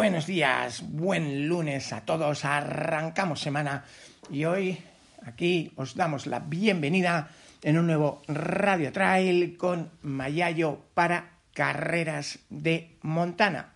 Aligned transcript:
Buenos 0.00 0.26
días, 0.26 0.82
buen 0.88 1.46
lunes 1.46 1.92
a 1.92 2.00
todos. 2.00 2.46
Arrancamos 2.46 3.38
semana 3.38 3.84
y 4.30 4.46
hoy 4.46 4.78
aquí 5.26 5.72
os 5.76 5.94
damos 5.94 6.26
la 6.26 6.38
bienvenida 6.38 7.28
en 7.62 7.76
un 7.76 7.86
nuevo 7.86 8.22
Radio 8.26 8.92
Trail 8.92 9.58
con 9.58 9.90
Mayayo 10.00 10.78
para 10.94 11.32
carreras 11.52 12.38
de 12.48 12.96
Montana. 13.02 13.74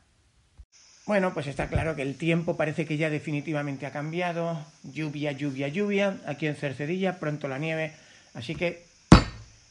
Bueno, 1.05 1.35
pues 1.35 1.47
está 1.47 1.69
claro 1.69 1.95
que 1.95 2.01
el 2.01 2.17
tiempo 2.17 2.57
parece 2.57 2.87
que 2.87 2.97
ya 2.97 3.11
definitivamente 3.11 3.85
ha 3.85 3.93
cambiado. 3.93 4.65
Lluvia, 4.83 5.33
lluvia, 5.33 5.69
lluvia. 5.69 6.17
Aquí 6.27 6.47
en 6.47 6.57
Cercedilla, 6.57 7.21
pronto 7.21 7.49
la 7.49 7.59
nieve. 7.59 7.93
Así 8.33 8.55
que 8.55 8.87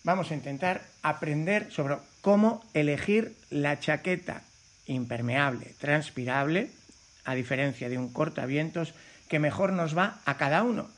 vamos 0.04 0.30
a 0.30 0.36
intentar 0.36 0.84
aprender 1.02 1.72
sobre 1.72 1.96
cómo 2.22 2.64
elegir 2.76 3.36
la 3.50 3.80
chaqueta 3.80 4.44
impermeable, 4.86 5.74
transpirable, 5.80 6.70
a 7.26 7.36
diferencia 7.36 7.90
de 7.90 7.98
un 7.98 8.12
cortavientos 8.12 8.94
que 9.30 9.40
mejor 9.40 9.74
nos 9.74 9.98
va 9.98 10.20
a 10.26 10.38
cada 10.38 10.64
uno. 10.64 10.90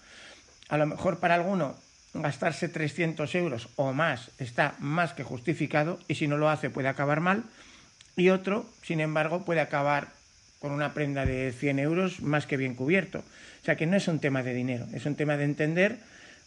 A 0.69 0.77
lo 0.77 0.85
mejor 0.85 1.19
para 1.19 1.35
alguno 1.35 1.75
gastarse 2.13 2.69
300 2.69 3.35
euros 3.35 3.69
o 3.75 3.93
más 3.93 4.31
está 4.39 4.75
más 4.79 5.13
que 5.13 5.23
justificado 5.23 5.99
y 6.07 6.15
si 6.15 6.27
no 6.27 6.37
lo 6.37 6.49
hace 6.49 6.69
puede 6.69 6.87
acabar 6.87 7.19
mal 7.19 7.43
y 8.15 8.29
otro, 8.29 8.65
sin 8.81 9.01
embargo, 9.01 9.43
puede 9.43 9.59
acabar 9.59 10.07
con 10.59 10.71
una 10.71 10.93
prenda 10.93 11.25
de 11.25 11.51
100 11.51 11.79
euros 11.79 12.21
más 12.21 12.45
que 12.45 12.57
bien 12.57 12.75
cubierto. 12.75 13.19
O 13.19 13.65
sea 13.65 13.75
que 13.75 13.85
no 13.85 13.97
es 13.97 14.07
un 14.07 14.19
tema 14.19 14.41
de 14.41 14.53
dinero, 14.53 14.87
es 14.93 15.05
un 15.05 15.15
tema 15.15 15.37
de 15.37 15.43
entender 15.43 15.99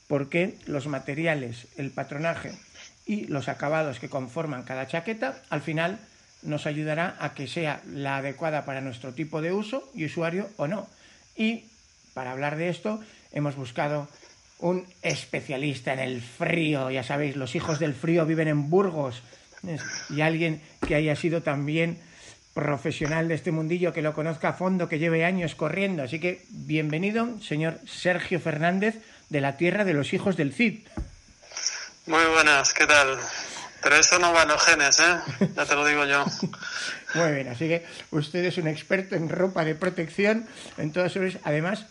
por 0.07 0.29
qué 0.29 0.57
los 0.67 0.87
materiales, 0.87 1.69
el 1.77 1.91
patronaje 1.91 2.53
y 3.07 3.27
los 3.27 3.49
acabados 3.49 3.99
que 3.99 4.09
conforman 4.09 4.63
cada 4.63 4.87
chaqueta 4.87 5.43
al 5.51 5.61
final 5.61 5.99
nos 6.43 6.67
ayudará 6.67 7.17
a 7.21 7.35
que 7.35 7.47
sea 7.47 7.83
la 7.87 8.19
adecuada 8.19 8.65
para 8.65 8.81
nuestro 8.81 9.13
tipo 9.13 9.43
de 9.43 9.53
uso 9.53 9.91
y 9.95 10.05
usuario 10.05 10.49
o 10.57 10.67
no. 10.67 10.89
Y 11.37 11.65
para 12.15 12.33
hablar 12.33 12.57
de 12.57 12.69
esto 12.69 13.01
hemos 13.33 13.57
buscado 13.57 14.09
un 14.59 14.87
especialista 15.03 15.93
en 15.93 16.01
el 16.01 16.21
frío, 16.21 16.91
ya 16.91 17.03
sabéis, 17.03 17.37
los 17.37 17.55
hijos 17.55 17.79
del 17.79 17.95
frío 17.95 18.27
viven 18.27 18.49
en 18.49 18.71
Burgos, 18.71 19.23
y 20.11 20.21
alguien 20.21 20.61
que 20.87 20.95
haya 20.95 21.17
sido 21.17 21.43
también 21.43 21.99
profesional 22.55 23.29
de 23.29 23.35
este 23.35 23.53
mundillo, 23.53 23.93
que 23.93 24.03
lo 24.03 24.15
conozca 24.15 24.51
a 24.51 24.53
fondo, 24.53 24.89
que 24.89 24.99
lleve 24.99 25.25
años 25.25 25.55
corriendo. 25.55 26.03
Así 26.03 26.19
que 26.19 26.45
bienvenido, 26.51 27.41
señor 27.41 27.79
Sergio 27.87 28.41
Fernández, 28.41 28.97
de 29.29 29.41
la 29.41 29.57
tierra 29.57 29.85
de 29.85 29.95
los 29.95 30.13
hijos 30.13 30.37
del 30.37 30.53
Cid. 30.53 30.81
Muy 32.07 32.25
buenas, 32.25 32.73
¿qué 32.73 32.87
tal? 32.87 33.19
Pero 33.83 33.97
eso 33.97 34.19
no 34.19 34.33
va 34.33 34.43
en 34.43 34.49
los 34.49 34.63
genes, 34.63 34.99
¿eh? 35.01 35.49
Ya 35.55 35.65
te 35.65 35.75
lo 35.75 35.85
digo 35.87 36.05
yo. 36.05 36.25
Muy 37.15 37.33
bien, 37.33 37.49
así 37.49 37.69
que 37.69 37.87
usted 38.11 38.45
es 38.45 38.59
un 38.59 38.69
experto 38.69 39.15
en 39.15 39.29
ropa 39.29 39.65
de 39.65 39.75
protección, 39.75 40.47
en 40.77 40.93
todas 40.93 41.13
sus... 41.13 41.39
Además, 41.45 41.87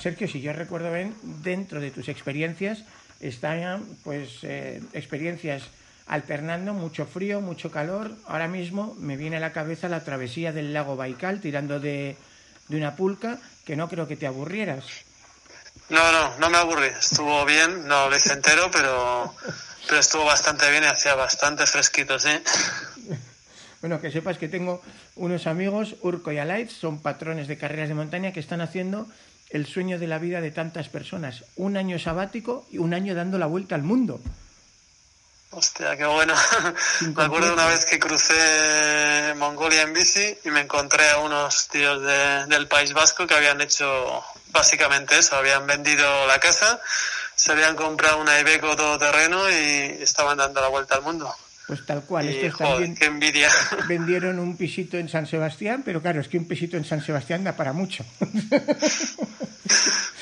Sergio, 0.00 0.28
si 0.28 0.40
yo 0.40 0.52
recuerdo 0.52 0.92
bien, 0.92 1.14
dentro 1.22 1.80
de 1.80 1.90
tus 1.90 2.08
experiencias 2.08 2.84
están 3.20 3.84
pues 4.04 4.38
eh, 4.42 4.80
experiencias 4.92 5.62
alternando 6.06 6.74
mucho 6.74 7.06
frío, 7.06 7.40
mucho 7.40 7.70
calor. 7.70 8.16
Ahora 8.26 8.48
mismo 8.48 8.94
me 8.98 9.16
viene 9.16 9.36
a 9.36 9.40
la 9.40 9.52
cabeza 9.52 9.88
la 9.88 10.04
travesía 10.04 10.52
del 10.52 10.72
lago 10.72 10.96
Baikal 10.96 11.40
tirando 11.40 11.80
de, 11.80 12.16
de 12.68 12.76
una 12.76 12.96
pulca, 12.96 13.38
que 13.64 13.76
no 13.76 13.88
creo 13.88 14.08
que 14.08 14.16
te 14.16 14.26
aburrieras. 14.26 14.84
No, 15.88 16.12
no, 16.12 16.38
no 16.38 16.50
me 16.50 16.58
aburrí. 16.58 16.86
Estuvo 16.86 17.44
bien, 17.44 17.86
no 17.86 18.08
lo 18.08 18.16
hice 18.16 18.32
entero, 18.32 18.70
pero, 18.72 19.34
pero 19.86 20.00
estuvo 20.00 20.24
bastante 20.24 20.70
bien 20.70 20.84
y 20.84 20.86
hacía 20.86 21.14
bastante 21.14 21.66
fresquito, 21.66 22.18
sí. 22.18 22.30
Bueno, 23.80 24.00
que 24.00 24.10
sepas 24.10 24.36
que 24.36 24.48
tengo 24.48 24.82
unos 25.16 25.46
amigos, 25.46 25.96
Urco 26.02 26.32
y 26.32 26.38
Alight, 26.38 26.70
son 26.70 27.00
patrones 27.00 27.48
de 27.48 27.56
carreras 27.56 27.88
de 27.88 27.94
montaña 27.94 28.32
que 28.32 28.40
están 28.40 28.60
haciendo 28.60 29.06
el 29.48 29.66
sueño 29.66 29.98
de 29.98 30.06
la 30.06 30.18
vida 30.18 30.40
de 30.40 30.50
tantas 30.50 30.88
personas. 30.88 31.44
Un 31.56 31.76
año 31.76 31.98
sabático 31.98 32.66
y 32.70 32.78
un 32.78 32.94
año 32.94 33.14
dando 33.14 33.38
la 33.38 33.46
vuelta 33.46 33.74
al 33.74 33.82
mundo. 33.82 34.20
Hostia, 35.52 35.96
qué 35.96 36.06
bueno. 36.06 36.34
Me 37.16 37.24
acuerdo 37.24 37.52
una 37.52 37.66
vez 37.66 37.84
que 37.84 37.98
crucé 37.98 39.34
Mongolia 39.36 39.82
en 39.82 39.92
bici 39.92 40.38
y 40.44 40.50
me 40.50 40.60
encontré 40.60 41.08
a 41.10 41.18
unos 41.18 41.66
tíos 41.68 42.00
de, 42.02 42.46
del 42.46 42.68
País 42.68 42.92
Vasco 42.92 43.26
que 43.26 43.34
habían 43.34 43.60
hecho 43.60 44.22
básicamente 44.52 45.18
eso, 45.18 45.36
habían 45.36 45.66
vendido 45.66 46.26
la 46.28 46.38
casa, 46.38 46.80
se 47.40 47.52
habían 47.52 47.74
comprado 47.74 48.20
una 48.20 48.38
Iveco 48.38 48.76
todoterreno 48.76 49.48
y 49.48 50.02
estaban 50.02 50.36
dando 50.36 50.60
la 50.60 50.68
vuelta 50.68 50.96
al 50.96 51.02
mundo. 51.02 51.34
Pues 51.66 51.86
tal 51.86 52.02
cual, 52.02 52.26
Y, 52.28 52.36
estos 52.36 52.54
joder, 52.54 52.72
también 52.72 52.94
qué 52.96 53.04
envidia. 53.06 53.48
vendieron 53.88 54.38
un 54.38 54.56
pisito 54.58 54.98
en 54.98 55.08
San 55.08 55.26
Sebastián, 55.26 55.82
pero 55.84 56.02
claro, 56.02 56.20
es 56.20 56.28
que 56.28 56.36
un 56.36 56.46
pisito 56.46 56.76
en 56.76 56.84
San 56.84 57.02
Sebastián 57.02 57.44
da 57.44 57.52
para 57.56 57.72
mucho. 57.72 58.04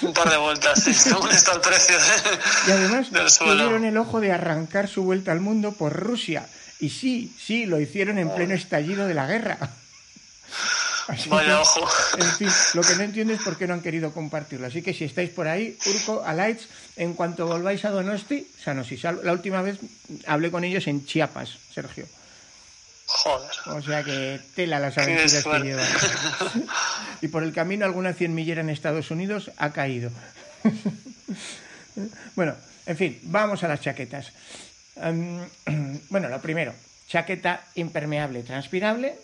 Un 0.02 0.12
par 0.12 0.30
de 0.30 0.36
vueltas, 0.36 0.80
sí, 0.84 0.94
según 0.94 1.28
está 1.30 1.54
el 1.54 1.60
precio 1.60 1.96
de- 1.98 2.38
Y 2.68 2.70
además 2.70 3.10
del 3.10 3.28
suelo. 3.30 3.54
tuvieron 3.64 3.84
el 3.84 3.96
ojo 3.96 4.20
de 4.20 4.30
arrancar 4.30 4.86
su 4.88 5.02
vuelta 5.02 5.32
al 5.32 5.40
mundo 5.40 5.72
por 5.72 5.92
Rusia. 5.92 6.46
Y 6.78 6.90
sí, 6.90 7.34
sí, 7.44 7.66
lo 7.66 7.80
hicieron 7.80 8.18
en 8.18 8.32
pleno 8.32 8.54
estallido 8.54 9.08
de 9.08 9.14
la 9.14 9.26
guerra. 9.26 9.58
Así 11.08 11.28
Vaya 11.30 11.48
que, 11.48 11.54
ojo. 11.54 11.88
En 12.18 12.32
fin, 12.32 12.48
lo 12.74 12.82
que 12.82 12.94
no 12.94 13.02
entiendo 13.02 13.32
es 13.32 13.42
por 13.42 13.56
qué 13.56 13.66
no 13.66 13.74
han 13.74 13.80
querido 13.80 14.12
compartirlo. 14.12 14.66
Así 14.66 14.82
que 14.82 14.92
si 14.92 15.04
estáis 15.04 15.30
por 15.30 15.48
ahí, 15.48 15.76
Urco, 15.86 16.22
Alights, 16.24 16.68
en 16.96 17.14
cuanto 17.14 17.46
volváis 17.46 17.84
a 17.86 17.90
Donosti, 17.90 18.46
sanos 18.62 18.92
y 18.92 18.98
salvos. 18.98 19.24
La 19.24 19.32
última 19.32 19.62
vez 19.62 19.78
hablé 20.26 20.50
con 20.50 20.64
ellos 20.64 20.86
en 20.86 21.06
Chiapas, 21.06 21.58
Sergio. 21.72 22.06
Joder. 23.06 23.50
O 23.66 23.82
sea 23.82 24.04
que 24.04 24.38
tela 24.54 24.78
las 24.78 24.98
aventuras 24.98 25.44
que 25.44 25.60
llevan. 25.60 25.86
Y 27.22 27.28
por 27.28 27.42
el 27.42 27.52
camino 27.52 27.84
alguna 27.84 28.12
cien 28.12 28.34
millera 28.34 28.60
en 28.60 28.70
Estados 28.70 29.10
Unidos 29.10 29.50
ha 29.56 29.72
caído. 29.72 30.10
Bueno, 32.36 32.54
en 32.86 32.96
fin, 32.96 33.18
vamos 33.24 33.64
a 33.64 33.68
las 33.68 33.80
chaquetas. 33.80 34.30
Em, 34.96 35.44
bueno, 36.10 36.28
lo 36.28 36.40
primero, 36.40 36.72
chaqueta 37.08 37.64
impermeable 37.74 38.44
transpirable, 38.44 39.18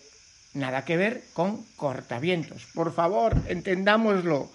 nada 0.54 0.84
que 0.84 0.97
ver 0.97 1.22
con 1.32 1.65
cortavientos. 1.76 2.66
Por 2.75 2.94
favor, 2.94 3.37
entendámoslo. 3.48 4.50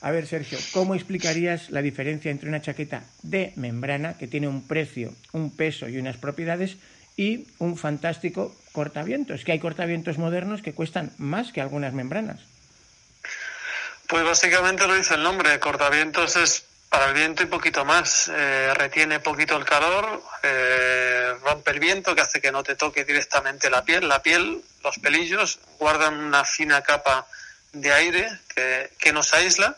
A 0.00 0.10
ver, 0.10 0.26
Sergio, 0.26 0.58
¿cómo 0.72 0.96
explicarías 0.96 1.70
la 1.70 1.80
diferencia 1.80 2.30
entre 2.30 2.48
una 2.48 2.60
chaqueta 2.60 3.04
de 3.22 3.52
membrana, 3.54 4.18
que 4.18 4.26
tiene 4.26 4.48
un 4.48 4.66
precio, 4.66 5.14
un 5.32 5.54
peso 5.54 5.88
y 5.88 5.98
unas 5.98 6.16
propiedades, 6.16 6.76
y 7.16 7.46
un 7.58 7.76
fantástico 7.76 8.54
cortavientos? 8.72 9.44
Que 9.44 9.52
hay 9.52 9.60
cortavientos 9.60 10.18
modernos 10.18 10.60
que 10.60 10.72
cuestan 10.72 11.12
más 11.18 11.52
que 11.52 11.60
algunas 11.60 11.92
membranas. 11.94 12.40
Pues 14.08 14.24
básicamente 14.24 14.86
lo 14.86 14.96
dice 14.96 15.14
el 15.14 15.22
nombre, 15.22 15.58
cortavientos 15.60 16.36
es 16.36 16.64
para 16.94 17.06
el 17.06 17.14
viento 17.14 17.42
y 17.42 17.46
poquito 17.46 17.84
más. 17.84 18.30
Eh, 18.32 18.72
retiene 18.72 19.18
poquito 19.18 19.56
el 19.56 19.64
calor, 19.64 20.22
eh, 20.44 21.34
rompe 21.42 21.72
el 21.72 21.80
viento 21.80 22.14
que 22.14 22.20
hace 22.20 22.40
que 22.40 22.52
no 22.52 22.62
te 22.62 22.76
toque 22.76 23.04
directamente 23.04 23.68
la 23.68 23.84
piel. 23.84 24.06
La 24.06 24.22
piel, 24.22 24.62
los 24.84 25.00
pelillos, 25.00 25.58
guardan 25.80 26.14
una 26.14 26.44
fina 26.44 26.82
capa 26.82 27.26
de 27.72 27.92
aire 27.92 28.38
que, 28.96 29.12
nos 29.12 29.34
aísla 29.34 29.76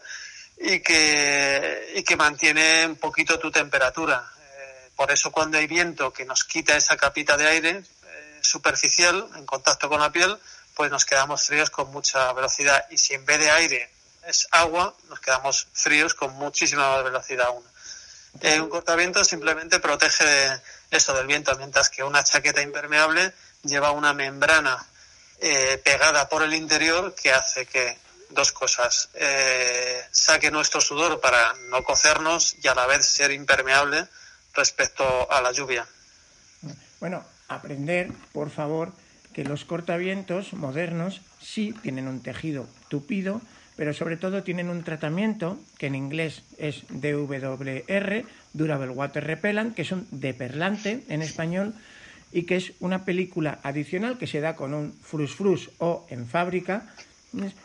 y 0.58 0.81
que, 0.81 1.94
y 1.94 2.02
que 2.02 2.17
mantiene 2.17 2.87
un 2.87 2.96
poquito 2.96 3.38
tu 3.38 3.50
temperatura. 3.50 4.23
Eh, 4.38 4.91
por 4.94 5.11
eso 5.11 5.32
cuando 5.32 5.56
hay 5.56 5.67
viento 5.67 6.12
que 6.12 6.26
nos 6.26 6.44
quita 6.44 6.76
esa 6.76 6.99
capita 6.99 7.38
de 7.38 7.46
aire 7.46 7.82
superficial 8.43 9.26
en 9.37 9.46
contacto 9.46 9.88
con 9.88 10.00
la 10.00 10.12
piel, 10.12 10.37
pues 10.75 10.91
nos 10.91 11.06
quedamos 11.06 11.46
fríos 11.46 11.70
con 11.70 11.91
mucha 11.93 12.31
velocidad. 12.35 12.85
Y 12.91 12.99
si 12.99 13.14
en 13.14 13.25
vez 13.25 13.38
de 13.38 13.50
aire 13.50 13.95
es 14.26 14.49
agua, 14.50 14.94
nos 15.08 15.20
quedamos 15.20 15.69
fríos 15.73 16.14
con 16.14 16.34
muchísima 16.34 16.90
más 16.90 17.05
velocidad 17.05 17.46
aún. 17.46 17.64
Eh, 18.40 18.61
un 18.61 18.69
cortaviento 18.69 19.25
simplemente 19.25 19.81
protege 19.81 20.25
de 20.25 20.61
eso 20.90 21.14
del 21.14 21.26
viento, 21.26 21.56
mientras 21.56 21.88
que 21.88 22.05
una 22.05 22.23
chaqueta 22.23 22.61
impermeable 22.61 23.32
lleva 23.62 23.93
una 23.93 24.12
membrana 24.12 24.84
eh, 25.40 25.81
pegada 25.84 26.28
por 26.28 26.43
el 26.43 26.55
interior 26.55 27.14
que 27.14 27.32
hace 27.32 27.67
que 27.67 27.99
dos 28.31 28.52
cosas 28.52 29.08
eh, 29.14 30.05
saque 30.11 30.50
nuestro 30.50 30.81
sudor 30.81 31.20
para 31.20 31.55
no 31.70 31.82
cocernos 31.84 32.56
y 32.62 32.69
a 32.69 32.75
la 32.75 32.87
vez 32.87 33.06
ser 33.06 33.31
impermeable 33.31 34.06
respecto 34.55 35.31
a 35.31 35.40
la 35.40 35.52
lluvia. 35.52 35.87
Bueno, 37.00 37.25
aprender, 37.49 38.11
por 38.32 38.50
favor, 38.50 38.93
que 39.32 39.44
los 39.44 39.64
cortavientos 39.64 40.52
modernos 40.55 41.20
sí 41.40 41.75
tienen 41.82 42.08
un 42.08 42.22
tejido 42.22 42.67
tupido, 42.88 43.40
pero 43.76 43.93
sobre 43.93 44.17
todo 44.17 44.43
tienen 44.43 44.70
un 44.70 44.82
tratamiento 44.82 45.61
que 45.78 45.87
en 45.87 45.94
inglés 45.94 46.43
es 46.58 46.84
DWR, 46.88 48.25
Durable 48.52 48.90
Water 48.90 49.25
Repellent, 49.25 49.75
que 49.75 49.82
es 49.82 49.93
un 49.93 50.06
deperlante 50.11 51.05
en 51.08 51.23
español 51.23 51.75
y 52.32 52.43
que 52.43 52.56
es 52.56 52.73
una 52.81 53.05
película 53.05 53.61
adicional 53.62 54.19
que 54.19 54.26
se 54.26 54.40
da 54.40 54.56
con 54.56 54.75
un 54.75 54.93
frus-frus 54.93 55.70
o 55.78 56.06
en 56.11 56.26
fábrica, 56.26 56.88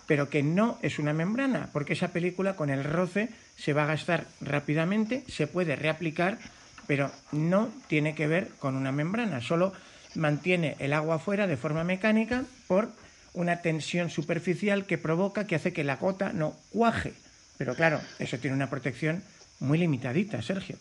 pero 0.06 0.30
que 0.30 0.44
no 0.44 0.78
es 0.82 1.00
una 1.00 1.14
membrana, 1.14 1.70
porque 1.72 1.94
esa 1.94 2.10
película 2.10 2.56
con 2.56 2.70
el 2.70 2.84
roce 2.84 3.30
se 3.56 3.74
va 3.74 3.84
a 3.84 3.88
gastar 3.88 4.26
rápidamente, 4.42 5.24
se 5.28 5.48
puede 5.48 5.76
reaplicar, 5.76 6.40
pero 6.88 7.10
no 7.32 7.70
tiene 7.88 8.16
que 8.16 8.28
ver 8.28 8.50
con 8.60 8.76
una 8.76 8.92
membrana, 8.92 9.40
solo 9.40 9.72
mantiene 10.16 10.76
el 10.80 10.92
agua 10.92 11.20
fuera 11.20 11.48
de 11.48 11.56
forma 11.56 11.86
mecánica 11.86 12.44
por 12.68 12.92
una 13.34 13.62
tensión 13.62 14.10
superficial 14.10 14.86
que 14.86 14.98
provoca, 14.98 15.46
que 15.46 15.56
hace 15.56 15.74
que 15.74 15.84
la 15.84 15.98
gota 15.98 16.32
no 16.34 16.56
cuaje. 16.72 17.14
Pero 17.58 17.76
claro, 17.76 18.02
eso 18.20 18.38
tiene 18.38 18.56
una 18.56 18.70
protección 18.70 19.24
muy 19.60 19.78
limitadita, 19.78 20.42
Sergio. 20.42 20.78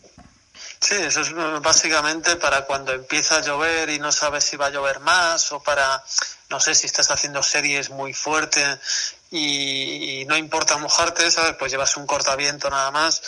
Sí, 0.79 0.95
eso 0.95 1.21
es 1.21 1.33
básicamente 1.61 2.35
para 2.35 2.65
cuando 2.65 2.91
empieza 2.91 3.37
a 3.37 3.41
llover 3.41 3.89
y 3.89 3.99
no 3.99 4.11
sabes 4.11 4.43
si 4.43 4.57
va 4.57 4.67
a 4.67 4.69
llover 4.71 4.99
más 4.99 5.51
o 5.51 5.61
para, 5.61 6.03
no 6.49 6.59
sé, 6.59 6.75
si 6.75 6.87
estás 6.87 7.09
haciendo 7.11 7.41
series 7.41 7.89
muy 7.89 8.13
fuertes 8.13 9.15
y, 9.29 10.21
y 10.21 10.25
no 10.25 10.35
importa 10.35 10.77
mojarte, 10.77 11.29
¿sabes? 11.31 11.55
Pues 11.57 11.71
llevas 11.71 11.95
un 11.97 12.05
cortaviento 12.05 12.69
nada 12.69 12.91
más 12.91 13.21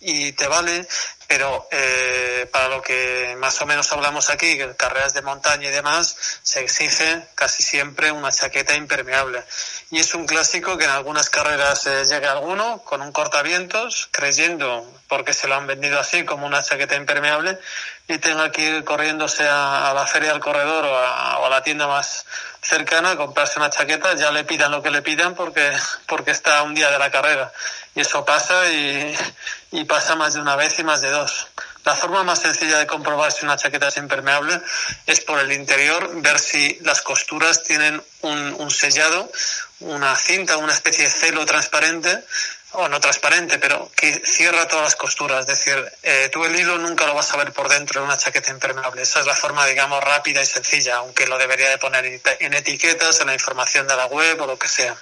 y 0.00 0.32
te 0.32 0.46
vale, 0.46 0.86
pero 1.28 1.68
eh, 1.70 2.48
para 2.50 2.68
lo 2.68 2.80
que 2.80 3.36
más 3.38 3.60
o 3.60 3.66
menos 3.66 3.92
hablamos 3.92 4.30
aquí, 4.30 4.58
carreras 4.78 5.12
de 5.12 5.20
montaña 5.20 5.68
y 5.68 5.72
demás, 5.72 6.16
se 6.42 6.60
exige 6.60 7.22
casi 7.34 7.62
siempre 7.62 8.10
una 8.10 8.32
chaqueta 8.32 8.74
impermeable. 8.74 9.44
Y 9.90 10.00
es 10.00 10.14
un 10.14 10.26
clásico 10.26 10.76
que 10.76 10.84
en 10.84 10.90
algunas 10.90 11.30
carreras 11.30 11.86
eh, 11.86 12.04
llegue 12.04 12.26
alguno 12.26 12.82
con 12.84 13.00
un 13.00 13.10
cortavientos, 13.10 14.08
creyendo, 14.10 14.86
porque 15.08 15.32
se 15.32 15.48
lo 15.48 15.54
han 15.54 15.66
vendido 15.66 15.98
así, 15.98 16.26
como 16.26 16.46
una 16.46 16.62
chaqueta 16.62 16.94
impermeable, 16.94 17.58
y 18.06 18.18
tenga 18.18 18.52
que 18.52 18.62
ir 18.62 18.84
corriéndose 18.84 19.48
a, 19.48 19.92
la 19.94 20.06
feria 20.06 20.32
del 20.32 20.40
corredor 20.40 20.84
o 20.84 20.98
a, 20.98 21.48
la 21.48 21.62
tienda 21.62 21.86
más 21.86 22.26
cercana 22.60 23.12
a 23.12 23.16
comprarse 23.16 23.58
una 23.58 23.70
chaqueta, 23.70 24.14
ya 24.14 24.30
le 24.30 24.44
pidan 24.44 24.72
lo 24.72 24.82
que 24.82 24.90
le 24.90 25.00
pidan 25.00 25.34
porque, 25.34 25.72
porque 26.06 26.32
está 26.32 26.62
un 26.64 26.74
día 26.74 26.90
de 26.90 26.98
la 26.98 27.10
carrera. 27.10 27.50
Y 27.94 28.00
eso 28.00 28.26
pasa 28.26 28.70
y 28.70 29.84
pasa 29.86 30.16
más 30.16 30.34
de 30.34 30.40
una 30.40 30.54
vez 30.54 30.78
y 30.78 30.84
más 30.84 31.00
de 31.00 31.10
dos. 31.10 31.48
La 31.88 31.96
forma 31.96 32.22
más 32.22 32.40
sencilla 32.40 32.78
de 32.78 32.86
comprobar 32.86 33.32
si 33.32 33.46
una 33.46 33.56
chaqueta 33.56 33.88
es 33.88 33.96
impermeable 33.96 34.60
es 35.06 35.20
por 35.22 35.38
el 35.38 35.50
interior, 35.52 36.20
ver 36.20 36.38
si 36.38 36.76
las 36.82 37.00
costuras 37.00 37.62
tienen 37.62 38.02
un, 38.20 38.70
sellado, 38.70 39.32
una 39.80 40.14
cinta, 40.14 40.58
una 40.58 40.74
especie 40.74 41.04
de 41.04 41.10
celo 41.10 41.46
transparente 41.46 42.24
o 42.72 42.90
no 42.90 43.00
transparente, 43.00 43.58
pero 43.58 43.90
que 43.96 44.20
cierra 44.26 44.68
todas 44.68 44.84
las 44.84 44.96
costuras. 44.96 45.40
Es 45.40 45.46
decir, 45.46 45.82
eh, 46.02 46.28
tú 46.30 46.44
el 46.44 46.56
hilo 46.56 46.76
nunca 46.76 47.06
lo 47.06 47.14
vas 47.14 47.32
a 47.32 47.38
ver 47.38 47.54
por 47.54 47.70
dentro 47.70 48.02
de 48.02 48.06
una 48.06 48.18
chaqueta 48.18 48.50
impermeable. 48.50 49.00
Esa 49.00 49.20
es 49.20 49.26
la 49.26 49.34
forma, 49.34 49.64
digamos, 49.64 50.04
rápida 50.04 50.42
y 50.42 50.46
sencilla, 50.46 50.96
aunque 50.96 51.26
lo 51.26 51.38
debería 51.38 51.70
de 51.70 51.78
poner 51.78 52.04
en 52.04 52.52
etiquetas, 52.52 53.22
en 53.22 53.28
la 53.28 53.32
información 53.32 53.88
de 53.88 53.96
la 53.96 54.04
web 54.04 54.38
o 54.42 54.46
lo 54.46 54.58
que 54.58 54.68
sea. 54.68 54.94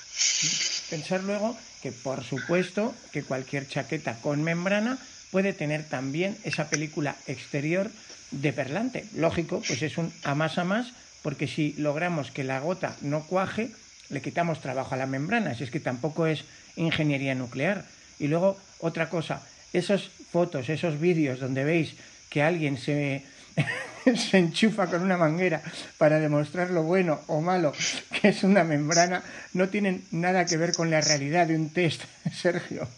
Pensar 0.89 1.25
luego 1.25 1.59
que, 1.83 1.91
por 1.91 2.23
supuesto, 2.23 2.95
que 3.13 3.25
cualquier 3.25 3.69
chaqueta 3.69 4.21
con 4.21 4.45
membrana 4.45 4.99
puede 5.31 5.53
tener 5.53 5.85
también 5.85 6.37
esa 6.45 6.69
película 6.69 7.17
exterior 7.27 7.91
de 8.31 8.53
perlante. 8.53 9.05
Lógico, 9.15 9.63
pues 9.67 9.83
es 9.83 9.99
un 9.99 10.13
a 10.25 10.35
más 10.35 10.59
a 10.59 10.65
más, 10.65 10.93
porque 11.23 11.49
si 11.49 11.75
logramos 11.79 12.31
que 12.31 12.45
la 12.45 12.61
gota 12.61 12.97
no 13.01 13.25
cuaje, 13.25 13.71
le 14.11 14.23
quitamos 14.23 14.61
trabajo 14.61 14.95
a 14.95 14.99
la 14.99 15.07
membrana. 15.07 15.55
Si 15.55 15.65
es 15.65 15.71
que 15.71 15.81
tampoco 15.81 16.27
es 16.27 16.45
ingeniería 16.77 17.35
nuclear. 17.35 17.85
Y 18.19 18.29
luego, 18.29 18.57
otra 18.79 19.09
cosa, 19.09 19.43
esas 19.73 20.09
fotos, 20.31 20.69
esos 20.69 21.01
vídeos 21.01 21.41
donde 21.41 21.65
veis 21.65 21.95
que 22.31 22.43
alguien 22.43 22.79
se, 22.79 23.25
se 24.31 24.39
enchufa 24.39 24.87
con 24.87 25.03
una 25.03 25.17
manguera 25.17 25.63
para 25.99 26.21
demostrar 26.21 26.71
lo 26.71 26.83
bueno 26.83 27.21
o 27.27 27.41
malo 27.41 27.73
que 28.21 28.29
es 28.29 28.43
una 28.43 28.65
membrana, 28.65 29.23
no 29.53 29.69
tienen 29.69 30.05
nada 30.11 30.47
que 30.47 30.57
ver 30.57 30.73
con 30.73 30.91
la 30.91 31.01
realidad 31.01 31.47
de 31.47 31.57
un 31.57 31.71
test, 31.71 32.03
Sergio. 32.35 32.89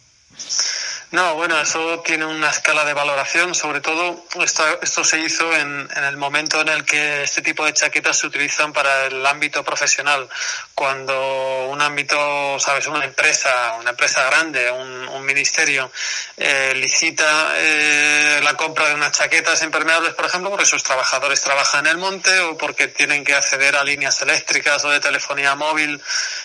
No, 1.11 1.37
bueno, 1.37 1.59
eso 1.59 2.01
tiene 2.01 2.27
una 2.27 2.51
escala 2.51 2.85
de 2.85 2.93
valoración. 2.93 3.55
Sobre 3.55 3.81
todo, 3.81 4.27
esto, 4.45 4.63
esto 4.83 5.03
se 5.03 5.19
hizo 5.21 5.51
en, 5.57 5.89
en, 5.97 6.05
el 6.05 6.19
momento 6.19 6.61
en 6.61 6.69
el 6.69 6.85
que 6.85 7.23
este 7.23 7.41
tipo 7.41 7.65
de 7.65 7.73
chaquetas 7.73 8.19
se 8.19 8.27
utilizan 8.27 8.75
para 8.75 9.07
el 9.07 9.25
ámbito 9.25 9.65
profesional. 9.65 10.29
Cuando 10.75 11.69
un 11.69 11.81
ámbito, 11.81 12.59
sabes, 12.61 12.87
una 12.89 13.07
empresa, 13.07 13.77
una 13.81 13.91
empresa 13.91 14.23
grande, 14.25 14.71
un, 14.71 15.09
un 15.09 15.25
ministerio, 15.25 15.91
eh, 16.37 16.75
licita 16.77 17.55
eh, 17.57 18.41
la 18.43 18.53
compra 18.53 18.89
de 18.89 18.95
unas 18.95 19.13
chaquetas 19.13 19.63
impermeables, 19.63 20.13
por 20.13 20.27
ejemplo, 20.27 20.51
porque 20.51 20.67
sus 20.67 20.83
trabajadores 20.83 21.41
trabajan 21.41 21.87
en 21.87 21.93
el 21.93 21.97
monte 21.97 22.39
o 22.41 22.59
porque 22.59 22.87
tienen 22.87 23.25
que 23.25 23.35
acceder 23.35 23.77
a 23.77 23.85
líneas 23.85 24.21
eléctricas 24.21 24.85
o 24.85 24.91
de 24.91 25.01
telefonía 25.01 25.55
móvil 25.55 26.03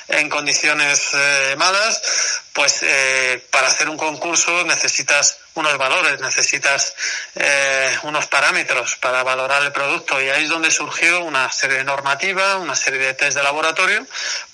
en 0.08 0.30
condiciones 0.30 1.10
eh, 1.14 1.56
malas, 1.58 2.42
pues 2.54 2.82
eh, 2.84 3.46
para 3.52 3.68
hacer 3.68 3.90
un 3.90 3.98
concurso 3.98 4.53
necesitas 4.66 5.40
unos 5.56 5.78
valores, 5.78 6.20
necesitas 6.20 6.96
eh, 7.36 7.98
unos 8.04 8.28
parámetros 8.28 8.96
para 8.96 9.24
valorar 9.24 9.64
el 9.64 9.72
producto 9.72 10.22
y 10.22 10.30
ahí 10.30 10.44
es 10.44 10.50
donde 10.50 10.72
surgió 10.72 11.24
una 11.24 11.52
serie 11.52 11.78
de 11.78 11.84
normativa, 11.84 12.58
una 12.58 12.76
serie 12.76 13.00
de 13.00 13.14
test 13.14 13.38
de 13.38 13.44
laboratorio 13.44 14.06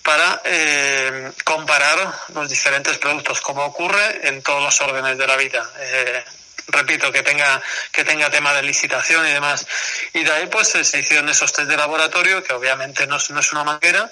para 0.04 0.42
eh, 0.44 1.32
comparar 1.44 2.14
los 2.34 2.50
diferentes 2.50 2.98
productos, 2.98 3.42
como 3.42 3.64
ocurre 3.64 4.28
en 4.28 4.42
todos 4.42 4.62
los 4.64 4.82
órdenes 4.82 5.18
de 5.18 5.28
la 5.28 5.36
vida. 5.38 5.70
Eh, 5.80 6.24
repito, 6.68 7.12
que 7.12 7.24
tenga, 7.24 7.62
que 7.92 8.04
tenga 8.04 8.30
tema 8.30 8.54
de 8.54 8.64
licitación 8.64 9.28
y 9.28 9.32
demás. 9.32 9.68
Y 10.14 10.24
de 10.24 10.32
ahí 10.32 10.48
pues 10.48 10.70
se 10.70 11.00
hicieron 11.00 11.30
esos 11.30 11.54
test 11.54 11.70
de 11.70 11.78
laboratorio, 11.78 12.44
que 12.44 12.54
obviamente 12.54 13.08
no 13.08 13.18
es, 13.18 13.30
no 13.32 13.40
es 13.40 13.52
una 13.52 13.64
manguera, 13.64 14.12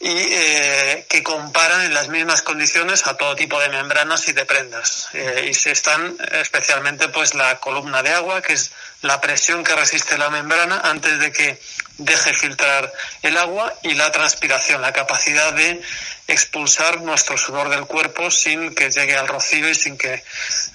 y 0.00 0.10
eh, 0.10 1.06
que 1.08 1.22
comparan 1.22 1.82
en 1.82 1.94
las 1.94 2.08
mismas 2.08 2.42
condiciones 2.42 3.06
a 3.06 3.16
todo 3.16 3.34
tipo 3.36 3.60
de 3.60 3.68
membranas 3.68 4.28
y 4.28 4.32
de 4.32 4.44
prendas. 4.44 5.08
Eh, 5.12 5.46
y 5.50 5.54
se 5.54 5.72
están 5.72 6.16
especialmente 6.32 7.08
pues 7.08 7.34
la 7.34 7.58
columna 7.58 8.02
de 8.02 8.10
agua, 8.10 8.42
que 8.42 8.54
es 8.54 8.70
la 9.02 9.20
presión 9.20 9.64
que 9.64 9.74
resiste 9.74 10.16
la 10.16 10.30
membrana 10.30 10.80
antes 10.84 11.18
de 11.18 11.32
que 11.32 11.58
deje 11.98 12.34
filtrar 12.34 12.92
el 13.22 13.36
agua 13.36 13.74
y 13.82 13.94
la 13.94 14.10
transpiración, 14.10 14.80
la 14.80 14.92
capacidad 14.92 15.52
de 15.52 15.80
expulsar 16.28 17.02
nuestro 17.02 17.36
sudor 17.36 17.68
del 17.68 17.86
cuerpo 17.86 18.30
sin 18.30 18.74
que 18.74 18.90
llegue 18.90 19.16
al 19.16 19.28
rocío 19.28 19.68
y 19.68 19.74
sin 19.74 19.98
que 19.98 20.22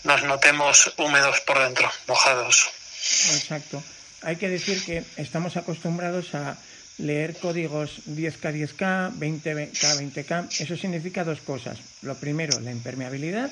nos 0.04 0.24
notemos 0.24 0.94
húmedos 0.98 1.40
por 1.42 1.60
dentro, 1.60 1.92
mojados. 2.08 2.70
Exacto. 3.34 3.82
Hay 4.22 4.36
que 4.36 4.50
decir 4.50 4.84
que 4.84 5.04
estamos 5.16 5.58
acostumbrados 5.58 6.36
a 6.36 6.58
leer 6.98 7.38
códigos 7.38 8.02
10K, 8.08 8.52
10K, 8.52 9.14
20K, 9.14 9.72
20K. 9.72 10.62
Eso 10.62 10.76
significa 10.76 11.24
dos 11.24 11.40
cosas. 11.42 11.78
Lo 12.02 12.16
primero, 12.16 12.60
la 12.60 12.72
impermeabilidad, 12.72 13.52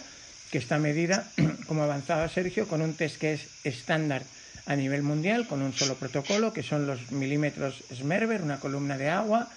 que 0.51 0.57
está 0.57 0.79
medida, 0.79 1.27
como 1.67 1.83
avanzaba 1.83 2.27
Sergio, 2.27 2.67
con 2.67 2.81
un 2.81 2.95
test 2.95 3.17
que 3.17 3.33
es 3.33 3.41
estándar 3.63 4.23
a 4.65 4.75
nivel 4.75 5.03
mundial, 5.03 5.47
con 5.47 5.61
un 5.61 5.73
solo 5.73 5.95
protocolo, 5.95 6.53
que 6.53 6.63
son 6.63 6.87
los 6.87 7.11
milímetros 7.11 7.83
Smerber, 7.93 8.41
una 8.41 8.59
columna 8.59 8.97
de 8.97 9.09
agua 9.09 9.49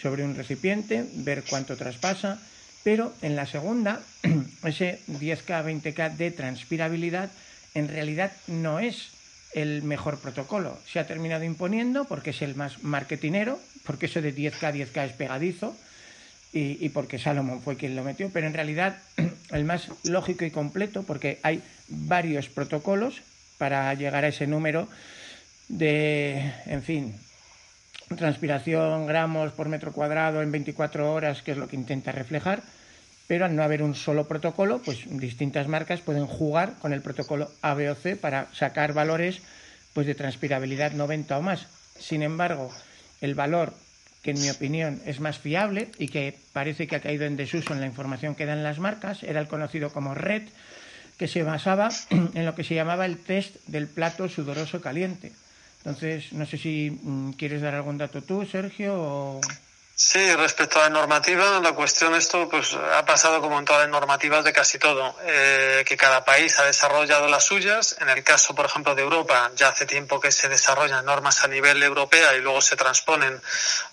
sobre 0.00 0.24
un 0.24 0.34
recipiente, 0.34 1.06
ver 1.14 1.44
cuánto 1.48 1.76
traspasa. 1.76 2.38
Pero 2.82 3.12
en 3.22 3.36
la 3.36 3.46
segunda, 3.46 4.00
ese 4.64 5.00
10K, 5.08 5.64
20K 5.64 6.16
de 6.16 6.30
transpirabilidad, 6.30 7.30
en 7.74 7.88
realidad 7.88 8.32
no 8.46 8.80
es 8.80 9.10
el 9.54 9.82
mejor 9.82 10.18
protocolo. 10.18 10.78
Se 10.90 10.98
ha 10.98 11.06
terminado 11.06 11.44
imponiendo 11.44 12.04
porque 12.04 12.30
es 12.30 12.42
el 12.42 12.54
más 12.54 12.82
marketinero, 12.82 13.58
porque 13.84 14.06
eso 14.06 14.22
de 14.22 14.34
10K, 14.34 14.72
10K 14.72 15.06
es 15.06 15.12
pegadizo 15.12 15.76
y, 16.52 16.84
y, 16.84 16.88
porque 16.90 17.18
Salomon 17.18 17.62
fue 17.62 17.76
quien 17.76 17.96
lo 17.96 18.04
metió, 18.04 18.30
pero 18.30 18.46
en 18.46 18.54
realidad 18.54 18.98
el 19.50 19.64
más 19.64 19.88
lógico 20.04 20.44
y 20.44 20.50
completo, 20.50 21.02
porque 21.02 21.38
hay 21.42 21.62
varios 21.88 22.48
protocolos 22.48 23.22
para 23.60 23.92
llegar 23.92 24.24
a 24.24 24.28
ese 24.28 24.46
número 24.46 24.88
de, 25.68 26.50
en 26.64 26.82
fin, 26.82 27.14
transpiración, 28.16 29.06
gramos 29.06 29.52
por 29.52 29.68
metro 29.68 29.92
cuadrado 29.92 30.40
en 30.40 30.50
24 30.50 31.12
horas, 31.12 31.42
que 31.42 31.52
es 31.52 31.58
lo 31.58 31.68
que 31.68 31.76
intenta 31.76 32.10
reflejar, 32.10 32.62
pero 33.28 33.44
al 33.44 33.54
no 33.54 33.62
haber 33.62 33.82
un 33.82 33.94
solo 33.94 34.26
protocolo, 34.26 34.80
pues 34.82 35.04
distintas 35.20 35.68
marcas 35.68 36.00
pueden 36.00 36.26
jugar 36.26 36.72
con 36.80 36.94
el 36.94 37.02
protocolo 37.02 37.50
ABOC 37.60 38.16
para 38.18 38.48
sacar 38.54 38.94
valores 38.94 39.42
pues 39.92 40.06
de 40.06 40.14
transpirabilidad 40.14 40.92
90 40.92 41.36
o 41.36 41.42
más. 41.42 41.66
Sin 41.98 42.22
embargo, 42.22 42.72
el 43.20 43.34
valor 43.34 43.74
que 44.22 44.30
en 44.30 44.40
mi 44.40 44.48
opinión 44.48 45.02
es 45.04 45.20
más 45.20 45.38
fiable 45.38 45.90
y 45.98 46.08
que 46.08 46.34
parece 46.54 46.86
que 46.86 46.96
ha 46.96 47.00
caído 47.00 47.26
en 47.26 47.36
desuso 47.36 47.74
en 47.74 47.80
la 47.80 47.86
información 47.86 48.34
que 48.34 48.46
dan 48.46 48.62
las 48.62 48.78
marcas, 48.78 49.22
era 49.22 49.38
el 49.38 49.48
conocido 49.48 49.92
como 49.92 50.14
RED, 50.14 50.44
que 51.20 51.28
se 51.28 51.42
basaba 51.42 51.90
en 52.10 52.46
lo 52.46 52.54
que 52.54 52.64
se 52.64 52.74
llamaba 52.74 53.04
el 53.04 53.18
test 53.18 53.56
del 53.66 53.88
plato 53.88 54.26
sudoroso 54.26 54.80
caliente. 54.80 55.32
Entonces, 55.84 56.32
no 56.32 56.46
sé 56.46 56.56
si 56.56 56.98
mm, 57.02 57.32
quieres 57.32 57.60
dar 57.60 57.74
algún 57.74 57.98
dato 57.98 58.22
tú, 58.22 58.46
Sergio, 58.46 58.94
o... 58.96 59.40
Sí, 60.02 60.34
respecto 60.34 60.78
a 60.78 60.84
la 60.84 60.88
normativa, 60.88 61.60
la 61.60 61.72
cuestión 61.72 62.14
esto 62.14 62.48
pues 62.48 62.72
ha 62.72 63.04
pasado 63.04 63.42
como 63.42 63.58
en 63.58 63.66
todas 63.66 63.82
las 63.82 63.90
normativas 63.90 64.42
de 64.42 64.50
casi 64.50 64.78
todo, 64.78 65.14
eh, 65.26 65.84
que 65.86 65.94
cada 65.98 66.24
país 66.24 66.58
ha 66.58 66.64
desarrollado 66.64 67.28
las 67.28 67.44
suyas. 67.44 67.96
En 68.00 68.08
el 68.08 68.24
caso, 68.24 68.54
por 68.54 68.64
ejemplo, 68.64 68.94
de 68.94 69.02
Europa, 69.02 69.50
ya 69.54 69.68
hace 69.68 69.84
tiempo 69.84 70.18
que 70.18 70.32
se 70.32 70.48
desarrollan 70.48 71.04
normas 71.04 71.44
a 71.44 71.48
nivel 71.48 71.82
europeo 71.82 72.34
y 72.34 72.40
luego 72.40 72.62
se 72.62 72.76
transponen 72.76 73.42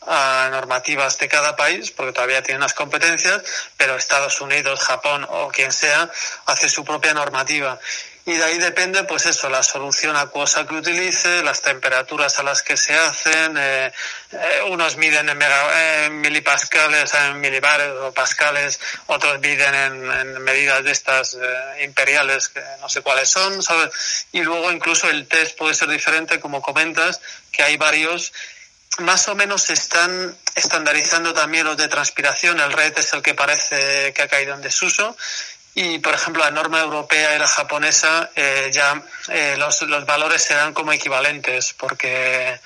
a 0.07 0.47
normativas 0.49 1.17
de 1.17 1.27
cada 1.27 1.57
país, 1.57 1.91
porque 1.91 2.13
todavía 2.13 2.41
tienen 2.41 2.61
las 2.61 2.73
competencias, 2.73 3.43
pero 3.75 3.97
Estados 3.97 4.39
Unidos, 4.39 4.79
Japón 4.79 5.27
o 5.29 5.49
quien 5.49 5.73
sea 5.73 6.09
hace 6.45 6.69
su 6.69 6.85
propia 6.85 7.13
normativa 7.13 7.77
y 8.27 8.33
de 8.33 8.43
ahí 8.43 8.57
depende, 8.57 9.05
pues 9.05 9.25
eso, 9.25 9.47
la 9.47 9.63
solución 9.63 10.17
acuosa 10.17 10.67
que 10.67 10.75
utilice, 10.75 11.41
las 11.43 11.61
temperaturas 11.61 12.37
a 12.39 12.43
las 12.43 12.61
que 12.61 12.75
se 12.75 12.93
hacen, 12.93 13.55
eh, 13.57 13.93
eh, 14.33 14.61
unos 14.69 14.97
miden 14.97 15.29
en, 15.29 15.37
mega, 15.37 16.09
milipascales, 16.09 17.13
en 17.13 17.39
milibares 17.39 17.89
o 18.01 18.11
pascales, 18.11 18.81
otros 19.05 19.39
miden 19.39 19.73
en, 19.73 20.41
medidas 20.41 20.83
de 20.83 20.91
estas 20.91 21.35
eh, 21.35 21.85
imperiales 21.85 22.49
que 22.49 22.61
no 22.81 22.89
sé 22.89 22.99
cuáles 22.99 23.29
son, 23.29 23.63
¿sabes? 23.63 24.27
Y 24.33 24.41
luego 24.41 24.73
incluso 24.73 25.09
el 25.09 25.25
test 25.25 25.57
puede 25.57 25.73
ser 25.73 25.87
diferente, 25.87 26.41
como 26.41 26.61
comentas, 26.61 27.21
que 27.49 27.63
hay 27.63 27.77
varios 27.77 28.33
más 28.99 29.27
o 29.27 29.35
menos 29.35 29.61
se 29.61 29.73
están 29.73 30.35
estandarizando 30.55 31.33
también 31.33 31.65
los 31.65 31.77
de 31.77 31.87
transpiración. 31.87 32.59
El 32.59 32.73
RED 32.73 32.97
es 32.97 33.13
el 33.13 33.21
que 33.21 33.35
parece 33.35 34.11
que 34.11 34.23
ha 34.23 34.27
caído 34.27 34.55
en 34.55 34.61
desuso 34.61 35.15
y, 35.79 35.99
por 35.99 36.15
ejemplo, 36.15 36.43
la 36.43 36.49
norma 36.49 36.79
europea 36.79 37.35
y 37.35 37.37
la 37.37 37.47
japonesa 37.47 38.31
eh, 38.35 38.71
ya 38.73 38.99
eh, 39.27 39.53
los, 39.59 39.83
los 39.83 40.07
valores 40.07 40.41
serán 40.41 40.73
como 40.73 40.91
equivalentes 40.91 41.73
porque 41.73 42.59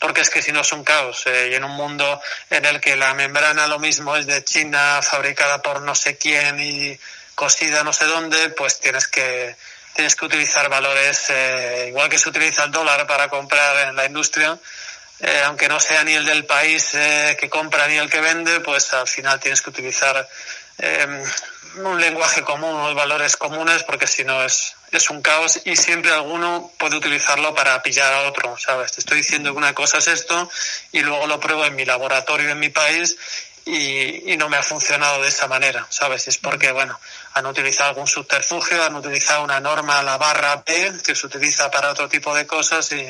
porque 0.00 0.22
es 0.22 0.30
que 0.30 0.42
si 0.42 0.50
no 0.50 0.62
es 0.62 0.72
un 0.72 0.82
caos. 0.82 1.24
Eh, 1.28 1.50
y 1.52 1.54
en 1.54 1.62
un 1.62 1.70
mundo 1.70 2.20
en 2.50 2.64
el 2.64 2.80
que 2.80 2.96
la 2.96 3.14
membrana 3.14 3.68
lo 3.68 3.78
mismo 3.78 4.16
es 4.16 4.26
de 4.26 4.42
China, 4.42 5.00
fabricada 5.02 5.62
por 5.62 5.82
no 5.82 5.94
sé 5.94 6.16
quién 6.18 6.58
y 6.58 6.98
cosida 7.36 7.84
no 7.84 7.92
sé 7.92 8.06
dónde, 8.06 8.48
pues 8.48 8.80
tienes 8.80 9.06
que 9.06 9.54
tienes 9.94 10.16
que 10.16 10.24
utilizar 10.24 10.68
valores 10.68 11.32
igual 11.86 12.08
que 12.08 12.18
se 12.18 12.28
utiliza 12.28 12.64
el 12.64 12.72
dólar 12.72 13.06
para 13.06 13.28
comprar 13.28 13.86
en 13.86 13.94
la 13.94 14.04
industria. 14.04 14.58
Aunque 15.46 15.68
no 15.68 15.78
sea 15.78 16.02
ni 16.02 16.14
el 16.14 16.24
del 16.24 16.44
país 16.44 16.90
que 16.90 17.48
compra 17.48 17.86
ni 17.86 17.98
el 17.98 18.10
que 18.10 18.20
vende, 18.20 18.58
pues 18.60 18.92
al 18.94 19.06
final 19.06 19.38
tienes 19.38 19.62
que 19.62 19.70
utilizar 19.70 20.28
un 21.86 22.00
lenguaje 22.00 22.42
común, 22.42 22.70
unos 22.70 22.94
valores 22.94 23.36
comunes, 23.36 23.82
porque 23.82 24.06
si 24.06 24.24
no 24.24 24.42
es, 24.42 24.74
es 24.90 25.10
un 25.10 25.22
caos 25.22 25.60
y 25.64 25.76
siempre 25.76 26.12
alguno 26.12 26.70
puede 26.78 26.96
utilizarlo 26.96 27.54
para 27.54 27.82
pillar 27.82 28.12
a 28.12 28.28
otro, 28.28 28.56
¿sabes? 28.58 28.92
Te 28.92 29.00
estoy 29.00 29.18
diciendo 29.18 29.52
que 29.52 29.58
una 29.58 29.74
cosa 29.74 29.98
es 29.98 30.08
esto 30.08 30.50
y 30.92 31.00
luego 31.00 31.26
lo 31.26 31.40
pruebo 31.40 31.64
en 31.64 31.76
mi 31.76 31.84
laboratorio 31.84 32.50
en 32.50 32.58
mi 32.58 32.68
país 32.68 33.16
y, 33.64 34.32
y 34.32 34.36
no 34.36 34.48
me 34.48 34.56
ha 34.56 34.62
funcionado 34.62 35.22
de 35.22 35.28
esa 35.28 35.46
manera, 35.46 35.86
¿sabes? 35.90 36.26
Es 36.28 36.38
porque, 36.38 36.72
bueno, 36.72 36.98
han 37.34 37.46
utilizado 37.46 37.90
algún 37.90 38.06
subterfugio, 38.06 38.82
han 38.82 38.96
utilizado 38.96 39.44
una 39.44 39.60
norma, 39.60 40.02
la 40.02 40.16
barra 40.16 40.62
P, 40.64 40.92
que 41.04 41.14
se 41.14 41.26
utiliza 41.26 41.70
para 41.70 41.90
otro 41.90 42.08
tipo 42.08 42.34
de 42.34 42.46
cosas 42.46 42.90
y, 42.92 43.06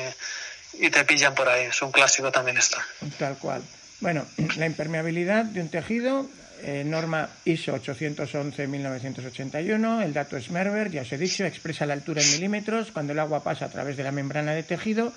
y 0.75 0.91
te 0.91 1.05
pillan 1.05 1.35
por 1.35 1.49
ahí. 1.49 1.67
Es 1.67 1.81
un 1.83 1.93
clásico 1.93 2.31
también 2.33 2.57
esto. 2.59 2.79
Tal 3.19 3.37
cual. 3.39 3.63
Bueno, 4.01 4.27
la 4.57 4.67
impermeabilidad 4.67 5.45
de 5.45 5.61
un 5.61 5.69
tejido 5.71 6.27
eh, 6.63 6.85
norma 6.85 7.29
ISO 7.45 7.75
811-1981, 7.77 10.03
el 10.03 10.13
dato 10.13 10.37
es 10.37 10.51
Merber, 10.51 10.91
ya 10.91 11.03
os 11.03 11.13
he 11.13 11.19
dicho, 11.19 11.45
expresa 11.45 11.87
la 11.87 11.95
altura 11.95 12.23
en 12.23 12.31
milímetros, 12.33 12.93
cuando 12.93 13.13
el 13.13 13.19
agua 13.19 13.43
pasa 13.43 13.67
a 13.67 13.71
través 13.71 13.97
de 13.97 14.05
la 14.05 14.13
membrana 14.13 14.53
de 14.53 14.63
tejido, 14.63 15.13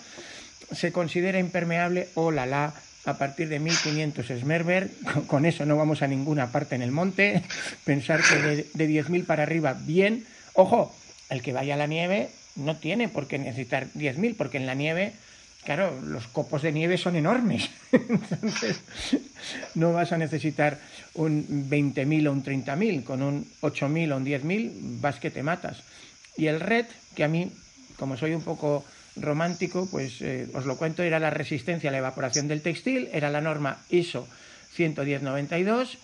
se 0.72 0.92
considera 0.92 1.40
impermeable 1.40 2.10
o 2.16 2.32
la 2.32 2.46
la 2.46 2.74
a 3.06 3.18
partir 3.18 3.50
de 3.50 3.60
1500 3.60 4.26
Smerber, 4.40 4.90
con, 5.28 5.46
eso 5.46 5.66
no 5.66 5.78
vamos 5.78 6.02
a 6.02 6.08
ninguna 6.08 6.52
parte 6.52 6.76
en 6.76 6.82
el 6.82 6.92
monte, 6.92 7.44
pensar 7.86 8.22
que 8.22 8.36
de, 8.36 8.68
de 8.74 8.90
10.000 8.90 9.26
para 9.26 9.44
arriba, 9.44 9.76
bien, 9.80 10.26
ojo, 10.54 10.96
el 11.30 11.42
que 11.42 11.54
vaya 11.54 11.76
a 11.76 11.78
la 11.78 11.88
nieve 11.88 12.30
no 12.56 12.78
tiene 12.78 13.08
por 13.08 13.28
qué 13.28 13.40
necesitar 13.40 13.88
10.000, 13.96 14.36
porque 14.36 14.58
en 14.58 14.66
la 14.66 14.76
nieve 14.76 15.14
claro, 15.64 16.00
los 16.02 16.28
copos 16.28 16.62
de 16.62 16.72
nieve 16.72 16.98
son 16.98 17.16
enormes. 17.16 17.70
Entonces, 17.92 18.82
no 19.76 19.94
vas 19.94 20.12
a 20.12 20.18
necesitar 20.18 20.80
un 21.14 21.70
20.000 21.70 22.28
o 22.28 22.32
un 22.32 22.44
30.000. 22.44 23.04
Con 23.04 23.22
un 23.22 23.46
8.000 23.62 24.12
o 24.12 24.18
un 24.18 24.26
10.000 24.26 24.72
vas 25.02 25.20
que 25.20 25.32
te 25.32 25.44
matas. 25.44 25.84
Y 26.38 26.48
el 26.48 26.60
red, 26.60 26.86
que 27.16 27.24
a 27.24 27.28
mí, 27.28 27.52
como 27.98 28.18
soy 28.18 28.34
un 28.34 28.42
poco 28.42 28.86
romántico, 29.16 29.88
pues 29.90 30.22
eh, 30.22 30.48
os 30.54 30.66
lo 30.66 30.78
cuento, 30.78 31.04
era 31.04 31.20
la 31.20 31.30
resistencia 31.30 31.90
a 31.90 31.92
la 31.92 32.00
evaporación 32.00 32.48
del 32.48 32.62
textil, 32.62 33.10
era 33.12 33.30
la 33.30 33.42
norma 33.42 33.80
ISO 33.90 34.28
11092, 34.76 35.98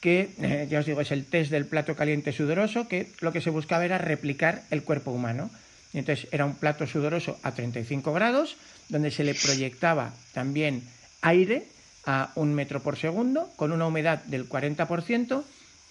que 0.00 0.30
eh, 0.40 0.66
ya 0.70 0.80
os 0.80 0.86
digo, 0.86 1.00
es 1.00 1.10
el 1.10 1.24
test 1.24 1.50
del 1.50 1.66
plato 1.66 1.96
caliente 1.96 2.32
sudoroso, 2.32 2.86
que 2.88 3.08
lo 3.20 3.32
que 3.32 3.40
se 3.40 3.50
buscaba 3.50 3.84
era 3.84 3.98
replicar 3.98 4.62
el 4.70 4.82
cuerpo 4.82 5.10
humano. 5.10 5.50
Y 5.94 5.98
entonces 6.00 6.26
era 6.32 6.44
un 6.44 6.56
plato 6.56 6.86
sudoroso 6.88 7.38
a 7.44 7.52
35 7.52 8.12
grados, 8.12 8.56
donde 8.88 9.12
se 9.12 9.22
le 9.22 9.32
proyectaba 9.32 10.12
también 10.34 10.82
aire 11.22 11.68
a 12.04 12.32
un 12.34 12.52
metro 12.52 12.82
por 12.82 12.98
segundo, 12.98 13.48
con 13.54 13.70
una 13.70 13.86
humedad 13.86 14.18
del 14.24 14.48
40%, 14.48 15.44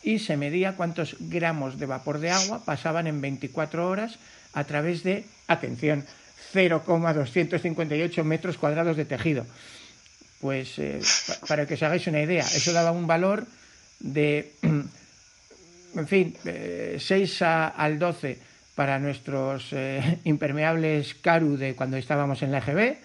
y 0.03 0.19
se 0.19 0.35
medía 0.35 0.75
cuántos 0.75 1.15
gramos 1.19 1.79
de 1.79 1.85
vapor 1.85 2.19
de 2.19 2.31
agua 2.31 2.61
pasaban 2.65 3.07
en 3.07 3.21
24 3.21 3.87
horas 3.87 4.19
a 4.51 4.65
través 4.65 5.03
de, 5.03 5.23
atención, 5.47 6.05
0,258 6.51 8.23
metros 8.25 8.57
cuadrados 8.57 8.97
de 8.97 9.05
tejido. 9.05 9.45
Pues 10.41 10.77
eh, 10.79 10.99
para 11.47 11.65
que 11.65 11.75
os 11.75 11.83
hagáis 11.83 12.05
una 12.07 12.21
idea, 12.21 12.43
eso 12.43 12.73
daba 12.73 12.91
un 12.91 13.07
valor 13.07 13.47
de, 14.01 14.51
en 15.95 16.07
fin, 16.07 16.35
eh, 16.43 16.97
6 16.99 17.41
a, 17.41 17.67
al 17.69 17.97
12 17.97 18.51
para 18.75 18.99
nuestros 18.99 19.67
eh, 19.71 20.19
impermeables 20.23 21.15
Caru 21.15 21.57
de 21.57 21.75
cuando 21.75 21.97
estábamos 21.97 22.41
en 22.41 22.51
la 22.51 22.59
EGB, 22.59 22.97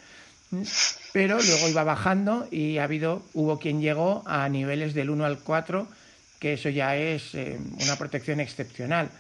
pero 1.13 1.39
luego 1.43 1.69
iba 1.69 1.85
bajando 1.85 2.49
y 2.51 2.79
ha 2.79 2.85
habido, 2.85 3.23
hubo 3.35 3.59
quien 3.59 3.81
llegó 3.81 4.23
a 4.27 4.49
niveles 4.49 4.95
del 4.95 5.11
1 5.11 5.25
al 5.25 5.39
4, 5.41 5.87
que 6.39 6.55
eso 6.55 6.71
ya 6.71 6.97
es 6.97 7.35
eh, 7.35 7.59
una 7.83 7.97
protección 7.97 8.41
excepcional. 8.41 9.11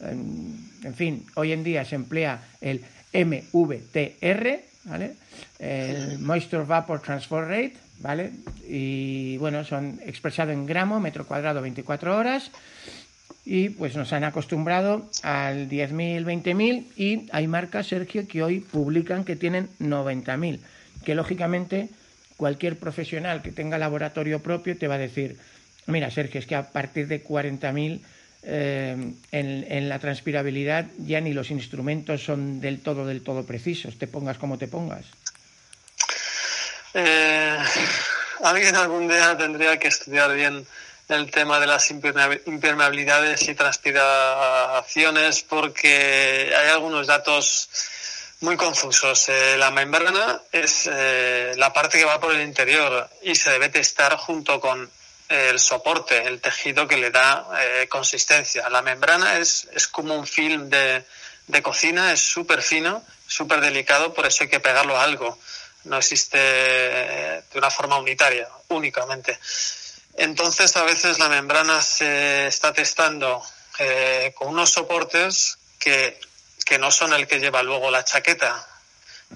En 0.00 0.94
fin, 0.94 1.26
hoy 1.34 1.50
en 1.50 1.64
día 1.64 1.84
se 1.84 1.96
emplea 1.96 2.40
el 2.60 2.84
MVTR, 3.12 4.60
¿vale? 4.84 5.16
El 5.58 6.20
Moisture 6.20 6.62
Vapor 6.62 7.02
Transfer 7.02 7.40
Rate, 7.40 7.74
¿vale? 7.98 8.30
Y 8.68 9.36
bueno, 9.38 9.64
son 9.64 10.00
expresados 10.06 10.54
en 10.54 10.66
gramo, 10.66 11.00
metro 11.00 11.26
cuadrado, 11.26 11.60
24 11.60 12.16
horas 12.16 12.52
y 13.50 13.70
pues 13.70 13.96
nos 13.96 14.12
han 14.12 14.24
acostumbrado 14.24 15.08
al 15.22 15.70
10.000, 15.70 16.22
20.000 16.22 16.84
y 16.96 17.26
hay 17.32 17.46
marcas, 17.46 17.86
Sergio, 17.86 18.28
que 18.28 18.42
hoy 18.42 18.60
publican 18.60 19.24
que 19.24 19.36
tienen 19.36 19.70
90.000, 19.80 20.60
que 21.02 21.14
lógicamente 21.14 21.88
cualquier 22.36 22.78
profesional 22.78 23.40
que 23.40 23.50
tenga 23.50 23.78
laboratorio 23.78 24.40
propio 24.40 24.76
te 24.76 24.86
va 24.86 24.96
a 24.96 24.98
decir, 24.98 25.38
mira, 25.86 26.10
Sergio, 26.10 26.40
es 26.40 26.46
que 26.46 26.56
a 26.56 26.70
partir 26.70 27.08
de 27.08 27.24
40.000 27.24 28.00
eh, 28.42 29.12
en, 29.32 29.88
la 29.88 29.98
transpirabilidad 29.98 30.84
ya 30.98 31.22
ni 31.22 31.32
los 31.32 31.50
instrumentos 31.50 32.22
son 32.22 32.60
del 32.60 32.80
todo, 32.80 33.06
del 33.06 33.22
todo 33.22 33.46
precisos, 33.46 33.96
te 33.96 34.06
pongas 34.06 34.36
como 34.36 34.58
te 34.58 34.68
pongas. 34.68 35.06
Eh, 36.92 37.56
alguien 38.44 38.76
algún 38.76 39.08
día 39.08 39.38
tendría 39.38 39.78
que 39.78 39.88
estudiar 39.88 40.34
bien 40.34 40.66
el 41.08 41.30
tema 41.30 41.58
de 41.58 41.66
las 41.66 41.90
impermeabilidades 41.90 43.48
y 43.48 43.54
transpiraciones 43.54 45.42
porque 45.42 46.52
hay 46.54 46.68
algunos 46.68 47.06
datos 47.06 47.70
muy 48.40 48.56
confusos. 48.56 49.28
Eh, 49.30 49.56
la 49.58 49.70
membrana 49.70 50.42
es 50.52 50.88
eh, 50.92 51.54
la 51.56 51.72
parte 51.72 51.98
que 51.98 52.04
va 52.04 52.20
por 52.20 52.34
el 52.34 52.42
interior 52.42 53.08
y 53.22 53.34
se 53.34 53.50
debe 53.50 53.70
testar 53.70 54.16
junto 54.16 54.60
con 54.60 54.90
el 55.28 55.58
soporte, 55.58 56.26
el 56.26 56.40
tejido 56.40 56.86
que 56.86 56.98
le 56.98 57.10
da 57.10 57.48
eh, 57.58 57.88
consistencia. 57.88 58.68
La 58.68 58.82
membrana 58.82 59.38
es, 59.38 59.66
es 59.72 59.88
como 59.88 60.14
un 60.14 60.26
film 60.26 60.68
de, 60.68 61.04
de 61.46 61.62
cocina, 61.62 62.12
es 62.12 62.20
súper 62.20 62.62
fino, 62.62 63.02
súper 63.26 63.60
delicado, 63.62 64.12
por 64.12 64.26
eso 64.26 64.44
hay 64.44 64.50
que 64.50 64.60
pegarlo 64.60 64.96
a 64.96 65.04
algo. 65.04 65.38
No 65.84 65.98
existe 65.98 66.38
de 66.38 67.42
una 67.54 67.70
forma 67.70 67.98
unitaria, 67.98 68.48
únicamente. 68.68 69.38
Entonces, 70.18 70.76
a 70.76 70.82
veces 70.82 71.18
la 71.18 71.28
membrana 71.28 71.80
se 71.80 72.48
está 72.48 72.72
testando 72.72 73.40
eh, 73.78 74.32
con 74.34 74.48
unos 74.48 74.70
soportes 74.70 75.58
que, 75.78 76.18
que, 76.64 76.78
no 76.78 76.90
son 76.90 77.12
el 77.12 77.28
que 77.28 77.38
lleva 77.38 77.62
luego 77.62 77.90
la 77.90 78.04
chaqueta. 78.04 78.66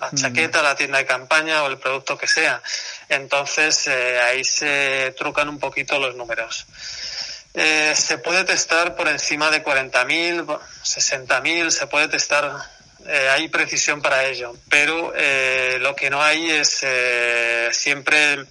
La 0.00 0.08
mm. 0.10 0.16
chaqueta, 0.16 0.60
la 0.60 0.74
tienda 0.74 0.98
de 0.98 1.06
campaña 1.06 1.62
o 1.62 1.68
el 1.68 1.78
producto 1.78 2.18
que 2.18 2.26
sea. 2.26 2.60
Entonces, 3.08 3.86
eh, 3.86 4.20
ahí 4.20 4.42
se 4.42 5.14
trucan 5.16 5.48
un 5.48 5.60
poquito 5.60 6.00
los 6.00 6.16
números. 6.16 6.66
Eh, 7.54 7.94
se 7.94 8.18
puede 8.18 8.42
testar 8.42 8.96
por 8.96 9.06
encima 9.06 9.50
de 9.50 9.62
40.000, 9.62 10.58
60.000, 10.82 11.70
se 11.70 11.86
puede 11.86 12.08
testar 12.08 12.50
eh, 13.06 13.28
hay 13.30 13.48
precisión 13.48 14.00
para 14.00 14.24
ello, 14.24 14.54
pero 14.68 15.12
eh, 15.16 15.78
lo 15.80 15.94
que 15.96 16.10
no 16.10 16.22
hay 16.22 16.50
es 16.50 16.80
eh, 16.82 17.68
siempre 17.72 18.44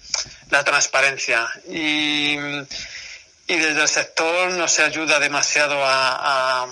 la 0.50 0.64
transparencia. 0.64 1.48
Y, 1.68 2.36
y, 3.46 3.56
desde 3.56 3.82
el 3.82 3.88
sector 3.88 4.50
no 4.52 4.68
se 4.68 4.82
ayuda 4.82 5.18
demasiado 5.18 5.82
a, 5.84 6.64
a, 6.64 6.66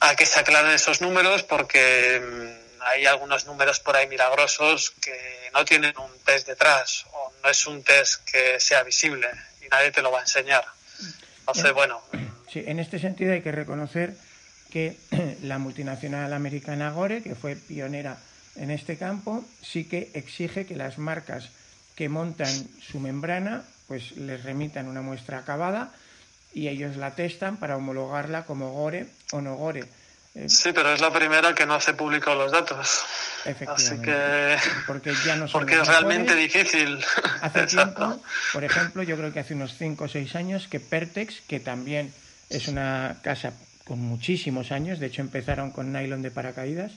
a 0.00 0.16
que 0.16 0.26
se 0.26 0.40
aclaren 0.40 0.72
esos 0.72 1.00
números 1.00 1.42
porque 1.42 2.20
mm, 2.20 2.82
hay 2.82 3.06
algunos 3.06 3.46
números 3.46 3.80
por 3.80 3.96
ahí 3.96 4.06
milagrosos 4.06 4.92
que 5.00 5.50
no 5.54 5.64
tienen 5.64 5.96
un 5.98 6.18
test 6.24 6.48
detrás 6.48 7.06
o 7.12 7.32
no 7.42 7.48
es 7.48 7.66
un 7.66 7.82
test 7.82 8.24
que 8.24 8.60
sea 8.60 8.82
visible 8.82 9.28
y 9.64 9.68
nadie 9.68 9.90
te 9.90 10.02
lo 10.02 10.10
va 10.10 10.18
a 10.18 10.22
enseñar. 10.22 10.64
Entonces, 11.40 11.72
bueno. 11.72 12.02
Sí, 12.52 12.62
en 12.66 12.78
este 12.78 12.98
sentido 12.98 13.32
hay 13.32 13.42
que 13.42 13.52
reconocer 13.52 14.14
que 14.72 14.96
la 15.42 15.58
multinacional 15.58 16.32
americana 16.32 16.90
Gore, 16.90 17.22
que 17.22 17.34
fue 17.34 17.56
pionera 17.56 18.18
en 18.56 18.70
este 18.70 18.96
campo, 18.96 19.44
sí 19.62 19.84
que 19.84 20.10
exige 20.14 20.66
que 20.66 20.76
las 20.76 20.98
marcas 20.98 21.50
que 21.94 22.08
montan 22.08 22.52
su 22.80 23.00
membrana 23.00 23.64
pues 23.86 24.12
les 24.16 24.42
remitan 24.42 24.88
una 24.88 25.02
muestra 25.02 25.38
acabada 25.38 25.92
y 26.54 26.68
ellos 26.68 26.96
la 26.96 27.14
testan 27.14 27.58
para 27.58 27.76
homologarla 27.76 28.44
como 28.44 28.72
Gore 28.72 29.06
o 29.32 29.40
no 29.40 29.56
Gore. 29.56 29.84
Eh, 30.34 30.48
sí, 30.48 30.72
pero 30.72 30.94
es 30.94 31.00
la 31.00 31.12
primera 31.12 31.54
que 31.54 31.66
no 31.66 31.74
hace 31.74 31.92
público 31.92 32.34
los 32.34 32.50
datos. 32.52 33.04
Así 33.66 34.00
que. 34.00 34.56
Porque, 34.86 35.12
ya 35.26 35.36
no 35.36 35.46
porque 35.46 35.78
es 35.78 35.86
realmente 35.86 36.34
difícil. 36.34 37.04
Hace 37.42 37.66
tiempo, 37.66 38.18
por 38.54 38.64
ejemplo, 38.64 39.02
yo 39.02 39.16
creo 39.16 39.32
que 39.32 39.40
hace 39.40 39.52
unos 39.52 39.76
5 39.76 40.04
o 40.04 40.08
6 40.08 40.34
años, 40.36 40.68
que 40.68 40.80
Pertex, 40.80 41.42
que 41.46 41.60
también 41.60 42.14
es 42.48 42.68
una 42.68 43.16
casa 43.22 43.52
muchísimos 43.98 44.72
años, 44.72 44.98
de 44.98 45.06
hecho 45.06 45.22
empezaron 45.22 45.70
con 45.70 45.92
nylon 45.92 46.22
de 46.22 46.30
paracaídas, 46.30 46.92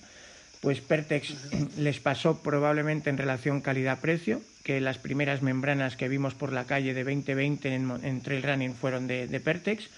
pues 0.61 0.81
Pertex 0.81 1.33
les 1.77 1.99
pasó 1.99 2.41
probablemente 2.41 3.09
en 3.09 3.17
relación 3.17 3.61
calidad-precio, 3.61 4.41
que 4.63 4.81
las 4.81 4.97
primeras 4.97 5.41
membranas 5.41 5.95
que 5.95 6.09
vimos 6.09 6.33
por 6.33 6.51
la 6.51 6.65
calle 6.65 6.93
de 6.93 7.03
2020 7.03 7.75
en, 7.75 7.91
en 8.03 8.21
trail 8.21 8.43
running 8.43 8.73
fueron 8.73 9.07
de, 9.07 9.27
de, 9.27 9.39
Pertex, 9.39 9.89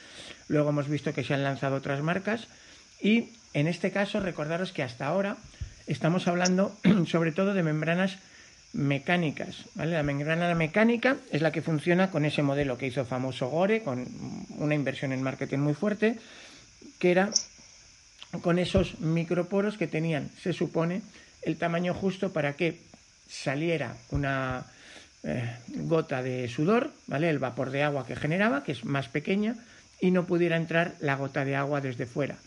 luego 0.49 0.69
hemos 0.69 0.89
visto 0.89 1.13
que 1.13 1.23
se 1.23 1.33
han 1.33 1.43
lanzado 1.43 1.77
otras 1.77 2.01
marcas 2.01 2.47
y 3.01 3.29
en 3.53 3.67
este 3.67 3.91
caso 3.91 4.19
recordaros 4.19 4.73
que 4.73 4.83
hasta 4.83 5.07
ahora 5.07 5.37
estamos 5.87 6.27
hablando 6.27 6.75
sobre 7.07 7.31
todo 7.31 7.53
de 7.53 7.63
membranas 7.63 8.17
mecánicas. 8.73 9.65
¿vale? 9.75 9.93
La 9.93 10.03
membrana 10.03 10.53
mecánica 10.55 11.17
es 11.31 11.41
la 11.41 11.51
que 11.51 11.61
funciona 11.61 12.11
con 12.11 12.25
ese 12.25 12.43
modelo 12.43 12.77
que 12.77 12.87
hizo 12.87 13.05
famoso 13.05 13.49
Gore, 13.49 13.81
con 13.81 14.05
una 14.57 14.75
inversión 14.75 15.13
en 15.13 15.23
marketing 15.23 15.59
muy 15.59 15.73
fuerte, 15.73 16.17
que 16.99 17.11
era 17.11 17.29
con 18.41 18.59
esos 18.59 18.99
microporos 18.99 19.77
que 19.77 19.87
tenían, 19.87 20.29
se 20.41 20.53
supone, 20.53 21.01
el 21.41 21.57
tamaño 21.57 21.93
justo 21.93 22.33
para 22.33 22.53
que 22.53 22.79
saliera 23.29 23.95
una 24.11 24.65
eh, 25.23 25.57
gota 25.67 26.21
de 26.21 26.47
sudor, 26.47 26.91
¿vale? 27.07 27.29
El 27.29 27.39
vapor 27.39 27.71
de 27.71 27.83
agua 27.83 28.05
que 28.05 28.15
generaba, 28.15 28.63
que 28.63 28.73
es 28.73 28.85
más 28.85 29.07
pequeña, 29.07 29.55
y 29.99 30.11
no 30.11 30.25
pudiera 30.25 30.57
entrar 30.57 30.95
la 30.99 31.15
gota 31.15 31.45
de 31.45 31.55
agua 31.55 31.81
desde 31.81 32.05
fuera. 32.05 32.37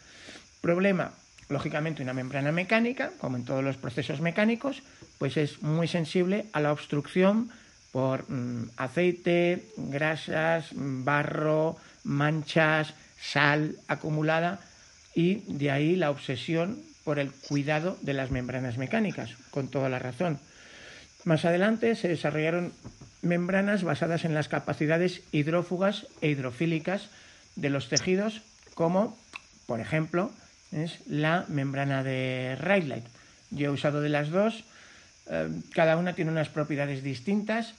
Problema, 0.61 1.13
lógicamente 1.49 2.03
una 2.03 2.13
membrana 2.13 2.53
mecánica, 2.53 3.13
como 3.19 3.37
en 3.37 3.45
todos 3.45 3.65
los 3.65 3.77
procesos 3.77 4.21
mecánicos, 4.21 4.83
pues 5.19 5.37
es 5.37 5.63
muy 5.63 5.89
sensible 5.89 6.47
a 6.53 6.61
la 6.61 6.73
obstrucción 6.73 7.51
por 7.93 8.31
mmm, 8.31 8.71
aceite, 8.77 9.65
grasas, 9.77 10.69
barro, 10.73 11.77
manchas, 12.05 12.95
sal 13.21 13.77
acumulada 13.89 14.61
y 15.15 15.43
de 15.47 15.71
ahí 15.71 15.97
la 15.97 16.11
obsesión 16.11 16.81
por 17.05 17.19
el 17.19 17.31
cuidado 17.33 17.99
de 18.03 18.15
las 18.15 18.31
membranas 18.31 18.79
mecánicas, 18.79 19.31
con 19.51 19.69
toda 19.69 19.89
la 19.89 19.99
razón. 19.99 20.39
Más 21.25 21.45
adelante 21.45 21.95
se 21.97 22.09
desarrollaron 22.09 22.73
membranas 23.23 23.83
basadas 23.83 24.25
en 24.25 24.35
las 24.35 24.49
capacidades 24.49 25.23
hidrófugas 25.33 26.07
e 26.21 26.29
hidrofílicas 26.29 27.09
de 27.57 27.71
los 27.71 27.89
tejidos, 27.89 28.43
como, 28.75 29.19
por 29.67 29.81
ejemplo, 29.81 30.31
es 30.73 31.01
la 31.07 31.45
membrana 31.49 32.03
de 32.03 32.57
Raylight. 32.59 33.05
Yo 33.51 33.67
he 33.67 33.71
usado 33.71 34.01
de 34.01 34.09
las 34.09 34.31
dos, 34.31 34.65
eh, 35.29 35.49
cada 35.75 35.97
una 35.97 36.15
tiene 36.15 36.31
unas 36.31 36.49
propiedades 36.49 37.03
distintas, 37.03 37.75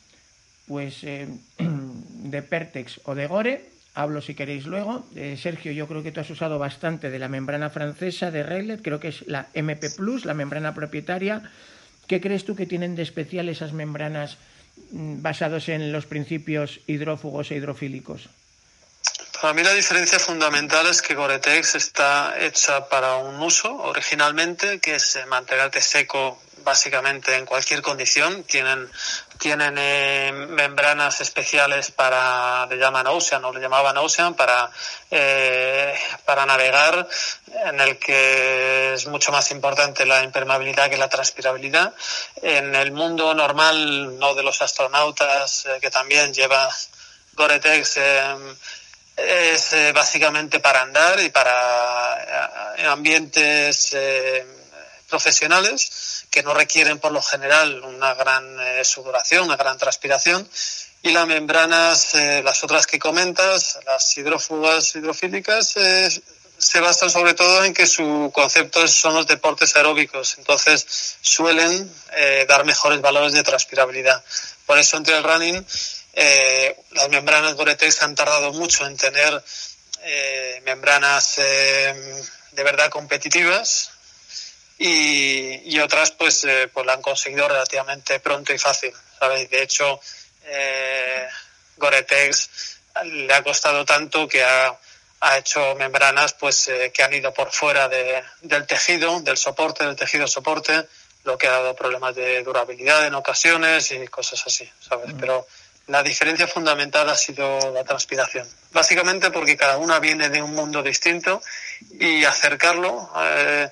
pues 0.67 1.03
eh, 1.03 1.27
de 1.57 2.41
Pertex 2.41 3.01
o 3.05 3.15
de 3.15 3.27
Gore 3.27 3.71
hablo 3.93 4.21
si 4.21 4.35
queréis 4.35 4.65
luego. 4.65 5.05
Eh, 5.15 5.37
Sergio, 5.37 5.71
yo 5.71 5.87
creo 5.87 6.03
que 6.03 6.11
tú 6.11 6.19
has 6.19 6.29
usado 6.29 6.59
bastante 6.59 7.09
de 7.09 7.19
la 7.19 7.27
membrana 7.27 7.69
francesa 7.69 8.31
de 8.31 8.43
Raylet, 8.43 8.81
creo 8.81 8.99
que 8.99 9.09
es 9.09 9.27
la 9.27 9.47
MP 9.53 9.89
Plus, 9.89 10.25
la 10.25 10.33
membrana 10.33 10.73
propietaria. 10.73 11.43
¿Qué 12.07 12.21
crees 12.21 12.45
tú 12.45 12.55
que 12.55 12.65
tienen 12.65 12.95
de 12.95 13.03
especial 13.03 13.49
esas 13.49 13.73
membranas 13.73 14.37
mm, 14.91 15.21
basadas 15.21 15.69
en 15.69 15.91
los 15.91 16.05
principios 16.05 16.79
hidrófugos 16.87 17.51
e 17.51 17.55
hidrofílicos? 17.55 18.29
Para 19.41 19.55
mí 19.55 19.63
la 19.63 19.73
diferencia 19.73 20.19
fundamental 20.19 20.85
es 20.85 21.01
que 21.01 21.15
Gore-Tex 21.15 21.73
está 21.73 22.35
hecha 22.37 22.87
para 22.87 23.15
un 23.15 23.41
uso 23.41 23.75
originalmente, 23.75 24.79
que 24.79 24.93
es 24.93 25.17
mantenerte 25.27 25.81
seco 25.81 26.39
básicamente 26.57 27.35
en 27.35 27.47
cualquier 27.47 27.81
condición. 27.81 28.43
Tienen, 28.43 28.87
tienen 29.39 29.79
eh, 29.79 30.31
membranas 30.31 31.21
especiales 31.21 31.89
para, 31.89 32.67
le 32.67 32.77
llaman 32.77 33.07
Ocean 33.07 33.43
o 33.43 33.51
le 33.51 33.59
llamaban 33.59 33.97
Ocean, 33.97 34.35
para, 34.35 34.69
eh, 35.09 35.99
para 36.23 36.45
navegar, 36.45 37.07
en 37.65 37.81
el 37.81 37.97
que 37.97 38.93
es 38.93 39.07
mucho 39.07 39.31
más 39.31 39.49
importante 39.49 40.05
la 40.05 40.21
impermeabilidad 40.21 40.87
que 40.87 40.97
la 40.97 41.09
transpirabilidad. 41.09 41.95
En 42.43 42.75
el 42.75 42.91
mundo 42.91 43.33
normal, 43.33 44.19
no 44.19 44.35
de 44.35 44.43
los 44.43 44.61
astronautas, 44.61 45.65
eh, 45.65 45.79
que 45.81 45.89
también 45.89 46.31
lleva 46.31 46.69
Gore-Tex, 47.33 47.97
es 49.17 49.73
eh, 49.73 49.91
básicamente 49.93 50.59
para 50.59 50.81
andar 50.81 51.19
y 51.19 51.29
para 51.29 52.75
eh, 52.77 52.85
ambientes 52.85 53.93
eh, 53.93 54.45
profesionales 55.09 56.25
que 56.29 56.43
no 56.43 56.53
requieren 56.53 56.99
por 56.99 57.11
lo 57.11 57.21
general 57.21 57.81
una 57.83 58.13
gran 58.13 58.45
sudoración, 58.85 59.45
una 59.45 59.57
gran 59.57 59.77
transpiración. 59.77 60.47
Y 61.03 61.11
las 61.11 61.27
membranas, 61.27 62.13
las 62.13 62.63
otras 62.63 62.87
que 62.87 62.99
comentas, 62.99 63.79
las 63.85 64.17
hidrófugas 64.17 64.95
hidrofílicas, 64.95 65.75
se 66.57 66.79
basan 66.79 67.09
sobre 67.09 67.33
todo 67.33 67.65
en 67.65 67.73
que 67.73 67.85
su 67.85 68.31
concepto 68.33 68.87
son 68.87 69.15
los 69.15 69.27
deportes 69.27 69.75
aeróbicos, 69.75 70.37
entonces 70.37 71.17
suelen 71.19 71.91
dar 72.47 72.63
mejores 72.63 73.01
valores 73.01 73.33
de 73.33 73.43
transpirabilidad. 73.43 74.23
Por 74.65 74.77
eso 74.77 74.95
entre 74.95 75.17
el 75.17 75.23
running 75.23 75.65
eh, 76.13 76.77
las 76.91 77.09
membranas 77.09 77.55
Gore-Tex 77.55 78.01
han 78.03 78.15
tardado 78.15 78.53
mucho 78.53 78.85
en 78.85 78.97
tener 78.97 79.43
eh, 80.03 80.61
membranas 80.65 81.35
eh, 81.37 82.23
de 82.51 82.63
verdad 82.63 82.89
competitivas 82.89 83.91
y, 84.77 85.73
y 85.73 85.79
otras 85.79 86.11
pues, 86.11 86.43
eh, 86.43 86.69
pues 86.73 86.85
la 86.85 86.93
han 86.93 87.01
conseguido 87.01 87.47
relativamente 87.47 88.19
pronto 88.19 88.53
y 88.53 88.57
fácil. 88.57 88.93
¿sabes? 89.19 89.49
De 89.49 89.61
hecho, 89.61 90.01
eh, 90.45 91.27
Gore-Tex 91.77 92.49
le 93.05 93.33
ha 93.33 93.43
costado 93.43 93.85
tanto 93.85 94.27
que 94.27 94.43
ha, 94.43 94.77
ha 95.21 95.37
hecho 95.37 95.75
membranas 95.75 96.33
pues 96.33 96.67
eh, 96.67 96.91
que 96.93 97.03
han 97.03 97.13
ido 97.13 97.33
por 97.33 97.51
fuera 97.51 97.87
de, 97.87 98.23
del 98.41 98.65
tejido, 98.65 99.21
del 99.21 99.37
soporte, 99.37 99.85
del 99.85 99.95
tejido 99.95 100.27
soporte, 100.27 100.87
lo 101.23 101.37
que 101.37 101.47
ha 101.47 101.51
dado 101.51 101.75
problemas 101.75 102.15
de 102.15 102.41
durabilidad 102.43 103.05
en 103.05 103.13
ocasiones 103.13 103.91
y 103.91 104.07
cosas 104.07 104.41
así, 104.45 104.69
¿sabes? 104.79 105.13
Mm. 105.13 105.19
Pero 105.19 105.47
la 105.87 106.03
diferencia 106.03 106.47
fundamental 106.47 107.09
ha 107.09 107.15
sido 107.15 107.71
la 107.73 107.83
transpiración. 107.83 108.47
Básicamente 108.71 109.31
porque 109.31 109.57
cada 109.57 109.77
una 109.77 109.99
viene 109.99 110.29
de 110.29 110.41
un 110.41 110.53
mundo 110.53 110.81
distinto 110.81 111.41
y 111.99 112.23
acercarlo, 112.23 113.11
eh, 113.21 113.69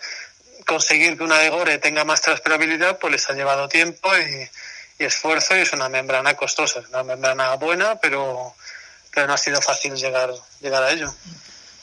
conseguir 0.65 1.17
que 1.17 1.24
una 1.24 1.39
de 1.39 1.50
Gore 1.50 1.78
tenga 1.78 2.04
más 2.04 2.22
transpirabilidad, 2.22 3.00
pues 3.00 3.13
les 3.13 3.30
ha 3.30 3.34
llevado 3.34 3.67
tiempo 3.67 4.10
y, 4.17 4.50
y 5.00 5.06
esfuerzo 5.06 5.56
y 5.56 5.62
es 5.62 5.74
una 5.74 5.89
membrana 5.89 6.36
costosa, 6.36 6.82
es 6.82 6.89
una 6.89 7.04
membrana 7.04 7.56
buena, 7.56 7.95
pero, 7.95 8.54
pero 9.13 9.28
no 9.28 9.34
ha 9.34 9.38
sido 9.38 9.62
fácil 9.62 9.95
llegar, 9.95 10.32
llegar 10.60 10.84
a 10.84 10.91
ello. 10.91 11.13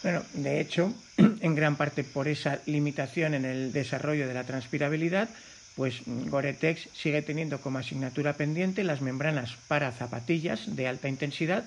Bueno, 0.03 0.23
de 0.35 0.61
hecho, 0.61 0.93
en 1.17 1.55
gran 1.55 1.77
parte 1.77 2.05
por 2.05 2.29
esa 2.29 2.61
limitación 2.67 3.35
en 3.35 3.45
el 3.45 3.73
desarrollo 3.73 4.29
de 4.29 4.35
la 4.35 4.45
transpirabilidad, 4.45 5.29
pues 5.77 6.01
Gore-Tex 6.07 6.89
sigue 6.95 7.23
teniendo 7.23 7.61
como 7.61 7.79
asignatura 7.79 8.33
pendiente 8.33 8.83
las 8.83 9.03
membranas 9.03 9.57
para 9.69 9.93
zapatillas 9.93 10.75
de 10.75 10.89
alta 10.89 11.09
intensidad. 11.09 11.65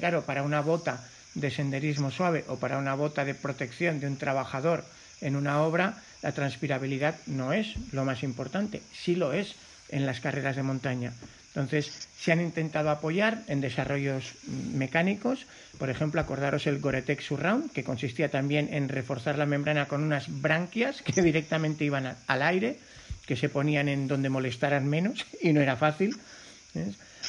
Claro, 0.00 0.22
para 0.22 0.42
una 0.42 0.62
bota 0.62 1.04
de 1.34 1.50
senderismo 1.50 2.10
suave 2.10 2.44
o 2.48 2.56
para 2.56 2.78
una 2.78 2.94
bota 2.94 3.24
de 3.24 3.34
protección 3.34 4.00
de 4.00 4.06
un 4.06 4.16
trabajador 4.16 4.84
en 5.20 5.36
una 5.36 5.62
obra, 5.62 6.02
la 6.22 6.32
transpirabilidad 6.32 7.16
no 7.26 7.52
es 7.52 7.74
lo 7.92 8.04
más 8.04 8.22
importante, 8.22 8.82
sí 8.92 9.14
lo 9.14 9.32
es 9.32 9.54
en 9.88 10.06
las 10.06 10.20
carreras 10.20 10.56
de 10.56 10.62
montaña. 10.62 11.12
Entonces, 11.48 12.08
se 12.18 12.32
han 12.32 12.40
intentado 12.40 12.88
apoyar 12.88 13.42
en 13.46 13.60
desarrollos 13.60 14.32
mecánicos, 14.72 15.46
por 15.78 15.90
ejemplo, 15.90 16.20
acordaros 16.20 16.66
el 16.66 16.80
Goretex 16.80 17.26
Surround, 17.26 17.72
que 17.72 17.84
consistía 17.84 18.30
también 18.30 18.72
en 18.72 18.88
reforzar 18.88 19.36
la 19.36 19.44
membrana 19.44 19.86
con 19.86 20.02
unas 20.02 20.40
branquias 20.40 21.02
que 21.02 21.20
directamente 21.22 21.84
iban 21.84 22.16
al 22.26 22.42
aire, 22.42 22.78
que 23.26 23.36
se 23.36 23.48
ponían 23.48 23.88
en 23.88 24.08
donde 24.08 24.28
molestaran 24.28 24.88
menos 24.88 25.26
y 25.42 25.52
no 25.52 25.60
era 25.60 25.76
fácil. 25.76 26.16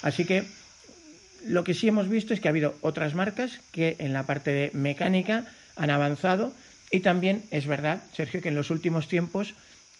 Así 0.02 0.26
que 0.26 0.44
lo 1.46 1.64
que 1.64 1.74
sí 1.74 1.88
hemos 1.88 2.10
visto 2.10 2.34
es 2.34 2.40
que 2.40 2.48
ha 2.48 2.52
habido 2.52 2.76
otras 2.82 3.16
marcas 3.16 3.60
que 3.72 3.96
en 4.00 4.14
la 4.14 4.24
parte 4.24 4.52
de 4.52 4.72
mecánica 4.74 5.46
han 5.76 5.90
avanzado 5.90 6.54
y 6.92 7.00
también 7.00 7.44
es 7.52 7.66
verdad, 7.66 8.04
Sergio, 8.16 8.42
que 8.42 8.50
en 8.50 8.56
los 8.56 8.70
últimos 8.70 9.08
tiempos 9.08 9.56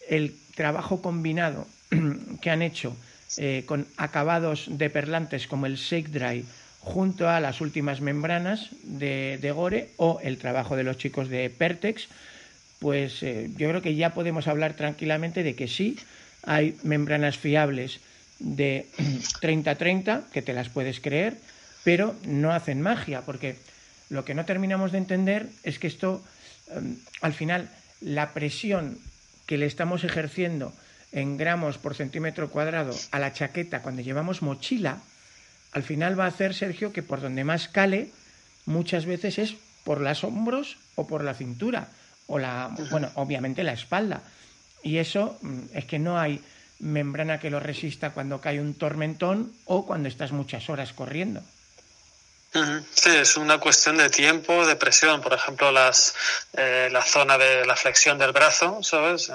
el 0.08 0.34
trabajo 0.54 1.02
combinado 1.02 1.66
que 2.40 2.50
han 2.50 2.62
hecho 2.62 2.96
eh, 3.36 3.64
con 3.66 3.86
acabados 3.96 4.66
de 4.68 4.90
perlantes 4.90 5.48
como 5.48 5.66
el 5.66 5.76
Shake 5.76 6.10
Dry 6.10 6.44
junto 6.78 7.28
a 7.28 7.40
las 7.40 7.60
últimas 7.60 8.00
membranas 8.00 8.68
de, 8.82 9.52
Gore 9.54 9.90
o 9.96 10.20
el 10.22 10.38
trabajo 10.38 10.76
de 10.76 10.84
los 10.84 10.98
chicos 10.98 11.28
de 11.28 11.50
Pertex, 11.50 12.08
pues 12.84 13.22
eh, 13.22 13.48
yo 13.56 13.70
creo 13.70 13.80
que 13.80 13.94
ya 13.94 14.12
podemos 14.12 14.46
hablar 14.46 14.74
tranquilamente 14.74 15.42
de 15.42 15.54
que 15.54 15.68
sí, 15.68 15.98
hay 16.42 16.76
membranas 16.82 17.38
fiables 17.38 18.00
de 18.40 18.84
30-30, 19.40 20.28
que 20.28 20.42
te 20.42 20.52
las 20.52 20.68
puedes 20.68 21.00
creer, 21.00 21.38
pero 21.82 22.14
no 22.26 22.52
hacen 22.52 22.82
magia, 22.82 23.22
porque 23.22 23.56
lo 24.10 24.26
que 24.26 24.34
no 24.34 24.44
terminamos 24.44 24.92
de 24.92 24.98
entender 24.98 25.48
es 25.62 25.78
que 25.78 25.86
esto, 25.86 26.22
em, 26.76 26.98
al 27.22 27.32
final, 27.32 27.70
la 28.02 28.34
presión 28.34 28.98
que 29.46 29.56
le 29.56 29.64
estamos 29.64 30.04
ejerciendo 30.04 30.70
en 31.10 31.38
gramos 31.38 31.78
por 31.78 31.94
centímetro 31.94 32.50
cuadrado 32.50 32.94
a 33.12 33.18
la 33.18 33.32
chaqueta 33.32 33.80
cuando 33.80 34.02
llevamos 34.02 34.42
mochila, 34.42 34.98
al 35.72 35.84
final 35.84 36.20
va 36.20 36.26
a 36.26 36.28
hacer, 36.28 36.52
Sergio, 36.52 36.92
que 36.92 37.02
por 37.02 37.22
donde 37.22 37.44
más 37.44 37.66
cale, 37.66 38.10
muchas 38.66 39.06
veces 39.06 39.38
es 39.38 39.54
por 39.84 40.02
los 40.02 40.22
hombros 40.22 40.76
o 40.96 41.06
por 41.06 41.24
la 41.24 41.32
cintura, 41.32 41.88
o 42.26 42.38
la, 42.38 42.74
bueno, 42.90 43.10
obviamente 43.14 43.62
la 43.62 43.72
espalda. 43.72 44.22
Y 44.82 44.98
eso 44.98 45.38
mm, 45.42 45.58
es 45.72 45.84
que 45.84 45.98
no 45.98 46.18
hay 46.18 46.40
membrana 46.80 47.38
que 47.38 47.50
lo 47.50 47.60
resista 47.60 48.10
cuando 48.10 48.40
cae 48.40 48.60
un 48.60 48.74
tormentón 48.74 49.52
o 49.64 49.86
cuando 49.86 50.08
estás 50.08 50.32
muchas 50.32 50.68
horas 50.68 50.92
corriendo. 50.92 51.42
Sí, 52.94 53.10
es 53.10 53.36
una 53.36 53.58
cuestión 53.58 53.96
de 53.96 54.08
tiempo, 54.10 54.64
de 54.64 54.76
presión. 54.76 55.20
Por 55.20 55.32
ejemplo, 55.32 55.72
las, 55.72 56.14
eh, 56.56 56.88
la 56.92 57.02
zona 57.02 57.36
de 57.36 57.66
la 57.66 57.74
flexión 57.74 58.16
del 58.16 58.30
brazo, 58.30 58.78
¿sabes? 58.80 59.28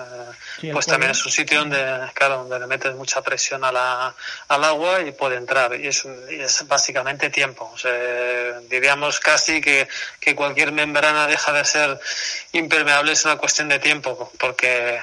Eh, 0.62 0.72
pues 0.72 0.86
también 0.86 1.12
es 1.12 1.26
un 1.26 1.32
sitio 1.32 1.60
donde, 1.60 1.84
claro, 2.14 2.38
donde 2.38 2.60
le 2.60 2.68
metes 2.68 2.96
mucha 2.96 3.22
presión 3.22 3.66
a 3.66 3.74
la, 3.74 4.16
al 4.48 4.64
agua 4.64 5.02
y 5.02 5.12
puede 5.12 5.36
entrar. 5.36 5.76
Y 5.76 5.88
es, 5.88 6.06
es 6.30 6.66
básicamente 6.66 7.30
tiempo. 7.30 7.76
diríamos 8.70 9.20
casi 9.20 9.60
que, 9.60 9.90
que 10.22 10.34
cualquier 10.34 10.72
membrana 10.72 11.28
deja 11.28 11.52
de 11.52 11.66
ser 11.66 12.00
impermeable, 12.54 13.12
es 13.12 13.26
una 13.26 13.36
cuestión 13.36 13.68
de 13.68 13.80
tiempo, 13.80 14.32
porque 14.40 15.02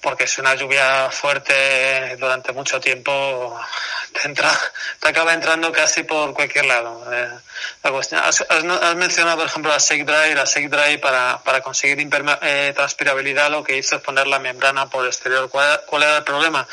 porque 0.00 0.26
si 0.26 0.40
una 0.40 0.54
lluvia 0.54 1.10
fuerte 1.10 2.16
durante 2.16 2.52
mucho 2.52 2.80
tiempo 2.80 3.58
te, 4.12 4.28
entra, 4.28 4.50
te 5.00 5.08
acaba 5.08 5.32
entrando 5.32 5.72
casi 5.72 6.04
por 6.04 6.32
cualquier 6.34 6.66
lado. 6.66 7.04
Eh, 7.12 7.28
has, 7.82 8.94
mencionado, 8.96 9.38
por 9.38 9.46
ejemplo, 9.46 9.70
la 9.70 9.78
Shake 9.78 10.04
Dry. 10.04 10.34
La 10.34 10.44
Shake 10.44 10.68
Dry, 10.68 10.98
para, 10.98 11.40
para 11.42 11.60
conseguir 11.60 11.98
eh, 12.42 12.72
transpirabilidad, 12.74 13.50
lo 13.50 13.64
que 13.64 13.76
hizo 13.76 13.96
es 13.96 14.02
poner 14.02 14.26
la 14.26 14.38
membrana 14.38 14.88
por 14.88 15.06
exterior. 15.06 15.48
¿Cuál, 15.48 15.82
¿Cuál 15.86 16.02
era 16.04 16.18
el 16.18 16.24
problema? 16.24 16.66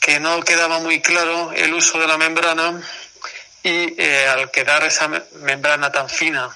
Que 0.00 0.18
no 0.18 0.40
quedaba 0.42 0.78
muy 0.78 1.00
claro 1.00 1.52
el 1.52 1.72
uso 1.74 1.98
de 1.98 2.06
la 2.06 2.18
membrana 2.18 2.80
y 3.62 4.00
eh, 4.00 4.26
al 4.28 4.50
quedar 4.50 4.82
esa 4.84 5.08
membrana 5.08 5.92
tan 5.92 6.08
fina 6.08 6.50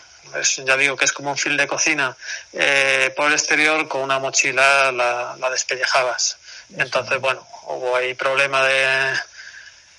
ya 0.64 0.76
digo 0.76 0.96
que 0.96 1.04
es 1.04 1.12
como 1.12 1.30
un 1.30 1.36
fil 1.36 1.56
de 1.56 1.66
cocina, 1.66 2.16
eh, 2.52 3.12
por 3.16 3.28
el 3.28 3.34
exterior 3.34 3.88
con 3.88 4.02
una 4.02 4.18
mochila 4.18 4.92
la, 4.92 5.36
la 5.38 5.50
despellejabas. 5.50 6.38
Entonces, 6.76 7.20
bueno, 7.20 7.46
hubo 7.64 7.96
ahí 7.96 8.14
problema 8.14 8.64
de, 8.64 9.14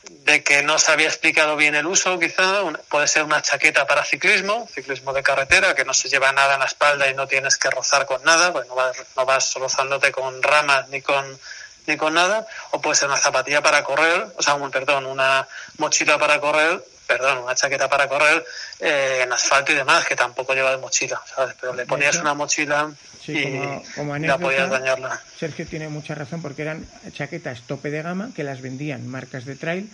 de 0.04 0.44
que 0.44 0.64
no 0.64 0.80
se 0.80 0.92
había 0.92 1.08
explicado 1.08 1.56
bien 1.56 1.76
el 1.76 1.86
uso, 1.86 2.20
quizá. 2.20 2.62
Puede 2.90 3.08
ser 3.08 3.24
una 3.24 3.42
chaqueta 3.42 3.88
para 3.88 4.04
ciclismo, 4.04 4.68
ciclismo 4.74 5.14
de 5.14 5.24
carretera, 5.24 5.76
que 5.76 5.86
no 5.86 5.94
se 5.94 6.10
lleva 6.10 6.32
nada 6.32 6.56
en 6.56 6.60
la 6.60 6.66
espalda 6.66 7.10
y 7.10 7.14
no 7.14 7.28
tienes 7.28 7.58
que 7.58 7.70
rozar 7.70 8.06
con 8.06 8.22
nada, 8.24 8.52
pues 8.52 8.68
no 8.68 8.76
vas, 8.76 8.98
no 9.16 9.26
vas 9.26 9.54
rozándote 9.56 10.12
con 10.12 10.44
ramas 10.44 10.90
ni 10.90 11.02
con 11.02 11.40
ni 11.88 11.96
con 11.96 12.14
nada, 12.14 12.46
o 12.72 12.82
puede 12.82 12.98
ser 12.98 13.08
una 13.08 13.18
zapatilla 13.18 13.62
para 13.64 13.82
correr, 13.82 14.28
o 14.36 14.44
sea, 14.44 14.56
un, 14.56 14.70
perdón, 14.70 15.06
una 15.06 15.48
mochila 15.78 16.20
para 16.20 16.42
correr 16.42 16.84
perdón, 17.08 17.40
una 17.40 17.56
chaqueta 17.56 17.90
para 17.90 18.08
correr 18.08 18.46
eh, 18.80 19.22
en 19.24 19.32
asfalto 19.32 19.72
y 19.72 19.76
demás, 19.76 20.06
que 20.06 20.16
tampoco 20.16 20.54
lleva 20.54 20.72
de 20.72 20.78
mochila, 20.78 21.22
¿sabes? 21.26 21.56
Pero 21.60 21.74
le 21.74 21.86
ponías 21.86 22.18
una 22.18 22.34
mochila 22.34 22.92
y 23.26 23.60
como, 23.96 24.18
la 24.18 24.38
podías 24.38 24.70
dañarla. 24.70 25.22
Sergio 25.40 25.66
tiene 25.66 25.90
mucha 25.90 26.14
razón 26.16 26.42
porque 26.42 26.62
eran 26.62 26.88
chaquetas 27.12 27.62
tope 27.62 27.90
de 27.90 28.02
gama 28.02 28.32
que 28.36 28.44
las 28.44 28.62
vendían 28.62 29.08
marcas 29.08 29.46
de 29.46 29.56
trail 29.56 29.90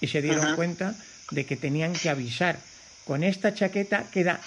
y 0.00 0.08
se 0.08 0.22
dieron 0.22 0.54
cuenta 0.54 0.94
de 1.30 1.46
que 1.46 1.56
tenían 1.56 1.92
que 1.92 2.10
avisar. 2.10 2.56
Con 3.04 3.24
esta 3.24 3.54
chaqueta 3.54 4.04
queda 4.12 4.40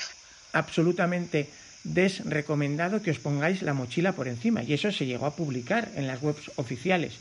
absolutamente 0.53 1.49
desrecomendado 1.83 3.01
que 3.01 3.11
os 3.11 3.19
pongáis 3.19 3.61
la 3.61 3.73
mochila 3.73 4.13
por 4.13 4.27
encima 4.27 4.61
y 4.61 4.73
eso 4.73 4.91
se 4.91 5.05
llegó 5.05 5.25
a 5.25 5.35
publicar 5.35 5.89
en 5.95 6.07
las 6.07 6.21
webs 6.21 6.51
oficiales. 6.57 7.13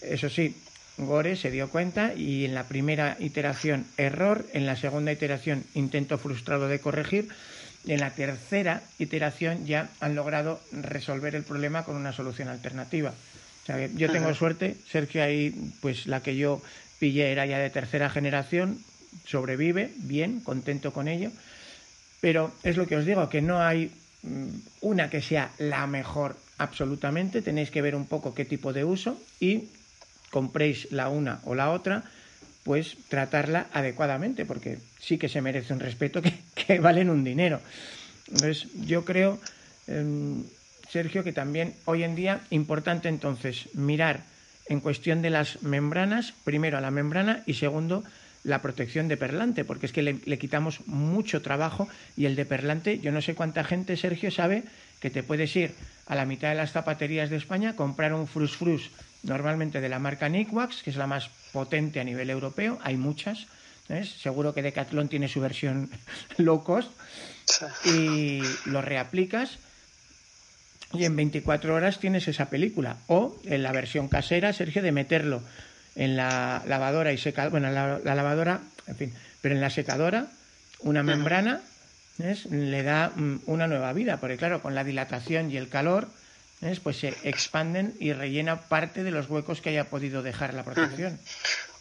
Eso 0.00 0.30
sí, 0.30 0.56
Gore 0.98 1.36
se 1.36 1.50
dio 1.50 1.68
cuenta 1.68 2.12
y 2.14 2.44
en 2.44 2.54
la 2.54 2.64
primera 2.64 3.16
iteración 3.20 3.86
error, 3.96 4.46
en 4.52 4.66
la 4.66 4.76
segunda 4.76 5.12
iteración 5.12 5.64
intento 5.74 6.18
frustrado 6.18 6.68
de 6.68 6.80
corregir 6.80 7.28
y 7.84 7.92
en 7.92 8.00
la 8.00 8.10
tercera 8.10 8.82
iteración 8.98 9.64
ya 9.64 9.90
han 10.00 10.14
logrado 10.14 10.60
resolver 10.72 11.34
el 11.34 11.44
problema 11.44 11.84
con 11.84 11.96
una 11.96 12.12
solución 12.12 12.48
alternativa. 12.48 13.10
O 13.62 13.66
sea, 13.66 13.86
yo 13.86 14.10
tengo 14.10 14.34
suerte, 14.34 14.76
Sergio 14.90 15.22
ahí, 15.22 15.54
pues 15.80 16.06
la 16.06 16.22
que 16.22 16.36
yo 16.36 16.60
pillé 16.98 17.30
era 17.30 17.46
ya 17.46 17.58
de 17.58 17.70
tercera 17.70 18.10
generación, 18.10 18.78
sobrevive, 19.24 19.92
bien, 19.98 20.40
contento 20.40 20.92
con 20.92 21.06
ello, 21.06 21.30
pero 22.20 22.52
es 22.62 22.76
lo 22.76 22.86
que 22.86 22.96
os 22.96 23.06
digo, 23.06 23.28
que 23.28 23.40
no 23.40 23.60
hay 23.60 23.92
mm, 24.22 24.48
una 24.80 25.10
que 25.10 25.22
sea 25.22 25.52
la 25.58 25.86
mejor 25.86 26.36
absolutamente, 26.56 27.40
tenéis 27.40 27.70
que 27.70 27.82
ver 27.82 27.94
un 27.94 28.06
poco 28.06 28.34
qué 28.34 28.44
tipo 28.44 28.72
de 28.72 28.84
uso 28.84 29.20
y 29.38 29.68
compréis 30.30 30.90
la 30.90 31.08
una 31.08 31.40
o 31.44 31.54
la 31.54 31.70
otra, 31.70 32.04
pues 32.64 32.96
tratarla 33.08 33.66
adecuadamente, 33.72 34.44
porque 34.44 34.78
sí 35.00 35.16
que 35.16 35.28
se 35.28 35.40
merece 35.40 35.72
un 35.72 35.80
respeto 35.80 36.20
que, 36.54 36.80
valen 36.80 37.10
un 37.10 37.24
dinero. 37.24 37.60
Entonces, 38.28 38.66
yo 38.84 39.04
creo, 39.04 39.38
em, 39.86 40.44
Sergio, 40.90 41.24
que 41.24 41.32
también 41.32 41.74
hoy 41.86 42.02
en 42.02 42.14
día 42.14 42.40
importante 42.50 43.08
entonces 43.08 43.68
mirar 43.74 44.22
en 44.68 44.80
cuestión 44.80 45.22
de 45.22 45.30
las 45.30 45.62
membranas, 45.62 46.34
primero 46.44 46.76
a 46.78 46.82
la 46.82 46.90
membrana 46.90 47.42
y 47.46 47.54
segundo 47.54 48.04
la 48.44 48.62
protección 48.62 49.08
de 49.08 49.16
perlante, 49.16 49.64
porque 49.64 49.86
es 49.86 49.92
que 49.92 50.02
le, 50.02 50.38
quitamos 50.38 50.86
mucho 50.86 51.42
trabajo 51.42 51.88
y 52.16 52.26
el 52.26 52.36
de 52.36 52.46
perlante, 52.46 52.98
yo 53.00 53.12
no 53.12 53.20
sé 53.20 53.34
cuánta 53.34 53.64
gente, 53.64 53.96
Sergio, 53.96 54.30
sabe 54.30 54.64
que 55.00 55.10
te 55.10 55.22
puedes 55.22 55.54
ir 55.56 55.72
a 56.06 56.14
la 56.14 56.24
mitad 56.24 56.50
de 56.50 56.54
las 56.54 56.72
zapaterías 56.72 57.30
de 57.30 57.36
España, 57.36 57.76
comprar 57.76 58.14
un 58.14 58.26
frus 58.26 58.56
frus 58.56 58.90
normalmente 59.22 59.80
de 59.80 59.88
la 59.88 59.98
marca 59.98 60.28
Nickwax, 60.28 60.82
que 60.82 60.90
es 60.90 60.96
la 60.96 61.06
más 61.06 61.30
potente 61.52 62.00
a 62.00 62.04
nivel 62.04 62.30
europeo, 62.30 62.78
hay 62.82 62.96
muchas. 62.96 63.46
Seguro 64.20 64.52
que 64.52 64.62
Decathlon 64.62 65.08
tiene 65.08 65.28
su 65.28 65.40
versión 65.40 65.90
low 66.36 66.62
cost 66.62 66.90
y 67.86 68.42
lo 68.66 68.82
reaplicas 68.82 69.58
y 70.92 71.04
en 71.04 71.16
24 71.16 71.74
horas 71.74 71.98
tienes 71.98 72.28
esa 72.28 72.50
película. 72.50 72.96
O 73.06 73.36
en 73.44 73.62
la 73.62 73.72
versión 73.72 74.08
casera, 74.08 74.52
Sergio, 74.52 74.82
de 74.82 74.92
meterlo 74.92 75.42
en 75.96 76.16
la 76.16 76.62
lavadora 76.66 77.12
y 77.12 77.18
secadora, 77.18 77.50
bueno, 77.50 77.70
la, 77.70 78.14
lavadora, 78.14 78.60
en 78.86 78.96
fin, 78.96 79.12
pero 79.40 79.54
en 79.54 79.60
la 79.60 79.70
secadora, 79.70 80.28
una 80.80 81.02
membrana, 81.02 81.60
le 82.50 82.82
da 82.82 83.12
mm, 83.14 83.40
una 83.46 83.66
nueva 83.66 83.92
vida, 83.92 84.18
porque 84.18 84.36
claro, 84.36 84.62
con 84.62 84.74
la 84.74 84.84
dilatación 84.84 85.50
y 85.50 85.56
el 85.56 85.68
calor, 85.68 86.08
pues 86.82 86.98
se 86.98 87.14
expanden 87.22 87.94
y 88.00 88.12
rellena 88.12 88.62
parte 88.62 89.04
de 89.04 89.10
los 89.10 89.28
huecos 89.28 89.60
que 89.60 89.70
haya 89.70 89.84
podido 89.84 90.22
dejar 90.22 90.54
la 90.54 90.64
protección. 90.64 91.18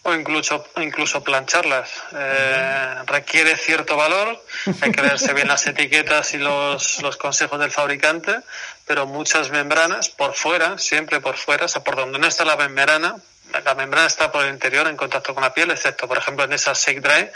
O 0.04 0.13
incluso, 0.13 0.66
incluso 0.78 1.24
plancharlas. 1.24 1.90
Eh, 2.13 2.96
requiere 3.08 3.58
cierto 3.58 3.98
valor, 3.98 4.42
hay 4.80 4.92
que 4.92 5.02
verse 5.02 5.34
bien 5.34 5.48
las 5.48 5.68
etiquetas 5.68 6.34
y 6.34 6.38
los, 6.38 7.02
los 7.02 7.18
consejos 7.18 7.60
del 7.60 7.72
fabricante, 7.72 8.38
pero 8.86 9.06
muchas 9.06 9.50
membranas 9.50 10.10
por 10.10 10.34
fuera, 10.34 10.78
siempre 10.78 11.20
por 11.20 11.36
fuera, 11.36 11.66
o 11.66 11.68
sea, 11.68 11.84
por 11.84 11.96
donde 11.96 12.20
no 12.20 12.28
está 12.28 12.46
la 12.46 12.56
membrana, 12.56 13.18
la 13.66 13.76
membrana 13.76 14.08
está 14.08 14.32
por 14.32 14.46
el 14.46 14.54
interior 14.54 14.88
en 14.88 14.98
contacto 14.98 15.34
con 15.34 15.44
la 15.44 15.54
piel, 15.54 15.72
excepto, 15.72 16.08
por 16.08 16.18
ejemplo, 16.18 16.46
en 16.46 16.54
esa 16.54 16.74
Shake 16.74 17.02
Dry, 17.02 17.30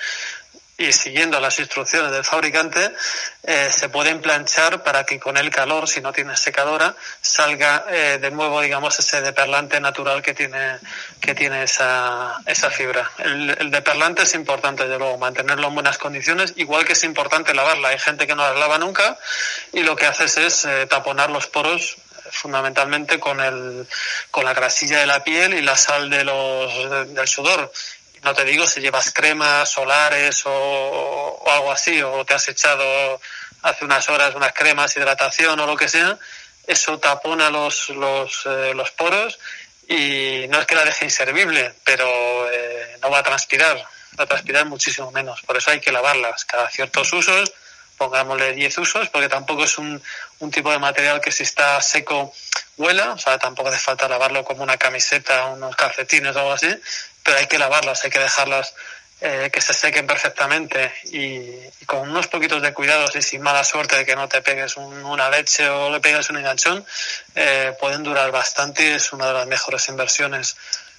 y 0.81 0.91
siguiendo 0.93 1.39
las 1.39 1.59
instrucciones 1.59 2.11
del 2.11 2.23
fabricante, 2.23 2.91
eh, 3.43 3.69
se 3.71 3.89
pueden 3.89 4.19
planchar 4.19 4.83
para 4.83 5.05
que 5.05 5.19
con 5.19 5.37
el 5.37 5.51
calor, 5.51 5.87
si 5.87 6.01
no 6.01 6.11
tienes 6.11 6.39
secadora, 6.39 6.95
salga 7.21 7.85
eh, 7.89 8.17
de 8.19 8.31
nuevo, 8.31 8.61
digamos, 8.61 8.97
ese 8.97 9.21
deperlante 9.21 9.79
natural 9.79 10.21
que 10.23 10.33
tiene, 10.33 10.79
que 11.19 11.35
tiene 11.35 11.63
esa, 11.63 12.41
esa 12.47 12.71
fibra. 12.71 13.09
El, 13.19 13.69
deperlante 13.69 14.23
es 14.23 14.33
importante, 14.33 14.87
de 14.87 14.97
luego, 14.97 15.17
mantenerlo 15.19 15.67
en 15.67 15.75
buenas 15.75 15.99
condiciones, 15.99 16.53
igual 16.55 16.83
que 16.83 16.93
es 16.93 17.03
importante 17.03 17.53
lavarla. 17.53 17.89
Hay 17.89 17.99
gente 17.99 18.25
que 18.25 18.35
no 18.35 18.41
la 18.41 18.59
lava 18.59 18.79
nunca 18.79 19.17
y 19.73 19.81
lo 19.81 19.95
que 19.95 20.07
haces 20.07 20.37
es 20.37 20.65
eh, 20.65 20.87
taponar 20.87 21.29
los 21.29 21.45
poros 21.47 21.97
fundamentalmente 22.31 23.19
con 23.19 23.41
el 23.41 23.85
con 24.29 24.45
la 24.45 24.53
grasilla 24.53 24.99
de 24.99 25.05
la 25.05 25.21
piel 25.23 25.53
y 25.53 25.61
la 25.61 25.75
sal 25.75 26.09
de 26.09 26.23
los 26.23 27.13
del 27.13 27.27
sudor 27.27 27.71
no 28.23 28.33
te 28.33 28.45
digo 28.45 28.67
si 28.67 28.81
llevas 28.81 29.11
cremas 29.11 29.69
solares 29.69 30.45
o, 30.45 30.51
o, 30.51 31.51
algo 31.51 31.71
así, 31.71 32.01
o 32.01 32.23
te 32.25 32.33
has 32.33 32.47
echado 32.47 33.19
hace 33.63 33.85
unas 33.85 34.07
horas 34.09 34.35
unas 34.35 34.53
cremas, 34.53 34.95
hidratación 34.95 35.59
o 35.59 35.67
lo 35.67 35.75
que 35.75 35.87
sea, 35.87 36.17
eso 36.67 36.99
tapona 36.99 37.49
los, 37.49 37.89
los, 37.89 38.45
eh, 38.45 38.73
los 38.73 38.91
poros 38.91 39.39
y 39.87 40.45
no 40.49 40.59
es 40.59 40.65
que 40.65 40.75
la 40.75 40.85
deje 40.85 41.05
inservible, 41.05 41.73
pero 41.83 42.07
eh, 42.51 42.97
no 43.01 43.09
va 43.09 43.19
a 43.19 43.23
transpirar, 43.23 43.77
va 44.19 44.23
a 44.23 44.27
transpirar 44.27 44.65
muchísimo 44.65 45.11
menos. 45.11 45.41
Por 45.41 45.57
eso 45.57 45.71
hay 45.71 45.79
que 45.79 45.91
lavarlas 45.91 46.45
cada 46.45 46.69
ciertos 46.69 47.11
usos, 47.11 47.51
pongámosle 48.01 48.53
10 48.53 48.79
usos, 48.79 49.09
porque 49.09 49.29
tampoco 49.29 49.63
es 49.63 49.77
un, 49.77 50.01
un 50.39 50.49
tipo 50.49 50.71
de 50.71 50.79
material 50.79 51.21
que 51.21 51.31
si 51.31 51.43
está 51.43 51.79
seco 51.81 52.33
huela, 52.75 53.11
o 53.11 53.17
sea, 53.19 53.37
tampoco 53.37 53.69
hace 53.69 53.77
falta 53.77 54.07
lavarlo 54.07 54.43
como 54.43 54.63
una 54.63 54.75
camiseta, 54.75 55.45
unos 55.45 55.75
calcetines 55.75 56.35
o 56.35 56.39
algo 56.39 56.53
así, 56.53 56.75
pero 57.21 57.37
hay 57.37 57.45
que 57.45 57.59
lavarlas, 57.59 58.03
hay 58.03 58.09
que 58.09 58.17
dejarlas 58.17 58.73
eh, 59.19 59.51
que 59.53 59.61
se 59.61 59.75
sequen 59.75 60.07
perfectamente 60.07 60.91
y, 61.11 61.27
y, 61.79 61.85
con 61.85 62.09
unos 62.09 62.25
poquitos 62.25 62.59
de 62.63 62.73
cuidados 62.73 63.15
y 63.15 63.21
sin 63.21 63.43
mala 63.43 63.63
suerte 63.63 63.97
de 63.97 64.03
que 64.03 64.15
no 64.15 64.27
te 64.27 64.41
pegues 64.41 64.77
un, 64.77 65.05
una 65.05 65.29
leche 65.29 65.69
o 65.69 65.91
le 65.91 65.99
pegues 65.99 66.27
un 66.31 66.37
enganchón, 66.37 66.83
eh, 67.35 67.71
pueden 67.79 68.01
durar 68.01 68.31
bastante 68.31 68.83
y 68.83 68.93
es 68.93 69.13
una 69.13 69.27
de 69.27 69.33
las 69.33 69.45
mejores 69.45 69.87
inversiones 69.89 70.57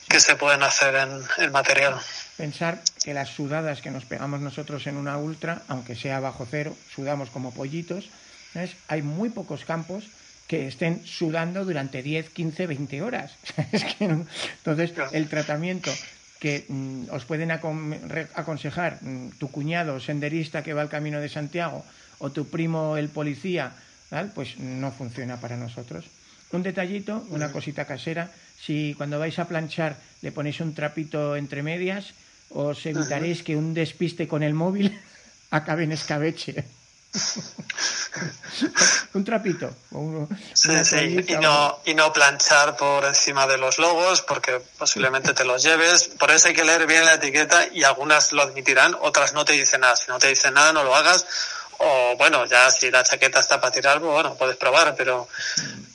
que 0.09 0.21
se 0.21 0.37
pueden 0.37 0.63
hacer 0.63 0.95
en 0.95 1.27
el 1.39 1.51
material. 1.51 2.01
Pensar 2.37 2.83
que 3.05 3.15
las 3.15 3.29
sudadas 3.29 3.83
que 3.83 3.91
nos 3.91 4.05
pegamos 4.05 4.41
nosotros 4.41 4.87
en 4.87 4.97
una 4.97 5.19
ultra, 5.19 5.63
aunque 5.69 5.95
sea 5.95 6.21
bajo 6.21 6.47
cero, 6.51 6.77
sudamos 6.95 7.31
como 7.31 7.53
pollitos, 7.53 8.09
¿sabes? 8.53 8.77
hay 8.89 9.03
muy 9.03 9.29
pocos 9.29 9.65
campos 9.65 10.05
que 10.49 10.67
estén 10.67 11.05
sudando 11.07 11.65
durante 11.65 12.03
10, 12.03 12.31
15, 12.31 12.67
20 12.67 13.03
horas. 13.03 13.33
es 13.73 13.85
que 13.85 14.09
no. 14.09 14.27
Entonces, 14.59 14.93
el 15.13 15.29
tratamiento 15.29 15.91
que 16.41 16.65
mm, 16.69 17.05
os 17.11 17.25
pueden 17.25 17.53
aconsejar 17.53 18.99
mm, 19.01 19.39
tu 19.39 19.51
cuñado 19.51 20.01
senderista 20.01 20.63
que 20.63 20.75
va 20.75 20.83
al 20.83 20.89
camino 20.89 21.21
de 21.21 21.29
Santiago 21.29 21.85
o 22.19 22.31
tu 22.33 22.49
primo 22.49 22.97
el 22.97 23.09
policía, 23.09 23.73
¿tal? 24.11 24.33
pues 24.33 24.59
no 24.59 24.91
funciona 24.91 25.39
para 25.39 25.57
nosotros. 25.57 26.05
Un 26.51 26.63
detallito, 26.63 27.25
una 27.31 27.51
cosita 27.51 27.87
casera, 27.87 28.31
si 28.61 28.95
cuando 28.99 29.19
vais 29.19 29.39
a 29.39 29.49
planchar 29.49 29.97
le 30.21 30.33
ponéis 30.33 30.61
un 30.61 30.75
trapito 30.75 31.35
entre 31.37 31.63
medias, 31.63 32.13
os 32.55 32.87
evitaréis 32.87 33.43
que 33.43 33.57
un 33.57 33.75
despiste 33.75 34.29
con 34.29 34.43
el 34.43 34.55
móvil 34.55 35.01
acabe 35.51 35.85
en 35.85 35.93
escabeche. 35.93 36.65
un 39.15 39.25
trapito. 39.25 39.75
Sí. 40.55 40.71
Y, 41.29 41.37
no, 41.37 41.81
y 41.85 41.95
no 41.95 42.13
planchar 42.13 42.77
por 42.77 43.05
encima 43.05 43.47
de 43.47 43.59
los 43.59 43.79
logos 43.79 44.23
porque 44.23 44.61
posiblemente 44.79 45.35
te 45.35 45.45
los 45.45 45.63
lleves. 45.63 46.09
Por 46.19 46.31
eso 46.31 46.49
hay 46.49 46.55
que 46.55 46.65
leer 46.65 46.87
bien 46.87 47.05
la 47.05 47.15
etiqueta 47.15 47.67
y 47.73 47.85
algunas 47.85 48.33
lo 48.33 48.43
admitirán, 48.43 48.97
otras 49.01 49.35
no 49.35 49.45
te 49.45 49.53
dicen 49.53 49.83
nada. 49.83 49.97
Si 49.97 50.09
no 50.09 50.19
te 50.19 50.29
dicen 50.29 50.55
nada, 50.55 50.73
no 50.73 50.85
lo 50.85 50.95
hagas. 50.95 51.27
O 51.79 52.17
bueno, 52.17 52.47
ya 52.47 52.71
si 52.71 52.91
la 52.91 53.03
chaqueta 53.03 53.41
está 53.41 53.61
para 53.61 53.73
tirar, 53.73 54.01
pues, 54.01 54.13
bueno, 54.13 54.35
puedes 54.35 54.57
probar, 54.57 54.95
pero, 54.95 55.29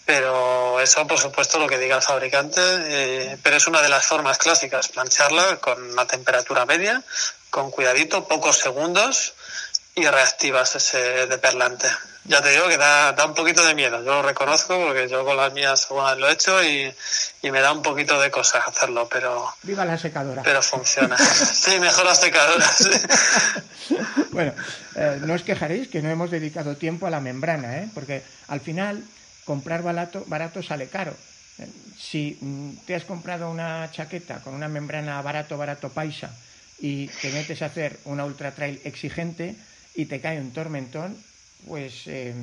pero 0.05 0.79
eso 0.79 1.05
por 1.07 1.19
supuesto 1.19 1.59
lo 1.59 1.67
que 1.67 1.77
diga 1.77 1.95
el 1.95 2.01
fabricante. 2.01 2.61
Eh, 2.61 3.37
pero 3.41 3.57
es 3.57 3.67
una 3.67 3.81
de 3.81 3.89
las 3.89 4.05
formas 4.05 4.37
clásicas, 4.37 4.89
plancharla 4.89 5.57
con 5.57 5.81
una 5.91 6.05
temperatura 6.05 6.65
media, 6.65 7.01
con 7.49 7.71
cuidadito, 7.71 8.27
pocos 8.27 8.57
segundos 8.57 9.33
y 9.95 10.05
reactivas 10.05 10.75
ese 10.75 11.27
deperlante. 11.27 11.87
Ya 12.27 12.41
te 12.41 12.51
digo 12.51 12.67
que 12.67 12.77
da, 12.77 13.13
da 13.13 13.25
un 13.25 13.33
poquito 13.33 13.65
de 13.65 13.73
miedo, 13.73 14.03
yo 14.03 14.15
lo 14.15 14.21
reconozco 14.21 14.77
porque 14.77 15.07
yo 15.07 15.23
con 15.23 15.37
las 15.37 15.53
mías 15.53 15.87
lo 15.89 16.27
he 16.27 16.33
hecho 16.33 16.61
y, 16.61 16.93
y 17.41 17.51
me 17.51 17.61
da 17.61 17.71
un 17.71 17.81
poquito 17.81 18.19
de 18.19 18.29
cosas 18.29 18.67
hacerlo, 18.67 19.07
pero... 19.09 19.47
Viva 19.63 19.85
la 19.85 19.97
secadora. 19.97 20.43
Pero 20.43 20.61
funciona. 20.61 21.17
sí, 21.53 21.79
mejor 21.79 22.05
la 22.05 22.15
secadora. 22.15 22.67
Sí. 22.67 22.89
bueno, 24.31 24.53
eh, 24.95 25.19
no 25.21 25.35
os 25.35 25.43
quejaréis 25.43 25.87
que 25.87 26.01
no 26.01 26.09
hemos 26.09 26.29
dedicado 26.29 26.75
tiempo 26.75 27.07
a 27.07 27.09
la 27.09 27.21
membrana, 27.21 27.77
¿eh? 27.77 27.87
porque 27.93 28.23
al 28.49 28.59
final 28.59 29.01
comprar 29.45 29.81
barato, 29.81 30.25
barato 30.27 30.61
sale 30.61 30.89
caro. 30.89 31.15
Si 31.97 32.37
te 32.85 32.93
has 32.93 33.05
comprado 33.05 33.49
una 33.49 33.89
chaqueta 33.89 34.41
con 34.41 34.53
una 34.53 34.67
membrana 34.67 35.21
barato, 35.21 35.57
barato 35.57 35.89
paisa 35.89 36.29
y 36.77 37.07
te 37.07 37.31
metes 37.31 37.61
a 37.61 37.67
hacer 37.67 37.97
una 38.03 38.25
ultra 38.25 38.51
trail 38.51 38.79
exigente, 38.83 39.55
y 39.97 40.05
te 40.05 40.21
cae 40.21 40.39
un 40.39 40.53
tormentón, 40.53 41.17
pues 41.65 42.07
eh, 42.07 42.33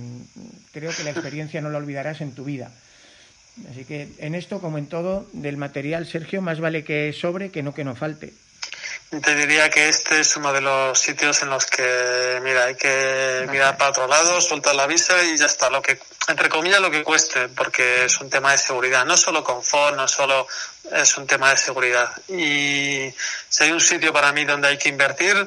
creo 0.72 0.90
que 0.96 1.04
la 1.04 1.10
experiencia 1.10 1.60
no 1.60 1.70
la 1.70 1.78
olvidarás 1.78 2.20
en 2.20 2.32
tu 2.32 2.44
vida. 2.44 2.70
Así 3.70 3.84
que 3.84 4.08
en 4.18 4.34
esto, 4.34 4.60
como 4.60 4.78
en 4.78 4.86
todo, 4.86 5.30
del 5.32 5.56
material, 5.56 6.06
Sergio, 6.06 6.42
más 6.42 6.60
vale 6.60 6.82
que 6.82 7.12
sobre 7.12 7.50
que 7.50 7.62
no 7.62 7.72
que 7.72 7.84
no 7.84 7.94
falte. 7.94 8.43
Te 9.22 9.34
diría 9.34 9.68
que 9.70 9.88
este 9.88 10.20
es 10.20 10.36
uno 10.36 10.52
de 10.52 10.60
los 10.60 10.98
sitios 10.98 11.42
en 11.42 11.50
los 11.50 11.66
que, 11.66 12.40
mira, 12.42 12.64
hay 12.64 12.74
que 12.74 13.46
mirar 13.50 13.76
para 13.76 13.90
otro 13.90 14.06
lado, 14.06 14.40
soltar 14.40 14.74
la 14.74 14.86
visa 14.86 15.22
y 15.22 15.36
ya 15.36 15.46
está. 15.46 15.68
Lo 15.70 15.82
que, 15.82 15.98
entre 16.28 16.48
comillas, 16.48 16.80
lo 16.80 16.90
que 16.90 17.04
cueste, 17.04 17.48
porque 17.48 18.06
es 18.06 18.20
un 18.20 18.30
tema 18.30 18.52
de 18.52 18.58
seguridad. 18.58 19.04
No 19.04 19.16
solo 19.16 19.44
confort, 19.44 19.96
no 19.96 20.08
solo 20.08 20.46
es 20.90 21.16
un 21.16 21.26
tema 21.26 21.50
de 21.50 21.56
seguridad. 21.56 22.10
Y 22.28 23.12
si 23.48 23.64
hay 23.64 23.72
un 23.72 23.80
sitio 23.80 24.12
para 24.12 24.32
mí 24.32 24.44
donde 24.44 24.68
hay 24.68 24.78
que 24.78 24.88
invertir, 24.88 25.46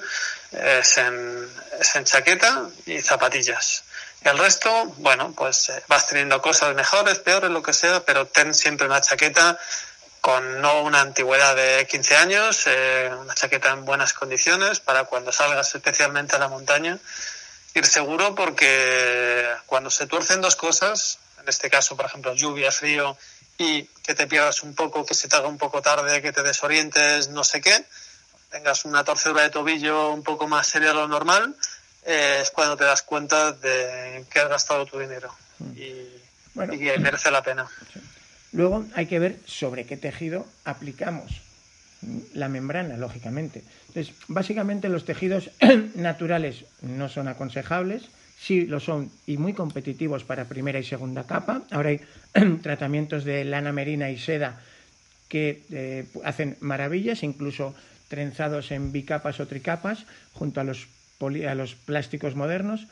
es 0.51 0.97
en, 0.97 1.49
es 1.79 1.95
en 1.95 2.05
chaqueta 2.05 2.67
y 2.85 3.01
zapatillas. 3.01 3.83
Y 4.23 4.27
el 4.29 4.37
resto, 4.37 4.85
bueno, 4.97 5.33
pues 5.35 5.69
eh, 5.69 5.83
vas 5.87 6.07
teniendo 6.07 6.41
cosas 6.41 6.75
mejores, 6.75 7.19
peores, 7.19 7.49
lo 7.49 7.61
que 7.61 7.73
sea, 7.73 8.03
pero 8.03 8.27
ten 8.27 8.53
siempre 8.53 8.87
una 8.87 9.01
chaqueta 9.01 9.57
con 10.27 10.59
no 10.59 10.81
una 10.81 10.99
antigüedad 10.99 11.55
de 11.55 11.87
15 11.87 12.17
años, 12.17 12.65
eh, 12.67 13.09
una 13.17 13.33
chaqueta 13.33 13.71
en 13.71 13.85
buenas 13.85 14.11
condiciones 14.11 14.81
para 14.81 15.05
cuando 15.05 15.31
salgas 15.31 15.73
especialmente 15.73 16.35
a 16.35 16.39
la 16.39 16.49
montaña, 16.49 16.99
ir 17.73 17.85
seguro 17.85 18.35
porque 18.35 19.47
cuando 19.67 19.89
se 19.89 20.05
tuercen 20.05 20.41
dos 20.41 20.57
cosas, 20.57 21.19
en 21.41 21.47
este 21.47 21.69
caso, 21.69 21.95
por 21.95 22.07
ejemplo, 22.07 22.35
lluvia, 22.35 22.73
frío 22.73 23.17
y 23.57 23.83
que 24.03 24.15
te 24.15 24.27
pierdas 24.27 24.63
un 24.63 24.75
poco, 24.75 25.05
que 25.05 25.13
se 25.13 25.29
te 25.29 25.37
haga 25.37 25.47
un 25.47 25.57
poco 25.57 25.81
tarde, 25.81 26.21
que 26.21 26.33
te 26.33 26.43
desorientes, 26.43 27.29
no 27.29 27.45
sé 27.45 27.61
qué, 27.61 27.85
tengas 28.51 28.83
una 28.83 29.05
torcedura 29.05 29.43
de 29.43 29.49
tobillo 29.49 30.09
un 30.09 30.23
poco 30.23 30.45
más 30.45 30.67
seria 30.67 30.89
de 30.89 30.95
lo 30.95 31.07
normal, 31.07 31.55
eh, 32.03 32.39
es 32.41 32.51
cuando 32.51 32.75
te 32.75 32.83
das 32.83 33.01
cuenta 33.01 33.53
de 33.53 34.25
que 34.29 34.39
has 34.41 34.49
gastado 34.49 34.85
tu 34.87 34.99
dinero 34.99 35.33
y, 35.73 36.05
bueno, 36.53 36.73
y 36.73 36.79
que 36.79 36.99
merece 36.99 37.31
la 37.31 37.41
pena. 37.41 37.65
Sí. 37.93 38.01
Luego 38.51 38.85
hay 38.95 39.07
que 39.07 39.19
ver 39.19 39.37
sobre 39.45 39.85
qué 39.85 39.97
tejido 39.97 40.45
aplicamos 40.63 41.41
la 42.33 42.47
membrana, 42.47 42.97
lógicamente. 42.97 43.63
Entonces, 43.87 44.13
básicamente 44.27 44.89
los 44.89 45.05
tejidos 45.05 45.49
naturales 45.95 46.65
no 46.81 47.09
son 47.09 47.27
aconsejables, 47.27 48.03
sí 48.39 48.65
lo 48.65 48.79
son 48.79 49.11
y 49.25 49.37
muy 49.37 49.53
competitivos 49.53 50.23
para 50.23 50.45
primera 50.45 50.79
y 50.79 50.83
segunda 50.83 51.25
capa. 51.25 51.63
Ahora 51.71 51.89
hay 51.89 52.01
tratamientos 52.61 53.25
de 53.25 53.43
lana 53.45 53.71
merina 53.71 54.09
y 54.09 54.17
seda 54.17 54.59
que 55.27 55.63
eh, 55.71 56.05
hacen 56.23 56.55
maravillas, 56.61 57.23
incluso 57.23 57.75
trenzados 58.07 58.71
en 58.71 58.91
bicapas 58.91 59.39
o 59.39 59.47
tricapas, 59.47 60.05
junto 60.33 60.61
a 60.61 60.63
los, 60.63 60.87
a 61.19 61.55
los 61.55 61.75
plásticos 61.75 62.35
modernos, 62.35 62.87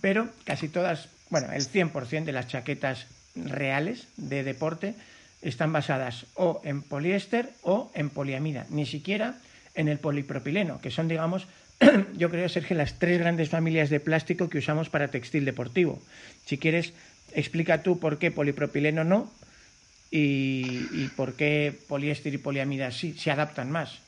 pero 0.00 0.28
casi 0.44 0.68
todas, 0.68 1.08
bueno, 1.30 1.50
el 1.52 1.66
100% 1.66 2.24
de 2.24 2.32
las 2.32 2.48
chaquetas 2.48 3.06
reales 3.48 4.08
de 4.16 4.44
deporte 4.44 4.94
están 5.42 5.72
basadas 5.72 6.26
o 6.34 6.60
en 6.64 6.82
poliéster 6.82 7.50
o 7.62 7.90
en 7.94 8.10
poliamida, 8.10 8.66
ni 8.70 8.86
siquiera 8.86 9.36
en 9.74 9.88
el 9.88 9.98
polipropileno, 9.98 10.80
que 10.80 10.90
son, 10.90 11.08
digamos, 11.08 11.46
yo 12.16 12.30
creo, 12.30 12.48
Sergio, 12.48 12.76
las 12.76 12.98
tres 12.98 13.18
grandes 13.18 13.48
familias 13.48 13.88
de 13.88 14.00
plástico 14.00 14.48
que 14.48 14.58
usamos 14.58 14.90
para 14.90 15.08
textil 15.08 15.44
deportivo. 15.44 16.02
Si 16.44 16.58
quieres, 16.58 16.92
explica 17.32 17.82
tú 17.82 17.98
por 17.98 18.18
qué 18.18 18.30
polipropileno 18.30 19.04
no 19.04 19.30
y, 20.10 20.86
y 20.92 21.10
por 21.16 21.34
qué 21.34 21.72
poliéster 21.88 22.34
y 22.34 22.38
poliamida 22.38 22.90
sí 22.90 23.14
se 23.14 23.30
adaptan 23.30 23.70
más. 23.70 24.00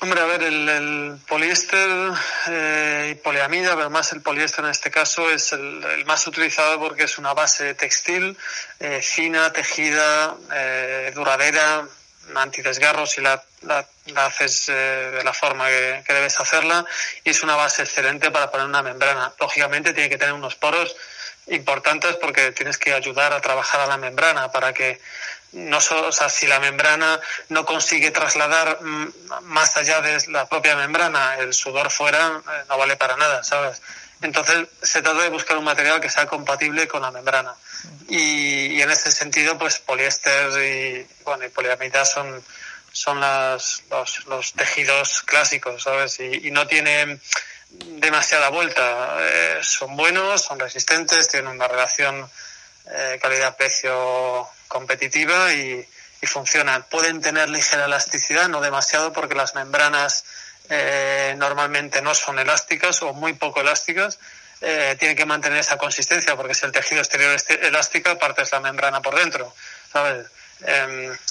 Hombre, 0.00 0.20
a 0.20 0.26
ver, 0.26 0.44
el, 0.44 0.68
el 0.68 1.18
poliéster 1.26 2.12
eh, 2.48 3.08
y 3.10 3.14
poliamida, 3.16 3.74
pero 3.74 3.90
más 3.90 4.12
el 4.12 4.22
poliéster 4.22 4.64
en 4.64 4.70
este 4.70 4.92
caso, 4.92 5.28
es 5.28 5.52
el, 5.52 5.82
el 5.84 6.04
más 6.04 6.24
utilizado 6.24 6.78
porque 6.78 7.02
es 7.02 7.18
una 7.18 7.34
base 7.34 7.74
textil 7.74 8.36
eh, 8.78 9.02
fina, 9.02 9.52
tejida, 9.52 10.36
eh, 10.54 11.10
duradera, 11.12 11.84
antidesgarro 12.36 13.06
si 13.06 13.20
la, 13.22 13.42
la, 13.62 13.84
la 14.06 14.26
haces 14.26 14.68
eh, 14.68 14.72
de 14.72 15.24
la 15.24 15.32
forma 15.32 15.66
que, 15.66 16.04
que 16.06 16.12
debes 16.12 16.38
hacerla 16.38 16.84
y 17.24 17.30
es 17.30 17.42
una 17.42 17.56
base 17.56 17.82
excelente 17.82 18.30
para 18.30 18.52
poner 18.52 18.66
una 18.66 18.82
membrana. 18.82 19.32
Lógicamente 19.40 19.94
tiene 19.94 20.08
que 20.08 20.18
tener 20.18 20.34
unos 20.34 20.54
poros 20.54 20.94
importantes 21.48 22.16
porque 22.16 22.52
tienes 22.52 22.78
que 22.78 22.92
ayudar 22.92 23.32
a 23.32 23.40
trabajar 23.40 23.80
a 23.80 23.86
la 23.86 23.96
membrana 23.96 24.52
para 24.52 24.72
que 24.72 25.00
no 25.52 25.78
o 25.78 26.12
sea, 26.12 26.28
si 26.28 26.46
la 26.46 26.60
membrana 26.60 27.20
no 27.48 27.64
consigue 27.64 28.10
trasladar 28.10 28.82
mm, 28.82 29.12
más 29.42 29.76
allá 29.76 30.00
de 30.00 30.18
la 30.28 30.46
propia 30.46 30.76
membrana 30.76 31.36
el 31.38 31.54
sudor 31.54 31.90
fuera, 31.90 32.42
eh, 32.46 32.64
no 32.68 32.76
vale 32.78 32.96
para 32.96 33.16
nada, 33.16 33.42
¿sabes? 33.42 33.80
Entonces 34.20 34.66
se 34.82 35.00
trata 35.00 35.22
de 35.22 35.30
buscar 35.30 35.56
un 35.56 35.64
material 35.64 36.00
que 36.00 36.10
sea 36.10 36.26
compatible 36.26 36.88
con 36.88 37.02
la 37.02 37.10
membrana. 37.10 37.54
Y, 38.08 38.80
en 38.80 38.90
ese 38.90 39.12
sentido, 39.12 39.56
pues 39.56 39.78
poliéster 39.78 40.50
y, 40.60 41.06
bueno, 41.24 41.44
y 41.44 41.48
poliamida 41.50 42.04
son, 42.04 42.42
son 42.92 43.20
las, 43.20 43.84
los, 43.90 44.26
los 44.26 44.52
tejidos 44.54 45.22
clásicos, 45.22 45.84
¿sabes? 45.84 46.18
Y, 46.18 46.48
y 46.48 46.50
no 46.50 46.66
tienen 46.66 47.20
demasiada 47.70 48.48
vuelta. 48.48 49.18
Eh, 49.20 49.58
son 49.62 49.96
buenos, 49.96 50.42
son 50.42 50.58
resistentes, 50.58 51.28
tienen 51.28 51.52
una 51.52 51.68
relación 51.68 52.28
eh, 52.90 53.18
calidad-precio 53.20 54.48
competitiva 54.68 55.52
y, 55.52 55.86
y, 56.20 56.26
funcionan. 56.26 56.84
Pueden 56.84 57.20
tener 57.20 57.48
ligera 57.48 57.86
elasticidad, 57.86 58.48
no 58.48 58.60
demasiado, 58.60 59.12
porque 59.12 59.34
las 59.34 59.54
membranas 59.54 60.24
eh, 60.68 61.34
normalmente 61.38 62.02
no 62.02 62.14
son 62.14 62.38
elásticas 62.38 63.02
o 63.02 63.12
muy 63.12 63.32
poco 63.32 63.60
elásticas. 63.60 64.18
Eh, 64.60 64.96
tienen 64.98 65.16
que 65.16 65.24
mantener 65.24 65.58
esa 65.58 65.76
consistencia, 65.76 66.36
porque 66.36 66.54
si 66.54 66.66
el 66.66 66.72
tejido 66.72 67.00
exterior 67.00 67.34
es 67.34 67.48
elástico, 67.50 68.10
aparte 68.10 68.42
es 68.42 68.52
la 68.52 68.60
membrana 68.60 69.00
por 69.00 69.16
dentro. 69.16 69.54
¿sabes? 69.92 70.26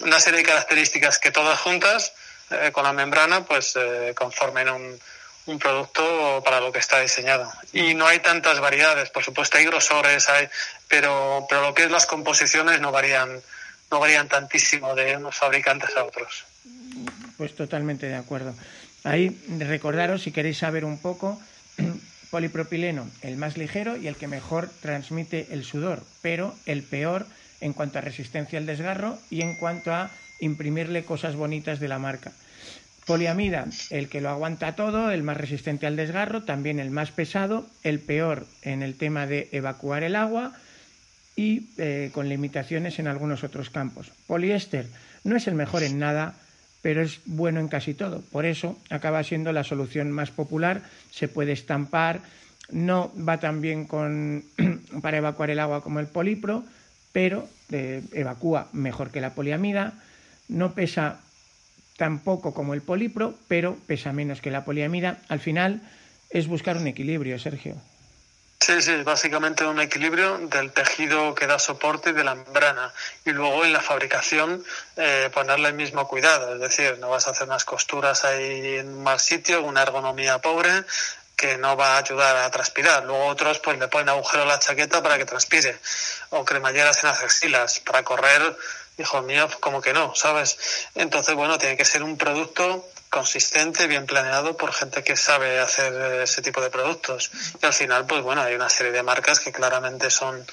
una 0.04 0.22
serie 0.22 0.40
de 0.40 0.46
características 0.46 1.20
que 1.20 1.32
todas 1.32 1.60
juntas 1.60 2.14
con 2.72 2.86
la 2.86 2.94
membrana 2.94 3.44
pues 3.44 3.78
conformen 4.16 4.70
un, 4.70 5.02
un 5.48 5.60
producto 5.60 6.42
para 6.44 6.60
lo 6.60 6.72
que 6.72 6.80
está 6.80 7.00
diseñado. 7.00 7.52
Y 7.74 7.94
no 7.94 8.06
hay 8.06 8.20
tantas 8.20 8.60
variedades, 8.60 9.10
por 9.10 9.24
supuesto 9.24 9.58
hay 9.58 9.66
grosores, 9.66 10.30
hay, 10.30 10.48
pero, 10.88 11.46
pero 11.50 11.62
lo 11.62 11.74
que 11.74 11.86
es 11.86 11.92
las 11.92 12.06
composiciones 12.06 12.80
no 12.82 12.92
varían, 12.92 13.42
no 13.90 14.00
varían 14.00 14.28
tantísimo 14.28 14.94
de 14.94 15.18
unos 15.18 15.36
fabricantes 15.36 15.96
a 15.96 16.04
otros. 16.04 16.46
Pues 17.38 17.56
totalmente 17.56 18.08
de 18.08 18.16
acuerdo. 18.16 18.54
Ahí 19.04 19.40
recordaros, 19.58 20.24
si 20.24 20.32
queréis 20.32 20.58
saber 20.58 20.84
un 20.84 21.00
poco, 21.00 21.42
polipropileno, 22.30 23.10
el 23.22 23.38
más 23.38 23.58
ligero 23.58 23.96
y 23.96 24.08
el 24.08 24.16
que 24.16 24.28
mejor 24.28 24.70
transmite 24.82 25.48
el 25.52 25.64
sudor, 25.64 26.04
pero 26.22 26.54
el 26.66 26.84
peor 26.84 27.26
en 27.62 27.74
cuanto 27.74 27.98
a 27.98 28.02
resistencia 28.02 28.60
al 28.60 28.66
desgarro 28.66 29.18
y 29.30 29.42
en 29.42 29.56
cuanto 29.56 29.94
a 29.94 30.12
imprimirle 30.40 31.06
cosas 31.06 31.36
bonitas 31.36 31.80
de 31.80 31.88
la 31.88 32.00
marca. 32.00 32.32
Poliamida, 33.08 33.70
el 33.90 34.10
que 34.10 34.20
lo 34.20 34.28
aguanta 34.28 34.76
todo, 34.76 35.12
el 35.12 35.24
más 35.24 35.38
resistente 35.38 35.88
al 35.88 35.96
desgarro, 35.96 36.44
también 36.44 36.78
el 36.78 36.92
más 36.92 37.12
pesado, 37.12 37.66
el 37.82 38.00
peor 38.00 38.48
en 38.64 38.84
el 38.84 38.96
tema 38.96 39.26
de 39.26 39.48
evacuar 39.54 40.04
el 40.04 40.14
agua 40.14 40.52
y 41.34 41.70
eh, 41.78 42.12
con 42.14 42.28
limitaciones 42.28 43.00
en 43.00 43.08
algunos 43.08 43.46
otros 43.46 43.70
campos. 43.70 44.12
Poliéster 44.28 44.88
no 45.24 45.38
es 45.38 45.48
el 45.48 45.56
mejor 45.56 45.84
en 45.84 46.00
nada, 46.00 46.36
pero 46.82 47.02
es 47.02 47.22
bueno 47.26 47.62
en 47.62 47.70
casi 47.70 47.94
todo. 47.94 48.24
Por 48.24 48.46
eso 48.46 48.78
acaba 48.90 49.24
siendo 49.24 49.54
la 49.54 49.64
solución 49.64 50.12
más 50.12 50.30
popular, 50.32 50.82
se 51.10 51.30
puede 51.30 51.54
estampar, 51.54 52.20
no 52.72 53.14
va 53.18 53.40
tan 53.40 53.62
bien 53.62 53.88
para 55.02 55.18
evacuar 55.18 55.50
el 55.50 55.60
agua 55.60 55.82
como 55.82 56.02
el 56.02 56.08
polipro, 56.08 56.66
pero 57.14 57.48
eh, 57.72 58.04
evacúa 58.12 58.68
mejor 58.74 59.12
que 59.12 59.22
la 59.22 59.34
poliamida, 59.34 59.94
no 60.50 60.74
pesa 60.74 61.22
tampoco 61.98 62.54
como 62.54 62.74
el 62.74 62.82
polipro, 62.82 63.34
pero 63.48 63.76
pesa 63.88 64.14
menos 64.14 64.40
que 64.40 64.52
la 64.52 64.64
poliamida. 64.64 65.18
Al 65.28 65.40
final 65.40 65.82
es 66.30 66.48
buscar 66.48 66.78
un 66.78 66.88
equilibrio, 66.88 67.38
Sergio. 67.40 67.76
Sí, 68.60 68.82
sí, 68.82 69.04
básicamente 69.04 69.66
un 69.66 69.80
equilibrio 69.80 70.40
del 70.40 70.72
tejido 70.72 71.36
que 71.36 71.46
da 71.46 71.60
soporte 71.60 72.12
de 72.12 72.24
la 72.24 72.34
membrana 72.36 72.92
y 73.24 73.30
luego 73.30 73.64
en 73.64 73.72
la 73.72 73.82
fabricación 73.82 74.64
eh, 74.96 75.30
ponerle 75.32 75.70
el 75.70 75.76
mismo 75.76 76.08
cuidado, 76.08 76.56
es 76.56 76.60
decir, 76.60 76.98
no 76.98 77.10
vas 77.10 77.28
a 77.28 77.32
hacer 77.32 77.48
unas 77.48 77.66
costuras 77.66 78.26
ahí 78.26 78.78
en 78.78 78.90
un 78.90 79.04
mal 79.04 79.20
sitio, 79.20 79.64
una 79.64 79.84
ergonomía 79.84 80.40
pobre 80.40 80.84
que 81.36 81.58
no 81.60 81.78
va 81.78 81.96
a 81.96 81.98
ayudar 82.00 82.36
a 82.36 82.50
transpirar. 82.50 83.06
Luego 83.06 83.28
otros 83.28 83.60
pues 83.60 83.78
le 83.78 83.88
ponen 83.88 84.10
agujero 84.10 84.44
a 84.44 84.48
la 84.48 84.60
chaqueta 84.60 85.04
para 85.04 85.20
que 85.20 85.26
transpire 85.26 85.78
o 86.32 86.44
cremalleras 86.44 87.04
en 87.04 87.10
las 87.10 87.22
axilas 87.22 87.80
para 87.80 88.04
correr 88.04 88.58
hijo 88.98 89.22
mío, 89.22 89.48
como 89.60 89.82
que 89.82 89.94
no, 89.94 90.16
¿sabes? 90.16 90.58
Entonces, 90.96 91.36
bueno, 91.36 91.58
tiene 91.58 91.78
que 91.78 91.86
ser 91.86 92.04
un 92.04 92.18
producto 92.18 92.86
consistente, 93.10 93.88
bien 93.88 94.06
planeado 94.06 94.58
por 94.58 94.74
gente 94.74 95.04
que 95.04 95.16
sabe 95.16 95.60
hacer 95.60 95.94
ese 96.22 96.42
tipo 96.42 96.62
de 96.62 96.70
productos. 96.70 97.32
Y 97.62 97.66
al 97.66 97.74
final, 97.74 98.06
pues 98.06 98.22
bueno, 98.22 98.42
hay 98.42 98.56
una 98.56 98.70
serie 98.70 98.92
de 98.92 99.04
marcas 99.04 99.40
que 99.40 99.52
claramente 99.52 100.10
son, 100.10 100.46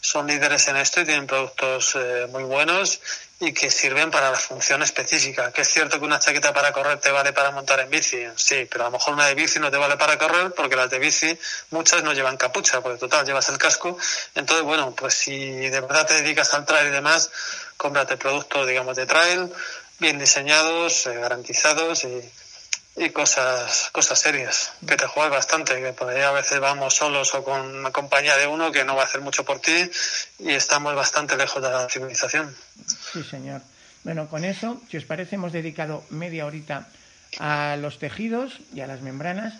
son 0.00 0.26
líderes 0.26 0.68
en 0.68 0.76
esto 0.76 1.00
y 1.00 1.04
tienen 1.04 1.26
productos 1.26 1.96
eh, 1.96 2.26
muy 2.30 2.44
buenos 2.44 3.00
y 3.40 3.52
que 3.52 3.70
sirven 3.70 4.10
para 4.10 4.30
la 4.30 4.38
función 4.38 4.82
específica. 4.82 5.52
Que 5.52 5.62
es 5.62 5.68
cierto 5.68 5.98
que 5.98 6.04
una 6.04 6.18
chaqueta 6.18 6.52
para 6.52 6.72
correr 6.72 6.98
te 6.98 7.10
vale 7.10 7.32
para 7.32 7.50
montar 7.50 7.80
en 7.80 7.90
bici, 7.90 8.18
sí, 8.36 8.66
pero 8.70 8.84
a 8.84 8.86
lo 8.88 8.92
mejor 8.92 9.14
una 9.14 9.26
de 9.26 9.34
bici 9.34 9.58
no 9.60 9.70
te 9.70 9.76
vale 9.76 9.96
para 9.96 10.18
correr 10.18 10.52
porque 10.52 10.76
las 10.76 10.90
de 10.90 10.98
bici 10.98 11.38
muchas 11.70 12.02
no 12.02 12.12
llevan 12.12 12.36
capucha, 12.36 12.80
porque 12.80 12.98
total 12.98 13.26
llevas 13.26 13.48
el 13.48 13.58
casco. 13.58 13.96
Entonces, 14.34 14.64
bueno, 14.64 14.94
pues 14.94 15.14
si 15.14 15.38
de 15.38 15.80
verdad 15.80 16.06
te 16.06 16.14
dedicas 16.14 16.52
al 16.54 16.64
trail 16.64 16.88
y 16.88 16.90
demás, 16.90 17.30
cómprate 17.76 18.16
productos, 18.16 18.66
digamos, 18.66 18.96
de 18.96 19.06
trail, 19.06 19.52
bien 19.98 20.18
diseñados, 20.18 21.06
eh, 21.06 21.14
garantizados 21.14 22.04
y, 22.04 22.30
y 22.98 23.10
cosas, 23.10 23.90
cosas 23.92 24.18
serias, 24.18 24.72
que 24.86 24.96
te 24.96 25.06
juegas 25.06 25.32
bastante, 25.32 25.80
que 25.80 25.92
por 25.92 26.08
ahí 26.08 26.20
a 26.20 26.32
veces 26.32 26.60
vamos 26.60 26.94
solos 26.94 27.34
o 27.34 27.44
con 27.44 27.60
una 27.60 27.90
compañía 27.90 28.36
de 28.36 28.46
uno 28.46 28.72
que 28.72 28.84
no 28.84 28.96
va 28.96 29.02
a 29.02 29.04
hacer 29.04 29.20
mucho 29.20 29.44
por 29.44 29.60
ti 29.60 29.90
y 30.38 30.50
estamos 30.50 30.94
bastante 30.94 31.36
lejos 31.36 31.62
de 31.62 31.70
la 31.70 31.88
civilización. 31.88 32.54
Sí, 33.12 33.22
señor. 33.22 33.62
Bueno, 34.04 34.28
con 34.28 34.44
eso, 34.44 34.80
si 34.90 34.96
os 34.96 35.04
parece, 35.04 35.36
hemos 35.36 35.52
dedicado 35.52 36.04
media 36.10 36.46
horita 36.46 36.88
a 37.38 37.76
los 37.76 37.98
tejidos 37.98 38.58
y 38.74 38.80
a 38.80 38.86
las 38.86 39.02
membranas. 39.02 39.54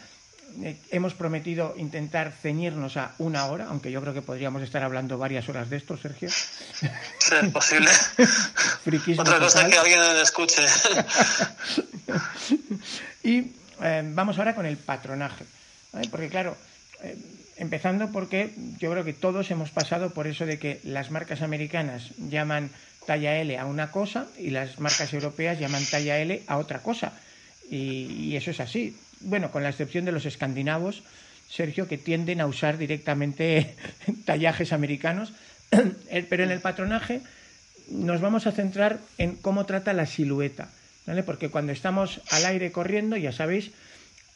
Eh, 0.63 0.79
hemos 0.91 1.13
prometido 1.13 1.75
intentar 1.77 2.33
ceñirnos 2.33 2.97
a 2.97 3.13
una 3.19 3.45
hora, 3.47 3.67
aunque 3.69 3.91
yo 3.91 4.01
creo 4.01 4.15
que 4.15 4.23
podríamos 4.23 4.63
estar 4.63 4.83
hablando 4.83 5.19
varias 5.19 5.47
horas 5.51 5.69
de 5.69 5.77
esto, 5.77 5.99
Sergio. 5.99 6.31
Sí, 6.31 6.89
es 7.43 7.53
posible. 7.53 7.91
Otra 9.19 9.39
cosa 9.39 9.67
es 9.67 9.73
que 9.73 9.79
alguien 9.79 10.01
escuche. 10.23 10.63
y 13.23 13.53
eh, 13.83 14.03
vamos 14.05 14.39
ahora 14.39 14.55
con 14.55 14.67
el 14.67 14.77
patronaje. 14.77 15.45
Porque 16.11 16.29
claro, 16.29 16.57
eh, 17.03 17.17
empezando 17.57 18.11
porque 18.13 18.53
yo 18.79 18.91
creo 18.91 19.05
que 19.05 19.13
todos 19.13 19.51
hemos 19.51 19.71
pasado 19.71 20.11
por 20.11 20.27
eso 20.27 20.47
de 20.47 20.59
que 20.59 20.81
las 20.85 21.11
marcas 21.11 21.43
americanas 21.43 22.11
llaman 22.19 22.71
talla 23.07 23.37
L 23.39 23.57
a 23.57 23.65
una 23.65 23.91
cosa 23.91 24.27
y 24.39 24.51
las 24.51 24.79
marcas 24.81 25.13
europeas 25.15 25.59
llaman 25.59 25.85
talla 25.91 26.19
L 26.19 26.43
a 26.47 26.59
otra 26.59 26.81
cosa. 26.81 27.13
Y, 27.71 28.31
y 28.31 28.37
eso 28.37 28.51
es 28.51 28.61
así 28.61 28.97
bueno, 29.21 29.51
con 29.51 29.63
la 29.63 29.71
excepción 29.71 30.05
de 30.05 30.13
los 30.13 30.27
escandinavos, 30.27 31.03
Sergio, 31.49 31.89
que 31.89 31.99
tienden 31.99 32.41
a 32.41 32.47
usar 32.47 32.79
directamente 32.79 33.75
tallajes 34.25 34.73
americanos, 34.73 35.33
eh, 36.11 36.27
pero 36.29 36.45
en 36.45 36.51
el 36.51 36.61
patronaje 36.61 37.21
nos 37.91 38.21
vamos 38.21 38.47
a 38.47 38.53
centrar 38.53 38.99
en 39.17 39.37
cómo 39.37 39.67
trata 39.67 39.93
la 39.93 40.07
silueta, 40.07 40.69
Porque 41.25 41.49
cuando 41.49 41.73
estamos 41.73 42.21
al 42.31 42.45
aire 42.45 42.71
corriendo, 42.71 43.17
ya 43.17 43.33
sabéis, 43.33 43.71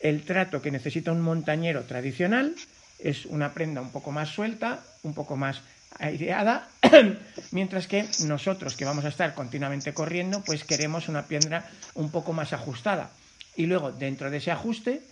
el 0.01 0.23
trato 0.23 0.63
que 0.63 0.71
necesita 0.71 1.13
un 1.13 1.21
montañero 1.21 1.83
tradicional 1.83 2.55
es 2.99 3.27
una 3.27 3.53
prenda 3.53 3.81
un 3.81 3.91
poco 3.91 4.11
más 4.11 4.31
suelta, 4.31 4.83
un 5.03 5.15
poco 5.15 5.37
más 5.37 5.63
aireada, 5.99 6.69
mientras 7.51 7.87
que 7.87 8.07
nosotros 8.25 8.77
que 8.77 8.85
vamos 8.85 9.05
a 9.05 9.09
estar 9.09 9.35
continuamente 9.35 9.93
corriendo, 9.93 10.43
pues 10.43 10.65
queremos 10.65 11.09
una 11.09 11.27
prenda 11.27 11.69
un 11.95 12.11
poco 12.11 12.33
más 12.33 12.53
ajustada. 12.53 13.11
Y 13.55 13.67
luego, 13.67 13.93
dentro 13.93 14.31
de 14.31 14.39
ese 14.39 14.51
ajuste, 14.51 15.03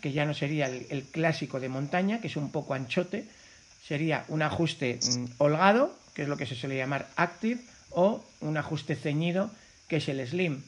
que 0.00 0.12
ya 0.12 0.24
no 0.24 0.34
sería 0.34 0.66
el, 0.66 0.86
el, 0.88 1.02
clásico 1.02 1.60
de 1.60 1.68
montaña, 1.68 2.20
que 2.20 2.28
es 2.28 2.36
un 2.36 2.50
poco 2.50 2.74
anchote, 2.74 3.26
sería 3.86 4.24
un 4.28 4.42
ajuste 4.42 4.98
mmm, 5.02 5.24
holgado, 5.38 5.94
que 6.14 6.22
es 6.22 6.28
lo 6.28 6.36
que 6.36 6.46
se 6.46 6.54
suele 6.54 6.76
llamar 6.76 7.08
active, 7.16 7.60
o 7.90 8.24
un 8.40 8.56
ajuste 8.56 8.96
ceñido, 8.96 9.50
que 9.88 9.96
es 9.96 10.08
el 10.08 10.26
slim. 10.26 10.62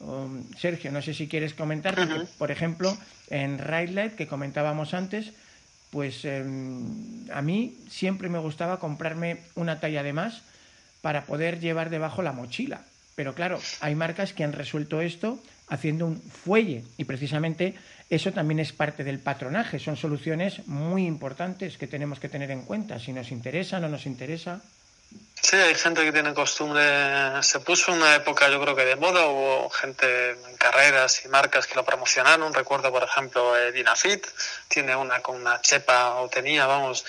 Um, 0.00 0.44
Sergio, 0.58 0.90
no 0.90 1.00
sé 1.00 1.14
si 1.14 1.28
quieres 1.28 1.54
comentar, 1.54 1.94
porque, 1.94 2.14
uh 2.14 2.22
-huh. 2.22 2.28
por 2.38 2.50
ejemplo, 2.50 2.96
en 3.30 3.58
Ride 3.58 3.92
Light, 3.92 4.14
que 4.14 4.26
comentábamos 4.26 4.94
antes, 4.94 5.32
pues 5.90 6.24
eh, 6.24 6.42
a 7.32 7.42
mí 7.42 7.76
siempre 7.88 8.28
me 8.28 8.38
gustaba 8.38 8.80
comprarme 8.80 9.38
una 9.54 9.78
talla 9.78 10.02
de 10.02 10.12
más 10.12 10.42
para 11.02 11.24
poder 11.24 11.60
llevar 11.60 11.90
debajo 11.90 12.22
la 12.22 12.32
mochila. 12.32 12.82
Pero 13.14 13.34
claro, 13.34 13.60
hay 13.80 13.94
marcas 13.94 14.32
que 14.32 14.42
han 14.42 14.54
resuelto 14.54 15.02
esto 15.02 15.42
haciendo 15.68 16.06
un 16.06 16.20
fuelle 16.20 16.84
y 16.96 17.04
precisamente 17.04 17.74
eso 18.08 18.32
también 18.32 18.58
es 18.58 18.72
parte 18.72 19.04
del 19.04 19.18
patronaje. 19.18 19.78
Son 19.78 19.96
soluciones 19.96 20.66
muy 20.66 21.06
importantes 21.06 21.76
que 21.76 21.86
tenemos 21.86 22.20
que 22.20 22.28
tener 22.28 22.50
en 22.50 22.62
cuenta 22.62 22.98
si 22.98 23.12
nos 23.12 23.30
interesa 23.30 23.76
o 23.76 23.80
no 23.80 23.88
nos 23.88 24.06
interesa. 24.06 24.62
Sí, 25.44 25.56
hay 25.56 25.74
gente 25.74 26.04
que 26.04 26.12
tiene 26.12 26.32
costumbre, 26.34 27.42
se 27.42 27.58
puso 27.58 27.90
una 27.92 28.14
época 28.14 28.48
yo 28.48 28.60
creo 28.60 28.76
que 28.76 28.84
de 28.84 28.94
moda, 28.94 29.26
hubo 29.26 29.68
gente 29.70 30.30
en 30.30 30.56
carreras 30.56 31.24
y 31.24 31.28
marcas 31.28 31.66
que 31.66 31.74
lo 31.74 31.84
promocionaron, 31.84 32.54
recuerdo 32.54 32.92
por 32.92 33.02
ejemplo 33.02 33.56
eh, 33.56 33.72
Dinafit, 33.72 34.24
tiene 34.68 34.94
una 34.94 35.20
con 35.20 35.34
una 35.34 35.60
chepa 35.60 36.14
o 36.20 36.28
tenía, 36.28 36.66
vamos, 36.66 37.04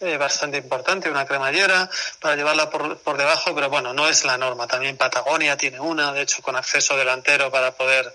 eh, 0.00 0.18
bastante 0.18 0.58
importante, 0.58 1.10
una 1.10 1.24
cremallera 1.24 1.88
para 2.20 2.36
llevarla 2.36 2.68
por, 2.68 2.98
por 2.98 3.16
debajo, 3.16 3.54
pero 3.54 3.70
bueno, 3.70 3.94
no 3.94 4.06
es 4.06 4.22
la 4.26 4.36
norma, 4.36 4.66
también 4.66 4.98
Patagonia 4.98 5.56
tiene 5.56 5.80
una, 5.80 6.12
de 6.12 6.20
hecho 6.20 6.42
con 6.42 6.56
acceso 6.56 6.94
delantero 6.94 7.50
para 7.50 7.72
poder 7.72 8.14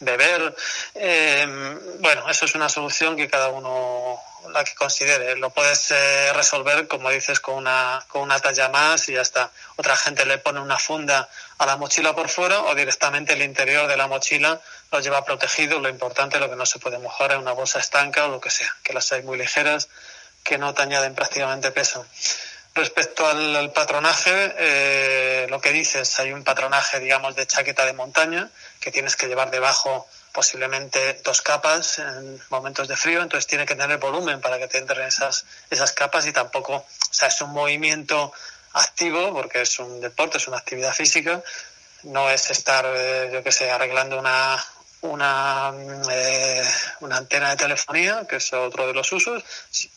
beber. 0.00 0.54
Eh, 0.94 1.46
bueno, 2.00 2.28
eso 2.28 2.44
es 2.44 2.54
una 2.54 2.68
solución 2.68 3.16
que 3.16 3.28
cada 3.28 3.48
uno 3.48 4.20
la 4.52 4.64
que 4.64 4.74
considere. 4.74 5.36
Lo 5.36 5.50
puedes 5.50 5.90
eh, 5.90 6.32
resolver, 6.32 6.86
como 6.86 7.10
dices, 7.10 7.40
con 7.40 7.54
una, 7.54 8.04
con 8.08 8.22
una 8.22 8.38
talla 8.38 8.68
más 8.68 9.08
y 9.08 9.14
ya 9.14 9.22
está. 9.22 9.50
Otra 9.76 9.96
gente 9.96 10.26
le 10.26 10.38
pone 10.38 10.60
una 10.60 10.78
funda 10.78 11.28
a 11.58 11.66
la 11.66 11.76
mochila 11.76 12.14
por 12.14 12.28
fuera 12.28 12.60
o 12.62 12.74
directamente 12.74 13.34
el 13.34 13.42
interior 13.42 13.86
de 13.86 13.96
la 13.96 14.06
mochila 14.06 14.60
lo 14.90 15.00
lleva 15.00 15.24
protegido. 15.24 15.80
Lo 15.80 15.88
importante, 15.88 16.38
lo 16.38 16.50
que 16.50 16.56
no 16.56 16.66
se 16.66 16.78
puede 16.78 16.98
mojar 16.98 17.32
es 17.32 17.38
una 17.38 17.52
bolsa 17.52 17.78
estanca 17.78 18.26
o 18.26 18.28
lo 18.28 18.40
que 18.40 18.50
sea, 18.50 18.74
que 18.82 18.92
las 18.92 19.10
hay 19.12 19.22
muy 19.22 19.38
ligeras, 19.38 19.88
que 20.42 20.58
no 20.58 20.74
te 20.74 20.82
añaden 20.82 21.14
prácticamente 21.14 21.70
peso. 21.70 22.06
Respecto 22.74 23.24
al, 23.24 23.72
patronaje, 23.72 24.54
eh, 24.58 25.46
lo 25.48 25.60
que 25.60 25.70
dices, 25.70 26.18
hay 26.18 26.32
un 26.32 26.42
patronaje, 26.42 26.98
digamos, 26.98 27.36
de 27.36 27.46
chaqueta 27.46 27.86
de 27.86 27.92
montaña 27.92 28.50
que 28.80 28.90
tienes 28.90 29.14
que 29.14 29.28
llevar 29.28 29.52
debajo 29.52 30.08
posiblemente 30.32 31.20
dos 31.22 31.40
capas 31.40 32.00
en 32.00 32.42
momentos 32.50 32.88
de 32.88 32.96
frío, 32.96 33.22
entonces 33.22 33.46
tiene 33.46 33.64
que 33.64 33.76
tener 33.76 33.98
volumen 33.98 34.40
para 34.40 34.58
que 34.58 34.66
te 34.66 34.78
entren 34.78 35.06
esas, 35.06 35.46
esas 35.70 35.92
capas 35.92 36.26
y 36.26 36.32
tampoco, 36.32 36.74
o 36.74 36.86
sea, 37.12 37.28
es 37.28 37.40
un 37.42 37.50
movimiento 37.50 38.32
activo 38.72 39.32
porque 39.32 39.62
es 39.62 39.78
un 39.78 40.00
deporte, 40.00 40.38
es 40.38 40.48
una 40.48 40.58
actividad 40.58 40.92
física, 40.92 41.40
no 42.02 42.28
es 42.28 42.50
estar, 42.50 42.84
eh, 42.88 43.30
yo 43.32 43.44
qué 43.44 43.52
sé, 43.52 43.70
arreglando 43.70 44.18
una, 44.18 44.62
una, 45.04 45.72
eh, 46.10 46.64
una 47.00 47.18
antena 47.18 47.50
de 47.50 47.56
telefonía, 47.56 48.26
que 48.28 48.36
es 48.36 48.52
otro 48.52 48.86
de 48.86 48.94
los 48.94 49.10
usos, 49.12 49.44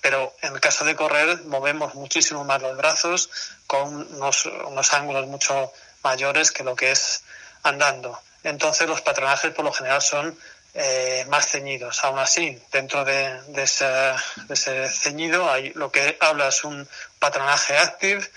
pero 0.01 0.35
en 0.41 0.53
el 0.53 0.59
caso 0.59 0.83
de 0.85 0.95
correr 0.95 1.43
movemos 1.45 1.95
muchísimo 1.95 2.43
más 2.43 2.61
los 2.61 2.75
brazos 2.75 3.29
con 3.65 3.95
unos, 4.15 4.45
unos 4.45 4.93
ángulos 4.93 5.27
mucho 5.27 5.71
mayores 6.03 6.51
que 6.51 6.63
lo 6.63 6.75
que 6.75 6.91
es 6.91 7.23
andando. 7.63 8.19
Entonces 8.43 8.87
los 8.87 9.01
patronajes 9.01 9.53
por 9.53 9.65
lo 9.65 9.71
general 9.71 10.01
son 10.01 10.37
eh, 10.73 11.25
más 11.29 11.47
ceñidos. 11.49 12.03
Aún 12.03 12.19
así, 12.19 12.61
dentro 12.71 13.05
de, 13.05 13.41
de, 13.47 13.63
ese, 13.63 13.85
de, 13.85 14.53
ese, 14.53 14.89
ceñido, 14.89 15.49
hay, 15.49 15.71
lo 15.73 15.91
que 15.91 16.17
habla 16.19 16.49
es 16.49 16.63
un 16.63 16.87
patronaje 17.19 17.77
active 17.77 18.29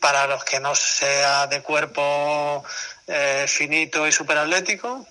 para 0.00 0.26
los 0.26 0.44
que 0.44 0.60
no 0.60 0.74
sea 0.74 1.46
de 1.46 1.60
cuerpo 1.60 2.64
eh, 3.06 3.46
finito 3.48 4.06
y 4.06 4.12
superatlético, 4.12 5.06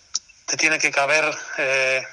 te 0.48 0.58
tiene 0.58 0.80
que 0.80 0.90
caber 0.90 1.30
eh, 1.58 2.08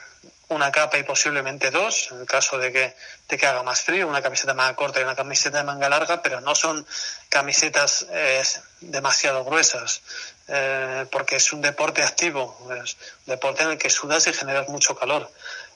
una 0.49 0.71
capa 0.71 0.99
y 0.99 1.05
posiblemente 1.05 1.71
dos, 1.71 2.09
en 2.11 2.21
el 2.21 2.27
caso 2.27 2.59
de 2.59 2.73
que, 2.73 2.95
de 3.29 3.39
que 3.39 3.47
haga 3.47 3.63
más 3.63 3.81
frío, 3.81 4.09
una 4.09 4.21
camiseta 4.21 4.55
más 4.55 4.75
corta 4.75 5.01
y 5.01 5.05
una 5.05 5.15
camiseta 5.15 5.59
de 5.59 5.65
manga 5.65 5.89
larga, 5.89 6.21
pero 6.21 6.41
no 6.41 6.55
son 6.55 6.87
camisetas 7.29 8.07
eh, 8.11 8.43
demasiado 8.81 9.45
gruesas, 9.45 10.03
eh, 10.49 11.07
porque 11.11 11.37
es 11.37 11.53
un 11.53 11.63
deporte 11.63 12.03
activo, 12.03 12.59
es 12.85 12.97
un 13.27 13.33
deporte 13.33 13.63
en 13.63 13.71
el 13.71 13.79
que 13.79 13.89
sudas 13.89 14.27
y 14.27 14.33
generas 14.33 14.69
mucho 14.69 14.97
calor. 14.97 15.31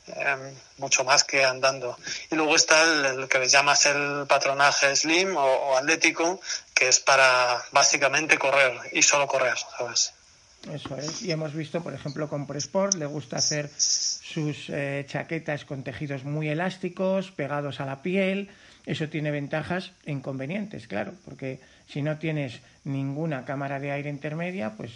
Eh, 0.09 0.55
mucho 0.79 1.05
más 1.05 1.23
que 1.23 1.45
andando. 1.45 1.99
Y 2.31 2.35
luego 2.35 2.57
está 2.57 2.83
el, 2.83 3.05
el 3.05 3.29
que 3.29 3.47
llamas 3.47 3.85
el 3.85 4.27
patronaje 4.27 4.97
slim 4.97 5.37
o, 5.37 5.77
atlético, 5.77 6.41
que 6.73 6.89
es 6.89 7.01
para 7.01 7.63
básicamente 7.73 8.39
correr 8.39 8.81
y 8.93 9.03
solo 9.03 9.27
correr, 9.27 9.59
¿sabes? 9.77 10.15
Eso 10.73 10.97
es. 10.97 11.23
Y 11.23 11.31
hemos 11.31 11.55
visto, 11.55 11.83
por 11.83 11.95
ejemplo, 11.95 12.29
con 12.29 12.47
Presport 12.47 12.95
le 12.95 13.07
gusta 13.07 13.37
hacer 13.37 13.71
sus 13.77 14.69
eh, 14.69 15.05
chaquetas 15.09 15.65
con 15.65 15.83
tejidos 15.83 16.25
muy 16.25 16.49
elásticos, 16.49 17.31
pegados 17.31 17.81
a 17.81 17.87
la 17.87 18.03
piel. 18.03 18.49
Eso 18.85 19.09
tiene 19.09 19.31
ventajas 19.31 19.93
e 20.05 20.13
inconvenientes, 20.13 20.89
claro, 20.89 21.13
porque 21.25 21.61
si 21.87 22.03
no 22.03 22.19
tienes 22.19 22.61
ninguna 22.85 23.45
cámara 23.45 23.79
de 23.79 23.93
aire 23.93 24.11
intermedia, 24.11 24.75
pues 24.77 24.93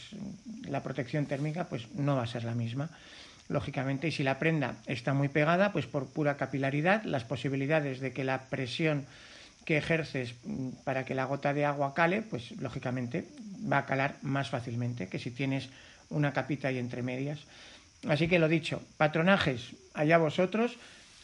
la 0.66 0.82
protección 0.82 1.26
térmica 1.26 1.68
pues 1.68 1.90
no 1.94 2.16
va 2.16 2.22
a 2.22 2.26
ser 2.26 2.44
la 2.44 2.54
misma. 2.54 2.90
Lógicamente, 3.48 4.08
y 4.08 4.12
si 4.12 4.22
la 4.22 4.38
prenda 4.38 4.76
está 4.86 5.12
muy 5.12 5.28
pegada, 5.28 5.72
pues 5.72 5.86
por 5.86 6.06
pura 6.06 6.36
capilaridad, 6.36 7.04
las 7.04 7.24
posibilidades 7.24 8.00
de 8.00 8.12
que 8.12 8.24
la 8.24 8.44
presión 8.44 9.04
que 9.64 9.76
ejerces 9.76 10.34
para 10.84 11.04
que 11.04 11.14
la 11.14 11.24
gota 11.24 11.54
de 11.54 11.64
agua 11.64 11.94
cale, 11.94 12.22
pues 12.22 12.52
lógicamente 12.60 13.26
va 13.70 13.78
a 13.78 13.86
calar 13.86 14.16
más 14.22 14.50
fácilmente 14.50 15.08
que 15.08 15.18
si 15.18 15.30
tienes 15.30 15.68
una 16.10 16.32
capita 16.32 16.68
ahí 16.68 16.78
entre 16.78 17.02
medias. 17.02 17.40
Así 18.08 18.28
que 18.28 18.38
lo 18.38 18.48
dicho, 18.48 18.82
patronajes, 18.96 19.72
allá 19.94 20.18
vosotros. 20.18 20.76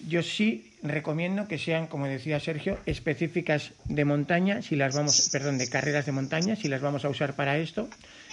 Yo 0.07 0.22
sí 0.22 0.72
recomiendo 0.82 1.49
que 1.49 1.59
sean, 1.59 1.89
como 1.89 2.07
decía 2.07 2.39
Sergio, 2.39 2.78
específicas 2.86 3.72
de 3.86 4.05
montaña, 4.05 4.62
si 4.62 4.76
las 4.76 4.95
vamos, 4.95 5.28
perdón, 5.32 5.59
de 5.59 5.68
carreras 5.68 6.07
de 6.07 6.12
montaña, 6.12 6.55
si 6.55 6.68
las 6.68 6.80
vamos 6.80 7.05
a 7.05 7.09
usar 7.09 7.34
para 7.34 7.59
esto, 7.59 7.89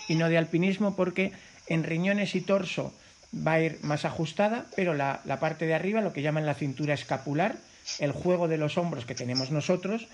y 0.08 0.14
no 0.14 0.30
de 0.30 0.38
alpinismo, 0.38 0.96
porque 0.96 1.32
en 1.66 1.84
riñones 1.84 2.36
y 2.36 2.42
torso 2.42 2.94
va 3.36 3.54
a 3.54 3.62
ir 3.62 3.80
más 3.82 4.06
ajustada, 4.06 4.68
pero 4.76 4.94
la, 4.94 5.22
la 5.26 5.40
parte 5.40 5.66
de 5.66 5.74
arriba, 5.74 6.02
lo 6.02 6.14
que 6.14 6.22
llaman 6.22 6.46
la 6.46 6.54
cintura 6.54 6.94
escapular, 6.94 7.56
el 8.00 8.12
juego 8.12 8.48
de 8.48 8.58
los 8.58 8.78
hombros 8.78 9.06
que 9.06 9.16
tenemos 9.16 9.52
nosotros, 9.52 10.08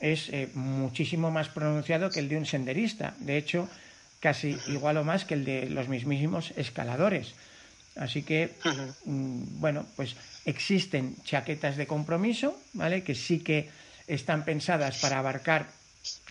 es 0.00 0.28
eh, 0.30 0.48
muchísimo 0.54 1.30
más 1.30 1.48
pronunciado 1.48 2.10
que 2.10 2.20
el 2.20 2.28
de 2.28 2.36
un 2.36 2.46
senderista. 2.46 3.14
De 3.18 3.36
hecho, 3.36 3.68
casi 4.20 4.58
igual 4.68 4.98
o 4.98 5.04
más 5.04 5.24
que 5.24 5.34
el 5.34 5.44
de 5.44 5.70
los 5.70 5.88
mismísimos 5.88 6.52
escaladores. 6.56 7.34
Así 7.96 8.22
que, 8.22 8.52
mm, 9.06 9.60
bueno, 9.60 9.86
pues 9.96 10.16
existen 10.44 11.16
chaquetas 11.24 11.76
de 11.76 11.86
compromiso, 11.86 12.58
¿vale? 12.74 13.02
Que 13.02 13.14
sí 13.14 13.40
que 13.40 13.70
están 14.06 14.44
pensadas 14.44 14.98
para 15.00 15.18
abarcar 15.18 15.66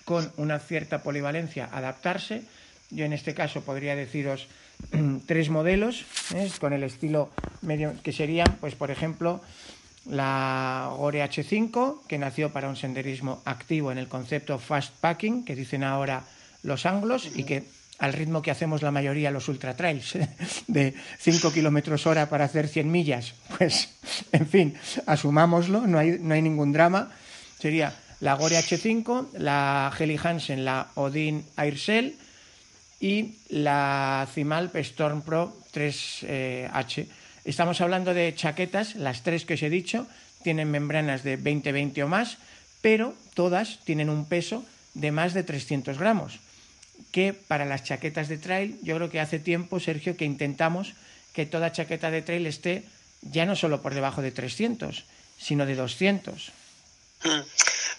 con 0.05 0.32
una 0.38 0.59
cierta 0.59 1.01
polivalencia, 1.01 1.67
adaptarse. 1.71 2.43
Yo 2.91 3.05
en 3.05 3.13
este 3.13 3.34
caso 3.34 3.61
podría 3.61 3.95
deciros 3.95 4.47
tres 5.26 5.49
modelos, 5.49 6.05
¿eh? 6.36 6.51
con 6.59 6.73
el 6.73 6.84
estilo 6.84 7.32
medio, 7.61 7.95
que 8.03 8.13
serían, 8.13 8.57
pues 8.61 8.76
por 8.76 8.91
ejemplo, 8.91 9.41
la 10.06 10.93
Gore 10.97 11.24
H5, 11.24 12.01
que 12.08 12.18
nació 12.18 12.51
para 12.51 12.70
un 12.70 12.76
senderismo 12.76 13.41
activo 13.45 13.91
en 13.91 13.97
el 13.97 14.08
concepto 14.08 14.60
fast 14.60 14.93
packing, 14.99 15.45
que 15.45 15.56
dicen 15.56 15.84
ahora 15.84 16.24
los 16.64 16.86
anglos, 16.86 17.30
y 17.36 17.43
que 17.43 17.64
al 17.99 18.14
ritmo 18.14 18.41
que 18.41 18.51
hacemos 18.51 18.82
la 18.82 18.91
mayoría 18.91 19.32
los 19.32 19.47
ultra 19.47 19.76
trails, 19.76 20.18
de 20.68 20.93
5 21.20 21.51
kilómetros 21.51 22.06
hora 22.06 22.30
para 22.30 22.45
hacer 22.45 22.68
100 22.68 22.91
millas, 22.91 23.34
pues, 23.58 23.89
en 24.32 24.47
fin, 24.47 24.76
asumámoslo, 25.06 25.88
no 25.88 25.97
hay, 25.97 26.18
no 26.20 26.34
hay 26.34 26.41
ningún 26.41 26.72
drama. 26.72 27.12
Sería 27.60 27.93
la 28.20 28.36
Gore 28.36 28.58
H5, 28.58 29.34
la 29.39 29.91
Heli 29.97 30.20
Hansen, 30.22 30.66
la 30.66 30.89
Odin 30.95 31.45
Aircell 31.56 32.16
y 32.99 33.36
la 33.49 34.28
Cimalp 34.34 34.76
Storm 34.78 35.22
Pro 35.22 35.56
3H. 35.74 37.08
Estamos 37.45 37.79
hablando 37.79 38.15
de 38.15 38.33
chaquetas, 38.33 38.95
las 38.95 39.21
tres 39.21 39.45
que 39.45 39.53
os 39.53 39.61
he 39.61 39.69
dicho, 39.69 40.07
tienen 40.41 40.73
membranas 40.73 41.21
de 41.21 41.37
20-20 41.37 42.01
o 42.01 42.09
más, 42.09 42.41
pero 42.81 43.13
todas 43.37 43.85
tienen 43.85 44.09
un 44.09 44.25
peso 44.25 44.65
de 44.97 45.13
más 45.13 45.37
de 45.37 45.45
300 45.45 46.01
gramos, 46.01 46.41
que 47.13 47.33
para 47.37 47.69
las 47.69 47.83
chaquetas 47.83 48.29
de 48.29 48.41
trail, 48.41 48.79
yo 48.81 48.95
creo 48.97 49.11
que 49.13 49.21
hace 49.21 49.37
tiempo, 49.37 49.79
Sergio, 49.79 50.17
que 50.17 50.25
intentamos 50.25 50.97
que 51.37 51.45
toda 51.45 51.71
chaqueta 51.71 52.09
de 52.09 52.25
trail 52.25 52.49
esté 52.49 52.81
ya 53.21 53.45
no 53.45 53.55
solo 53.55 53.81
por 53.85 53.93
debajo 53.93 54.25
de 54.25 54.31
300, 54.33 55.05
sino 55.37 55.67
de 55.67 55.75
200. 55.75 56.49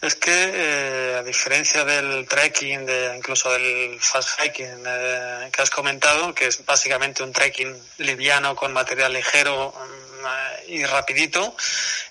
Es 0.02 0.14
que, 0.14 0.30
eh, 0.30 1.16
a 1.18 1.22
diferencia 1.22 1.84
del 1.84 2.28
trekking, 2.28 2.84
de, 2.84 3.14
incluso 3.16 3.50
del 3.50 3.98
fast 4.00 4.38
hiking 4.40 4.84
eh, 4.86 5.50
que 5.50 5.62
has 5.62 5.70
comentado, 5.70 6.34
que 6.34 6.46
es 6.46 6.64
básicamente 6.64 7.22
un 7.22 7.32
trekking 7.32 7.74
liviano 7.98 8.54
con 8.54 8.72
material 8.72 9.12
ligero 9.12 9.70
um, 9.70 10.26
y 10.68 10.84
rapidito, 10.84 11.56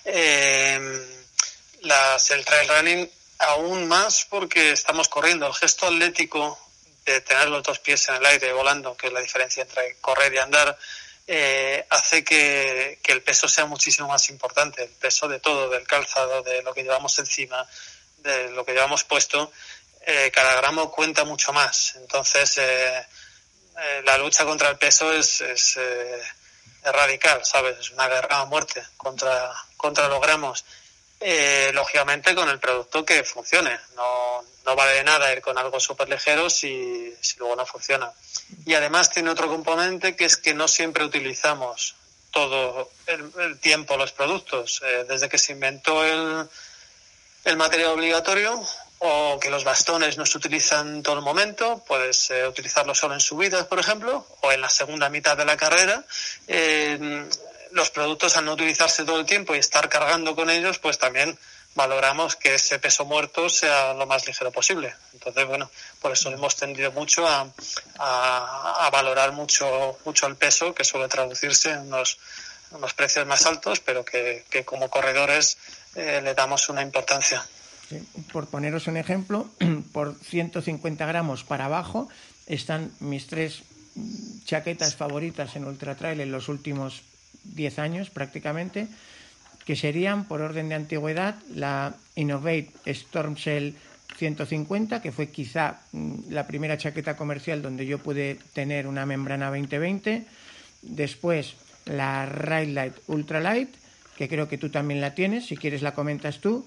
eh, 0.04 0.80
las, 1.82 2.30
el 2.30 2.44
trail 2.44 2.68
running 2.68 3.10
aún 3.38 3.86
más 3.86 4.26
porque 4.28 4.72
estamos 4.72 5.08
corriendo. 5.08 5.46
El 5.46 5.54
gesto 5.54 5.86
atlético 5.86 6.58
de 7.04 7.20
tener 7.20 7.48
los 7.48 7.62
dos 7.62 7.78
pies 7.78 8.08
en 8.08 8.16
el 8.16 8.26
aire 8.26 8.52
volando, 8.52 8.96
que 8.96 9.06
es 9.06 9.12
la 9.12 9.20
diferencia 9.20 9.62
entre 9.62 9.96
correr 10.00 10.34
y 10.34 10.38
andar, 10.38 10.76
eh, 11.26 11.84
hace 11.90 12.24
que, 12.24 12.98
que, 13.02 13.12
el 13.12 13.22
peso 13.22 13.48
sea 13.48 13.66
muchísimo 13.66 14.08
más 14.08 14.28
importante, 14.30 14.84
el 14.84 14.90
peso 14.90 15.28
de 15.28 15.40
todo, 15.40 15.68
del 15.68 15.86
calzado, 15.86 16.42
de 16.42 16.62
lo 16.62 16.72
que 16.72 16.82
llevamos 16.82 17.18
encima, 17.18 17.66
de 18.18 18.50
lo 18.50 18.64
que 18.64 18.72
llevamos 18.72 19.04
puesto, 19.04 19.50
eh, 20.08 20.30
cada 20.32 20.54
gramo 20.54 20.92
cuenta 20.92 21.24
mucho 21.24 21.52
más. 21.52 21.96
Entonces, 21.96 22.58
eh, 22.58 23.06
eh 23.76 24.02
la 24.04 24.16
lucha 24.18 24.44
contra 24.44 24.70
el 24.70 24.78
peso 24.78 25.12
es, 25.12 25.40
es, 25.40 25.76
eh, 25.78 26.20
es, 26.84 26.92
radical, 26.92 27.44
¿sabes? 27.44 27.76
Es 27.80 27.90
una 27.90 28.06
guerra 28.06 28.40
a 28.40 28.44
muerte 28.44 28.84
contra, 28.96 29.52
contra 29.76 30.08
los 30.08 30.20
gramos. 30.20 30.64
Lógicamente 31.72 32.34
con 32.34 32.48
el 32.48 32.60
producto 32.60 33.04
que 33.04 33.24
funcione. 33.24 33.76
No, 33.96 34.44
no 34.66 34.74
vale 34.74 34.94
de 34.94 35.04
nada 35.04 35.32
ir 35.32 35.40
con 35.40 35.56
algo 35.56 35.78
súper 35.78 36.08
ligero 36.08 36.50
si, 36.50 37.14
si 37.20 37.38
luego 37.38 37.56
no 37.56 37.64
funciona. 37.64 38.12
Y 38.64 38.74
además 38.74 39.10
tiene 39.10 39.30
otro 39.30 39.48
componente 39.48 40.16
que 40.16 40.24
es 40.24 40.36
que 40.36 40.54
no 40.54 40.66
siempre 40.66 41.04
utilizamos 41.04 41.94
todo 42.32 42.90
el, 43.06 43.58
tiempo 43.60 43.96
los 43.96 44.12
productos. 44.12 44.82
Eh, 44.84 45.06
desde 45.08 45.28
que 45.28 45.38
se 45.38 45.52
inventó 45.52 46.04
el, 46.04 46.48
el 47.44 47.56
material 47.56 47.92
obligatorio, 47.92 48.60
o 48.98 49.38
que 49.40 49.50
los 49.50 49.64
bastones 49.64 50.16
no 50.16 50.24
se 50.26 50.38
utilizan 50.38 51.02
todo 51.02 51.16
el 51.16 51.22
momento, 51.22 51.84
puedes 51.86 52.30
eh, 52.30 52.46
utilizarlos 52.48 52.98
solo 52.98 53.14
en 53.14 53.20
subidas, 53.20 53.66
por 53.66 53.78
ejemplo, 53.78 54.26
o 54.40 54.52
en 54.52 54.60
la 54.60 54.70
segunda 54.70 55.08
mitad 55.10 55.36
de 55.36 55.44
la 55.44 55.56
carrera. 55.56 56.04
Eh, 56.48 57.28
los 57.72 57.90
productos, 57.90 58.36
al 58.36 58.46
no 58.46 58.54
utilizarse 58.54 59.04
todo 59.04 59.20
el 59.20 59.26
tiempo 59.26 59.54
y 59.54 59.58
estar 59.58 59.88
cargando 59.88 60.34
con 60.34 60.48
ellos, 60.50 60.78
pues 60.78 60.98
también 60.98 61.38
valoramos 61.76 62.34
que 62.34 62.54
ese 62.54 62.78
peso 62.78 63.04
muerto 63.04 63.48
sea 63.48 63.94
lo 63.94 64.06
más 64.06 64.26
ligero 64.26 64.50
posible. 64.50 64.92
Entonces, 65.12 65.46
bueno, 65.46 65.70
por 66.00 66.10
eso 66.10 66.30
hemos 66.30 66.56
tendido 66.56 66.90
mucho 66.90 67.26
a, 67.28 67.46
a, 67.98 68.90
valorar 68.90 69.32
mucho, 69.32 69.98
mucho 70.04 70.26
el 70.26 70.36
peso, 70.36 70.74
que 70.74 70.84
suele 70.84 71.06
traducirse 71.06 71.70
en 71.70 71.80
unos, 71.80 72.18
unos 72.70 72.94
precios 72.94 73.26
más 73.26 73.46
altos, 73.46 73.80
pero 73.80 74.04
que, 74.04 74.44
como 74.64 74.88
corredores 74.90 75.58
eh, 75.94 76.20
le 76.24 76.34
damos 76.34 76.68
una 76.68 76.82
importancia. 76.82 77.46
Por 78.32 78.48
poneros 78.48 78.88
un 78.88 78.96
ejemplo, 78.96 79.48
por 79.92 80.16
150 80.16 81.06
gramos 81.06 81.44
para 81.44 81.66
abajo 81.66 82.08
están 82.46 82.90
mis 83.00 83.26
tres 83.26 83.62
chaquetas 84.44 84.94
favoritas 84.94 85.56
en 85.56 85.64
Ultra 85.64 85.94
Trail 85.94 86.20
en 86.20 86.32
los 86.32 86.48
últimos 86.48 87.02
10 87.44 87.78
años 87.78 88.10
prácticamente, 88.10 88.88
que 89.66 89.74
serían, 89.74 90.24
por 90.24 90.40
orden 90.40 90.68
de 90.68 90.76
antigüedad, 90.76 91.34
la 91.52 91.94
Innovate 92.14 92.70
Storm 92.86 93.34
Shell 93.34 93.74
150, 94.16 95.02
que 95.02 95.10
fue 95.10 95.28
quizá 95.28 95.80
mm, 95.92 96.30
la 96.30 96.46
primera 96.46 96.78
chaqueta 96.78 97.16
comercial 97.16 97.60
donde 97.62 97.84
yo 97.84 97.98
pude 97.98 98.38
tener 98.54 98.86
una 98.86 99.04
membrana 99.04 99.50
2020. 99.50 100.24
Después, 100.82 101.54
la 101.84 102.26
Ride 102.26 102.92
Ultra 103.08 103.40
Light, 103.40 103.70
que 104.16 104.28
creo 104.28 104.48
que 104.48 104.56
tú 104.56 104.70
también 104.70 105.00
la 105.00 105.14
tienes, 105.14 105.46
si 105.46 105.56
quieres 105.56 105.82
la 105.82 105.94
comentas 105.94 106.38
tú 106.38 106.64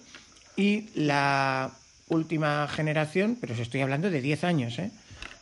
y 0.57 0.89
la 0.93 1.71
última 2.09 2.67
generación, 2.67 3.37
pero 3.39 3.53
os 3.53 3.59
estoy 3.59 3.79
hablando 3.79 4.09
de 4.09 4.21
10 4.21 4.43
años, 4.43 4.77
¿eh? 4.77 4.91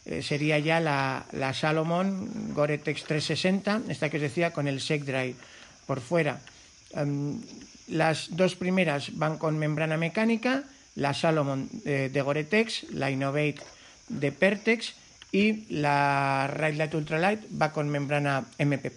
Eh, 0.06 0.22
sería 0.22 0.58
ya 0.60 0.80
la, 0.80 1.26
la 1.34 1.54
Salomon 1.54 2.54
Gore-Tex 2.54 3.04
360, 3.04 3.82
esta 3.90 4.10
que 4.10 4.18
os 4.18 4.24
decía, 4.24 4.54
con 4.54 4.68
el 4.68 4.80
Sec 4.80 5.04
Drive 5.04 5.36
por 5.86 6.00
fuera. 6.00 6.40
Um, 6.94 7.42
las 7.88 8.36
dos 8.36 8.56
primeras 8.56 9.18
van 9.18 9.38
con 9.38 9.58
membrana 9.58 9.98
mecánica, 9.98 10.64
la 10.96 11.14
Salomon 11.14 11.70
de, 11.84 12.10
de 12.10 12.22
Gore-Tex, 12.22 12.92
la 12.92 13.12
Innovate 13.12 13.62
de 14.10 14.32
Pertex 14.32 14.94
y 15.32 15.66
la 15.74 16.50
Ride 16.54 16.74
Light 16.74 16.94
Ultralight 16.94 17.42
va 17.62 17.72
con 17.72 17.90
membrana 17.90 18.46
MP+. 18.58 18.92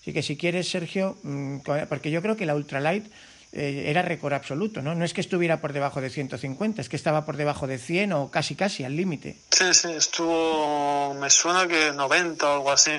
Así 0.00 0.12
que 0.12 0.22
si 0.22 0.36
quieres, 0.36 0.68
Sergio, 0.68 1.18
mm, 1.22 1.58
porque 1.88 2.10
yo 2.10 2.22
creo 2.22 2.36
que 2.36 2.46
la 2.46 2.54
Ultralight 2.54 3.06
eh, 3.52 3.84
era 3.88 4.00
récord 4.00 4.32
absoluto, 4.32 4.80
¿no? 4.80 4.94
No 4.94 5.04
es 5.04 5.12
que 5.12 5.20
estuviera 5.20 5.60
por 5.60 5.74
debajo 5.74 6.00
de 6.00 6.08
150, 6.08 6.80
es 6.80 6.88
que 6.88 6.96
estaba 6.96 7.26
por 7.26 7.36
debajo 7.36 7.66
de 7.66 7.78
100 7.78 8.12
o 8.14 8.30
casi 8.30 8.54
casi 8.54 8.82
al 8.82 8.96
límite. 8.96 9.36
Sí, 9.50 9.74
sí, 9.74 9.92
estuvo, 9.92 11.14
me 11.14 11.28
suena 11.28 11.68
que 11.68 11.92
90 11.92 12.48
o 12.48 12.54
algo 12.54 12.72
así, 12.72 12.92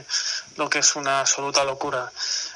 lo 0.58 0.70
que 0.70 0.80
es 0.80 0.96
una 0.96 1.22
absoluta 1.22 1.64
locura. 1.64 2.12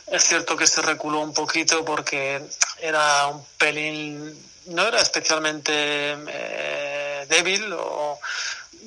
Es 0.08 0.24
cierto 0.24 0.56
que 0.56 0.68
se 0.68 0.82
reculó 0.82 1.20
un 1.20 1.34
poquito 1.34 1.84
porque 1.84 2.42
era 2.80 3.28
un 3.28 3.46
pelín, 3.58 4.34
no 4.68 4.88
era 4.88 5.02
especialmente 5.02 5.74
eh, 5.74 7.26
débil 7.30 7.74
o 7.74 8.20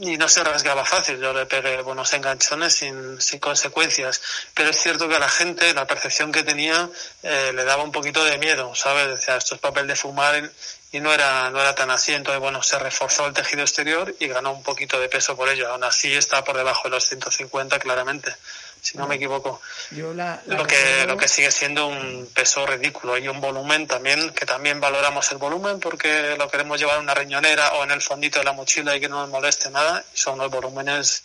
y 0.01 0.17
no 0.17 0.29
se 0.29 0.43
rasgaba 0.43 0.85
fácil. 0.85 1.21
Yo 1.21 1.33
le 1.33 1.47
pegué 1.47 1.83
buenos 1.83 2.13
enganchones 2.15 2.75
sin, 2.75 3.21
sin 3.21 3.39
consecuencias. 3.39 4.21
Pero 4.55 4.71
es 4.71 4.81
cierto 4.81 5.09
que 5.09 5.17
a 5.17 5.19
la 5.19 5.29
gente, 5.29 5.75
la 5.75 5.87
percepción 5.87 6.33
que 6.33 6.43
tenía, 6.43 6.89
eh, 7.23 7.53
le 7.55 7.65
daba 7.65 7.83
un 7.83 7.93
poquito 7.93 8.25
de 8.25 8.39
miedo, 8.39 8.75
¿sabes? 8.75 9.09
Decía, 9.09 9.37
esto 9.37 9.57
es 9.57 9.61
papel 9.61 9.87
de 9.87 9.97
fumar 9.97 10.51
y 10.93 11.01
no 11.01 11.13
era, 11.13 11.51
no 11.51 11.61
era 11.61 11.75
tan 11.75 11.91
así. 11.91 12.13
Entonces, 12.13 12.41
bueno, 12.41 12.63
se 12.63 12.79
reforzó 12.79 13.27
el 13.27 13.35
tejido 13.35 13.63
exterior 13.63 14.15
y 14.19 14.29
ganó 14.29 14.53
un 14.53 14.63
poquito 14.63 14.99
de 14.99 15.09
peso 15.09 15.37
por 15.37 15.49
ello. 15.51 15.69
Aún 15.71 15.85
así 15.85 16.15
está 16.15 16.45
por 16.45 16.57
debajo 16.57 16.85
de 16.85 16.91
los 16.91 17.05
150 17.05 17.79
claramente 17.79 18.35
si 18.81 18.97
no 18.99 19.07
me 19.07 19.17
equivoco. 19.17 19.61
lo, 19.91 20.67
que, 20.67 21.07
lo 21.07 21.17
que 21.17 21.29
sigue 21.29 21.51
siendo 21.51 21.87
un 21.87 22.29
peso 22.35 22.67
ridículo 22.67 23.19
y 23.19 23.29
un 23.29 23.41
volumen 23.41 23.87
también, 23.87 24.31
que 24.31 24.47
también 24.47 24.81
valoramos 24.81 25.31
el 25.33 25.39
volumen 25.39 25.81
porque 25.81 26.37
lo 26.39 26.49
queremos 26.51 26.79
llevar 26.79 26.97
en 26.97 27.05
una 27.05 27.15
riñonera 27.15 27.75
o 27.75 27.85
en 27.85 27.91
el 27.91 28.01
fondito 28.01 28.39
de 28.39 28.45
la 28.45 28.53
mochila 28.53 28.97
y 28.97 29.01
que 29.01 29.09
no 29.09 29.21
nos 29.21 29.31
moleste 29.31 29.71
nada, 29.71 30.05
son 30.15 30.39
los 30.39 30.51
volúmenes 30.51 31.23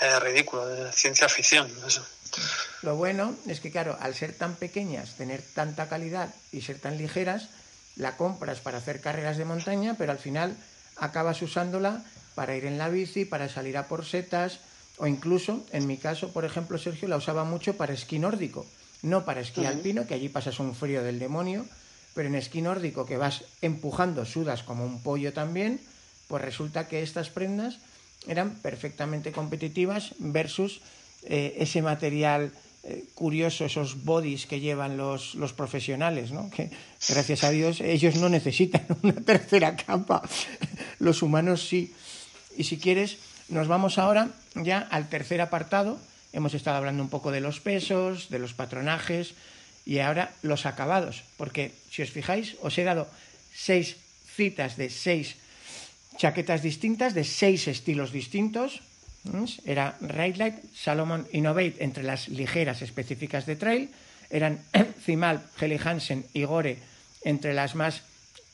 eh, 0.00 0.20
ridículos, 0.20 0.68
de 0.68 0.92
ciencia 0.92 1.28
ficción. 1.28 1.70
Eso. 1.86 2.06
Lo 2.82 2.96
bueno 2.96 3.36
es 3.46 3.60
que, 3.60 3.70
claro, 3.70 3.96
al 4.00 4.14
ser 4.14 4.32
tan 4.32 4.56
pequeñas, 4.56 5.16
tener 5.16 5.42
tanta 5.42 5.88
calidad 5.88 6.34
y 6.50 6.62
ser 6.62 6.78
tan 6.78 6.98
ligeras, 6.98 7.48
la 7.96 8.16
compras 8.16 8.60
para 8.60 8.78
hacer 8.78 9.00
carreras 9.00 9.36
de 9.36 9.44
montaña, 9.44 9.94
pero 9.98 10.12
al 10.12 10.18
final 10.18 10.56
acabas 10.96 11.42
usándola 11.42 12.02
para 12.34 12.56
ir 12.56 12.64
en 12.64 12.78
la 12.78 12.88
bici, 12.88 13.24
para 13.24 13.48
salir 13.48 13.76
a 13.76 13.86
por 13.86 14.04
setas, 14.04 14.60
o 14.98 15.06
incluso, 15.06 15.64
en 15.72 15.86
mi 15.86 15.96
caso, 15.96 16.32
por 16.32 16.44
ejemplo, 16.44 16.78
Sergio 16.78 17.08
la 17.08 17.16
usaba 17.16 17.44
mucho 17.44 17.76
para 17.76 17.92
esquí 17.92 18.18
nórdico, 18.18 18.66
no 19.02 19.24
para 19.24 19.40
esquí 19.40 19.64
alpino, 19.64 20.06
que 20.06 20.14
allí 20.14 20.28
pasas 20.28 20.60
un 20.60 20.74
frío 20.74 21.02
del 21.02 21.18
demonio, 21.18 21.66
pero 22.14 22.28
en 22.28 22.34
esquí 22.34 22.62
nórdico 22.62 23.06
que 23.06 23.16
vas 23.16 23.44
empujando, 23.62 24.24
sudas 24.24 24.62
como 24.62 24.84
un 24.84 25.02
pollo 25.02 25.32
también, 25.32 25.80
pues 26.28 26.42
resulta 26.42 26.88
que 26.88 27.02
estas 27.02 27.30
prendas 27.30 27.78
eran 28.26 28.54
perfectamente 28.62 29.32
competitivas 29.32 30.14
versus 30.18 30.80
eh, 31.24 31.56
ese 31.58 31.82
material 31.82 32.52
eh, 32.84 33.04
curioso, 33.14 33.64
esos 33.64 34.04
bodies 34.04 34.46
que 34.46 34.60
llevan 34.60 34.96
los, 34.96 35.34
los 35.34 35.52
profesionales, 35.52 36.32
¿no? 36.32 36.50
que 36.50 36.70
gracias 37.08 37.44
a 37.44 37.50
Dios 37.50 37.80
ellos 37.80 38.16
no 38.16 38.28
necesitan 38.28 38.86
una 39.02 39.14
tercera 39.14 39.76
capa, 39.76 40.22
los 40.98 41.22
humanos 41.22 41.66
sí. 41.66 41.94
Y 42.56 42.64
si 42.64 42.78
quieres, 42.78 43.18
nos 43.48 43.68
vamos 43.68 43.98
ahora 43.98 44.28
ya 44.54 44.78
al 44.90 45.08
tercer 45.08 45.40
apartado. 45.40 45.98
Hemos 46.32 46.54
estado 46.54 46.76
hablando 46.76 47.02
un 47.02 47.10
poco 47.10 47.30
de 47.30 47.40
los 47.40 47.60
pesos, 47.60 48.30
de 48.30 48.38
los 48.38 48.54
patronajes 48.54 49.34
y 49.84 49.98
ahora 49.98 50.32
los 50.42 50.66
acabados, 50.66 51.24
porque 51.36 51.72
si 51.90 52.02
os 52.02 52.10
fijáis, 52.10 52.56
os 52.62 52.78
he 52.78 52.84
dado 52.84 53.08
seis 53.52 53.96
citas 54.34 54.76
de 54.76 54.88
seis 54.88 55.36
chaquetas 56.16 56.62
distintas, 56.62 57.14
de 57.14 57.24
seis 57.24 57.68
estilos 57.68 58.12
distintos. 58.12 58.80
Era 59.64 59.96
Ride 60.00 60.38
Light, 60.38 60.56
Salomon 60.74 61.28
Innovate 61.32 61.76
entre 61.78 62.02
las 62.02 62.28
ligeras 62.28 62.82
específicas 62.82 63.46
de 63.46 63.56
trail, 63.56 63.90
eran 64.30 64.60
Zimal, 65.04 65.42
Heli 65.60 65.78
Hansen 65.78 66.26
y 66.32 66.44
Gore 66.44 66.78
entre 67.22 67.54
las 67.54 67.74
más 67.74 68.02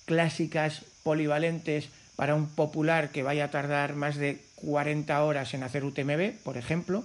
clásicas, 0.04 0.82
polivalentes, 1.02 1.88
para 2.16 2.34
un 2.34 2.48
popular 2.48 3.10
que 3.10 3.22
vaya 3.22 3.44
a 3.44 3.50
tardar 3.50 3.94
más 3.94 4.16
de 4.16 4.42
40 4.62 5.22
horas 5.22 5.54
en 5.54 5.62
hacer 5.62 5.84
UTMB, 5.84 6.32
por 6.42 6.56
ejemplo, 6.56 7.04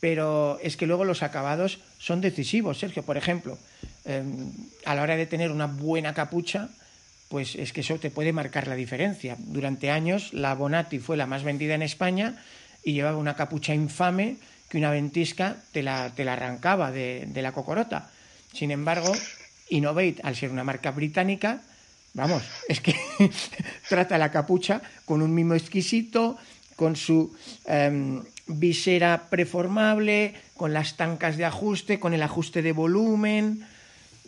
pero 0.00 0.58
es 0.62 0.76
que 0.76 0.86
luego 0.86 1.04
los 1.04 1.22
acabados 1.22 1.78
son 1.98 2.20
decisivos, 2.20 2.78
Sergio. 2.78 3.04
Por 3.04 3.16
ejemplo, 3.16 3.56
em, 4.04 4.50
a 4.84 4.94
la 4.94 5.02
hora 5.02 5.16
de 5.16 5.26
tener 5.26 5.52
una 5.52 5.66
buena 5.66 6.12
capucha, 6.12 6.68
pues 7.28 7.54
es 7.54 7.72
que 7.72 7.82
eso 7.82 7.98
te 7.98 8.10
puede 8.10 8.32
marcar 8.32 8.66
la 8.66 8.74
diferencia. 8.74 9.36
Durante 9.38 9.90
años 9.90 10.32
la 10.32 10.54
Bonatti 10.54 10.98
fue 10.98 11.16
la 11.16 11.26
más 11.26 11.44
vendida 11.44 11.74
en 11.74 11.82
España 11.82 12.42
y 12.82 12.94
llevaba 12.94 13.16
una 13.16 13.36
capucha 13.36 13.74
infame 13.74 14.38
que 14.68 14.78
una 14.78 14.90
ventisca 14.90 15.56
te 15.70 15.82
la, 15.82 16.10
te 16.14 16.24
la 16.24 16.32
arrancaba 16.32 16.90
de, 16.90 17.24
de 17.28 17.42
la 17.42 17.52
cocorota. 17.52 18.10
Sin 18.52 18.70
embargo, 18.70 19.12
Innovate, 19.68 20.16
al 20.22 20.36
ser 20.36 20.50
una 20.50 20.64
marca 20.64 20.90
británica, 20.90 21.62
Vamos, 22.14 22.42
es 22.68 22.80
que 22.80 22.94
trata 23.88 24.18
la 24.18 24.30
capucha 24.30 24.82
con 25.04 25.22
un 25.22 25.34
mimo 25.34 25.54
exquisito, 25.54 26.36
con 26.76 26.96
su 26.96 27.34
em, 27.64 28.22
visera 28.46 29.28
preformable, 29.30 30.34
con 30.56 30.72
las 30.72 30.96
tancas 30.96 31.36
de 31.36 31.44
ajuste, 31.44 31.98
con 31.98 32.12
el 32.12 32.22
ajuste 32.22 32.60
de 32.60 32.72
volumen. 32.72 33.64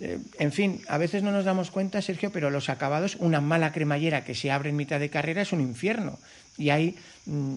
Eh, 0.01 0.19
en 0.39 0.53
fin, 0.53 0.81
a 0.89 0.99
veces 0.99 1.23
no 1.23 1.31
nos 1.31 1.45
damos 1.45 1.71
cuenta, 1.71 2.01
Sergio, 2.01 2.31
pero 2.33 2.51
los 2.51 2.69
acabados, 2.69 3.17
una 3.21 3.41
mala 3.41 3.73
cremallera 3.73 4.25
que 4.25 4.35
se 4.35 4.51
abre 4.51 4.71
en 4.71 4.77
mitad 4.77 4.99
de 4.99 5.11
carrera 5.11 5.43
es 5.43 5.53
un 5.53 5.61
infierno. 5.61 6.19
Y 6.57 6.71
hay 6.71 6.97
mm, 7.27 7.55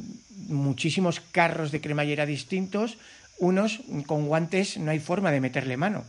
muchísimos 0.49 1.21
carros 1.31 1.71
de 1.71 1.81
cremallera 1.81 2.25
distintos, 2.25 2.97
unos 3.39 3.81
con 4.07 4.27
guantes 4.27 4.77
no 4.77 4.91
hay 4.91 4.99
forma 4.99 5.31
de 5.31 5.41
meterle 5.41 5.77
mano. 5.77 6.03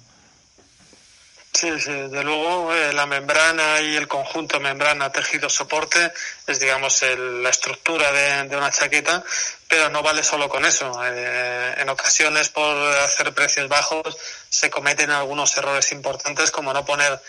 Sí, 1.59 1.73
sí, 1.81 1.91
de 1.91 2.23
luego 2.23 2.73
eh, 2.73 2.93
la 2.93 3.05
membrana 3.07 3.81
y 3.81 3.97
el 3.97 4.07
conjunto 4.07 4.61
membrana, 4.61 5.11
tejido, 5.11 5.51
soporte 5.51 6.13
es, 6.47 6.61
digamos, 6.61 7.03
la 7.03 7.49
estructura 7.49 8.13
de, 8.13 8.57
una 8.57 8.71
chaqueta, 8.71 9.25
pero 9.67 9.89
no 9.89 10.01
vale 10.01 10.23
solo 10.23 10.49
con 10.49 10.65
eso. 10.65 10.93
Eh, 11.05 11.75
en 11.79 11.89
ocasiones, 11.89 12.49
por 12.51 12.77
hacer 12.99 13.35
precios 13.35 13.69
bajos, 13.69 14.17
se 14.49 14.71
cometen 14.71 15.11
algunos 15.11 15.57
errores 15.57 15.91
importantes, 15.91 16.53
como 16.53 16.73
no 16.73 16.85
poner 16.85 17.21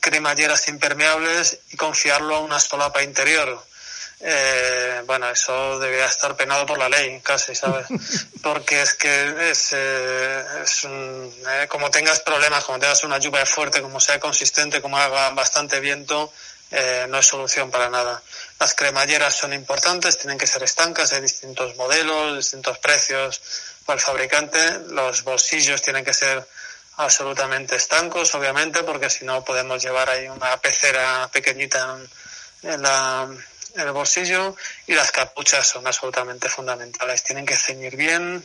cremalleras 0.00 0.68
impermeables 0.68 1.60
y 1.70 1.78
confiarlo 1.78 2.36
a 2.36 2.40
una 2.40 2.60
solapa 2.60 3.02
interior. 3.02 3.58
Eh, 4.20 5.02
bueno, 5.06 5.30
eso 5.30 5.78
debería 5.78 6.06
estar 6.06 6.34
penado 6.34 6.66
por 6.66 6.78
la 6.78 6.88
ley, 6.88 7.20
casi, 7.20 7.54
¿sabes? 7.54 7.86
Porque 8.42 8.82
es 8.82 8.94
que 8.94 9.50
es, 9.50 9.72
eh, 9.72 10.44
es 10.62 10.84
un, 10.84 11.32
eh, 11.48 11.66
como 11.68 11.90
tengas 11.90 12.20
problemas, 12.20 12.64
como 12.64 12.78
tengas 12.80 13.04
una 13.04 13.18
lluvia 13.18 13.46
fuerte, 13.46 13.80
como 13.80 14.00
sea 14.00 14.18
consistente, 14.18 14.82
como 14.82 14.98
haga 14.98 15.30
bastante 15.30 15.78
viento, 15.78 16.32
eh, 16.70 17.06
no 17.08 17.18
es 17.18 17.26
solución 17.26 17.70
para 17.70 17.88
nada. 17.90 18.20
Las 18.58 18.74
cremalleras 18.74 19.36
son 19.36 19.52
importantes, 19.52 20.18
tienen 20.18 20.36
que 20.36 20.48
ser 20.48 20.64
estancas, 20.64 21.12
hay 21.12 21.20
distintos 21.20 21.76
modelos, 21.76 22.36
distintos 22.36 22.78
precios 22.78 23.40
para 23.86 23.98
el 23.98 24.04
fabricante. 24.04 24.80
Los 24.88 25.22
bolsillos 25.22 25.80
tienen 25.80 26.04
que 26.04 26.12
ser 26.12 26.44
absolutamente 26.96 27.76
estancos, 27.76 28.34
obviamente, 28.34 28.82
porque 28.82 29.08
si 29.08 29.24
no 29.24 29.44
podemos 29.44 29.80
llevar 29.80 30.10
ahí 30.10 30.28
una 30.28 30.56
pecera 30.56 31.30
pequeñita 31.32 31.96
en, 32.62 32.72
en 32.72 32.82
la, 32.82 33.28
el 33.80 33.92
bolsillo 33.92 34.56
y 34.86 34.94
las 34.94 35.10
capuchas 35.10 35.66
son 35.66 35.86
absolutamente 35.86 36.48
fundamentales. 36.48 37.22
Tienen 37.22 37.46
que 37.46 37.56
ceñir 37.56 37.96
bien, 37.96 38.42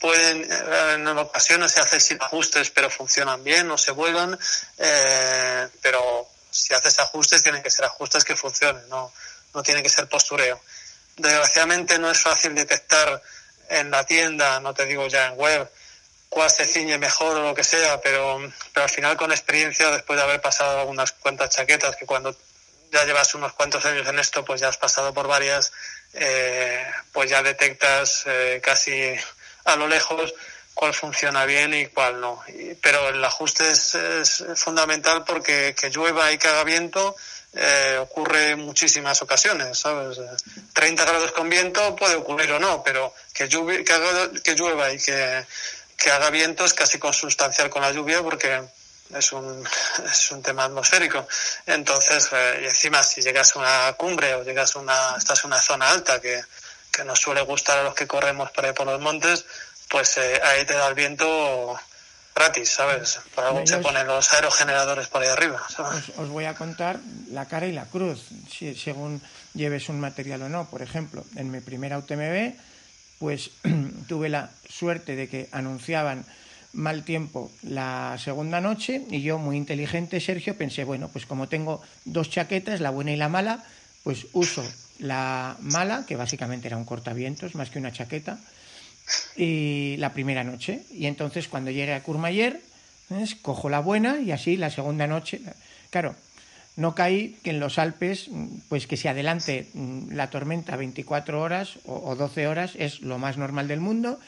pueden 0.00 0.42
eh, 0.50 0.92
en 0.94 1.06
ocasiones 1.08 1.72
se 1.72 1.80
hacen 1.80 2.00
sin 2.00 2.22
ajustes 2.22 2.70
pero 2.70 2.90
funcionan 2.90 3.44
bien, 3.44 3.68
no 3.68 3.78
se 3.78 3.92
vuelan, 3.92 4.38
eh, 4.78 5.68
pero 5.82 6.28
si 6.50 6.74
haces 6.74 6.98
ajustes 6.98 7.42
tienen 7.42 7.62
que 7.62 7.70
ser 7.70 7.84
ajustes 7.84 8.24
que 8.24 8.36
funcionen, 8.36 8.88
no, 8.88 9.12
no 9.54 9.62
tiene 9.62 9.82
que 9.82 9.90
ser 9.90 10.08
postureo. 10.08 10.60
Desgraciadamente 11.16 11.98
no 11.98 12.10
es 12.10 12.20
fácil 12.20 12.54
detectar 12.54 13.22
en 13.68 13.90
la 13.90 14.04
tienda, 14.04 14.58
no 14.60 14.74
te 14.74 14.86
digo 14.86 15.06
ya 15.06 15.28
en 15.28 15.36
web, 15.36 15.70
cuál 16.28 16.50
se 16.50 16.66
ciñe 16.66 16.96
mejor 16.98 17.36
o 17.36 17.42
lo 17.42 17.54
que 17.54 17.64
sea, 17.64 18.00
pero, 18.00 18.40
pero 18.72 18.84
al 18.84 18.90
final 18.90 19.16
con 19.16 19.30
experiencia, 19.32 19.90
después 19.90 20.16
de 20.16 20.22
haber 20.22 20.40
pasado 20.40 20.80
algunas 20.80 21.12
cuantas 21.12 21.50
chaquetas, 21.50 21.96
que 21.96 22.06
cuando 22.06 22.34
ya 22.90 23.04
llevas 23.04 23.34
unos 23.34 23.52
cuantos 23.52 23.84
años 23.84 24.06
en 24.08 24.18
esto, 24.18 24.44
pues 24.44 24.60
ya 24.60 24.68
has 24.68 24.76
pasado 24.76 25.14
por 25.14 25.26
varias, 25.26 25.72
eh, 26.14 26.84
pues 27.12 27.30
ya 27.30 27.42
detectas 27.42 28.24
eh, 28.26 28.60
casi 28.62 29.14
a 29.64 29.76
lo 29.76 29.86
lejos 29.88 30.34
cuál 30.74 30.94
funciona 30.94 31.44
bien 31.44 31.74
y 31.74 31.86
cuál 31.86 32.20
no. 32.20 32.42
Pero 32.82 33.08
el 33.08 33.24
ajuste 33.24 33.70
es, 33.70 33.94
es, 33.94 34.44
fundamental 34.56 35.24
porque 35.24 35.74
que 35.78 35.90
llueva 35.90 36.32
y 36.32 36.38
que 36.38 36.48
haga 36.48 36.64
viento 36.64 37.14
eh, 37.52 37.98
ocurre 38.00 38.50
en 38.50 38.60
muchísimas 38.60 39.20
ocasiones, 39.22 39.78
¿sabes? 39.78 40.18
30 40.72 41.04
grados 41.04 41.32
con 41.32 41.48
viento 41.48 41.96
puede 41.96 42.14
ocurrir 42.14 42.52
o 42.52 42.60
no, 42.60 42.82
pero 42.82 43.12
que, 43.34 43.48
llueve, 43.48 43.84
que, 43.84 43.92
haga, 43.92 44.30
llueva 44.56 44.92
y 44.92 44.98
que 44.98 46.10
haga 46.10 46.30
viento 46.30 46.64
es 46.64 46.74
casi 46.74 46.98
consustancial 46.98 47.68
con 47.68 47.82
la 47.82 47.92
lluvia 47.92 48.22
porque 48.22 48.62
es 49.14 49.32
un, 49.32 49.64
es 50.10 50.30
un 50.30 50.42
tema 50.42 50.64
atmosférico. 50.64 51.26
Entonces, 51.66 52.28
eh, 52.32 52.60
y 52.62 52.64
encima 52.66 53.02
si 53.02 53.22
llegas 53.22 53.54
a 53.56 53.58
una 53.58 53.92
cumbre 53.94 54.34
o 54.34 54.44
llegas 54.44 54.76
a 54.76 54.80
una, 54.80 55.16
estás 55.16 55.44
en 55.44 55.48
una 55.48 55.60
zona 55.60 55.90
alta 55.90 56.20
que, 56.20 56.40
que 56.90 57.04
nos 57.04 57.18
suele 57.18 57.42
gustar 57.42 57.78
a 57.78 57.82
los 57.84 57.94
que 57.94 58.06
corremos 58.06 58.50
por 58.50 58.64
ahí 58.64 58.72
por 58.72 58.86
los 58.86 59.00
montes, 59.00 59.44
pues 59.88 60.16
eh, 60.18 60.40
ahí 60.42 60.64
te 60.64 60.74
da 60.74 60.88
el 60.88 60.94
viento 60.94 61.78
gratis, 62.34 62.70
¿sabes? 62.70 63.20
Por 63.34 63.44
algo 63.44 63.66
se 63.66 63.78
ponen 63.78 64.06
los 64.06 64.32
aerogeneradores 64.32 65.08
por 65.08 65.22
ahí 65.22 65.28
arriba, 65.28 65.60
¿sabes? 65.68 66.08
Os, 66.10 66.18
os, 66.18 66.28
voy 66.28 66.44
a 66.44 66.54
contar 66.54 66.98
la 67.30 67.46
cara 67.46 67.66
y 67.66 67.72
la 67.72 67.84
cruz, 67.86 68.28
si, 68.50 68.74
según 68.74 69.20
lleves 69.52 69.88
un 69.88 70.00
material 70.00 70.42
o 70.42 70.48
no. 70.48 70.70
Por 70.70 70.82
ejemplo, 70.82 71.24
en 71.36 71.50
mi 71.50 71.60
primera 71.60 71.98
UTMB, 71.98 72.54
pues 73.18 73.50
tuve 74.08 74.28
la 74.28 74.50
suerte 74.68 75.16
de 75.16 75.28
que 75.28 75.48
anunciaban 75.52 76.24
mal 76.72 77.04
tiempo 77.04 77.50
la 77.62 78.16
segunda 78.18 78.60
noche 78.60 79.02
y 79.10 79.22
yo, 79.22 79.38
muy 79.38 79.56
inteligente, 79.56 80.20
Sergio, 80.20 80.56
pensé, 80.56 80.84
bueno, 80.84 81.08
pues 81.08 81.26
como 81.26 81.48
tengo 81.48 81.80
dos 82.04 82.30
chaquetas, 82.30 82.80
la 82.80 82.90
buena 82.90 83.12
y 83.12 83.16
la 83.16 83.28
mala, 83.28 83.64
pues 84.02 84.26
uso 84.32 84.64
la 84.98 85.56
mala, 85.60 86.04
que 86.06 86.16
básicamente 86.16 86.68
era 86.68 86.76
un 86.76 86.84
cortavientos 86.84 87.54
más 87.54 87.70
que 87.70 87.78
una 87.78 87.92
chaqueta, 87.92 88.38
y 89.36 89.96
la 89.98 90.12
primera 90.12 90.44
noche. 90.44 90.82
Y 90.92 91.06
entonces 91.06 91.48
cuando 91.48 91.70
llegué 91.70 91.94
a 91.94 92.02
Courmayeur, 92.02 92.60
¿ves? 93.08 93.34
cojo 93.34 93.68
la 93.68 93.80
buena 93.80 94.20
y 94.20 94.32
así 94.32 94.56
la 94.56 94.70
segunda 94.70 95.06
noche. 95.06 95.40
Claro, 95.90 96.14
no 96.76 96.94
caí 96.94 97.36
que 97.42 97.50
en 97.50 97.60
los 97.60 97.78
Alpes, 97.78 98.30
pues 98.68 98.86
que 98.86 98.96
se 98.96 99.08
adelante 99.08 99.68
la 100.10 100.30
tormenta 100.30 100.76
24 100.76 101.40
horas 101.40 101.78
o, 101.84 102.14
12 102.14 102.46
horas 102.46 102.72
es 102.76 103.00
lo 103.00 103.18
más 103.18 103.36
normal 103.36 103.68
del 103.68 103.80
mundo. 103.80 104.20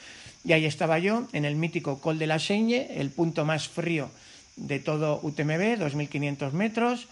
Y 0.45 0.53
ahí 0.53 0.65
estaba 0.65 0.99
yo, 0.99 1.27
en 1.31 1.45
el 1.45 1.55
mítico 1.55 1.99
Col 1.99 2.19
de 2.19 2.27
la 2.27 2.39
Seigne, 2.39 2.99
el 2.99 3.11
punto 3.11 3.45
más 3.45 3.69
frío 3.69 4.09
de 4.55 4.79
todo 4.79 5.19
UTMB, 5.23 5.79
2.500 5.79 6.51
metros, 6.51 7.07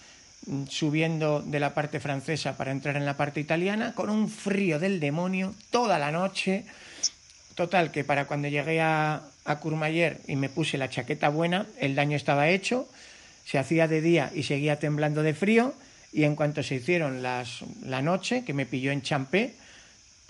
subiendo 0.69 1.41
de 1.41 1.59
la 1.59 1.73
parte 1.73 1.99
francesa 1.99 2.57
para 2.57 2.71
entrar 2.71 2.97
en 2.97 3.05
la 3.05 3.17
parte 3.17 3.39
italiana, 3.39 3.93
con 3.93 4.09
un 4.09 4.29
frío 4.29 4.79
del 4.79 4.99
demonio 4.99 5.53
toda 5.69 5.99
la 5.99 6.11
noche. 6.11 6.65
Total, 7.55 7.91
que 7.91 8.03
para 8.03 8.25
cuando 8.25 8.47
llegué 8.47 8.81
a, 8.81 9.21
a 9.45 9.59
y 10.27 10.35
me 10.35 10.49
puse 10.49 10.77
la 10.77 10.89
chaqueta 10.89 11.29
buena, 11.29 11.67
el 11.79 11.95
daño 11.95 12.17
estaba 12.17 12.49
hecho, 12.49 12.87
se 13.45 13.59
hacía 13.59 13.87
de 13.87 14.01
día 14.01 14.31
y 14.33 14.43
seguía 14.43 14.79
temblando 14.79 15.23
de 15.23 15.33
frío, 15.33 15.73
y 16.13 16.23
en 16.23 16.35
cuanto 16.35 16.63
se 16.63 16.75
hicieron 16.75 17.23
las, 17.23 17.59
la 17.83 18.01
noche, 18.01 18.43
que 18.43 18.53
me 18.53 18.65
pilló 18.65 18.91
en 18.91 19.01
Champé, 19.01 19.53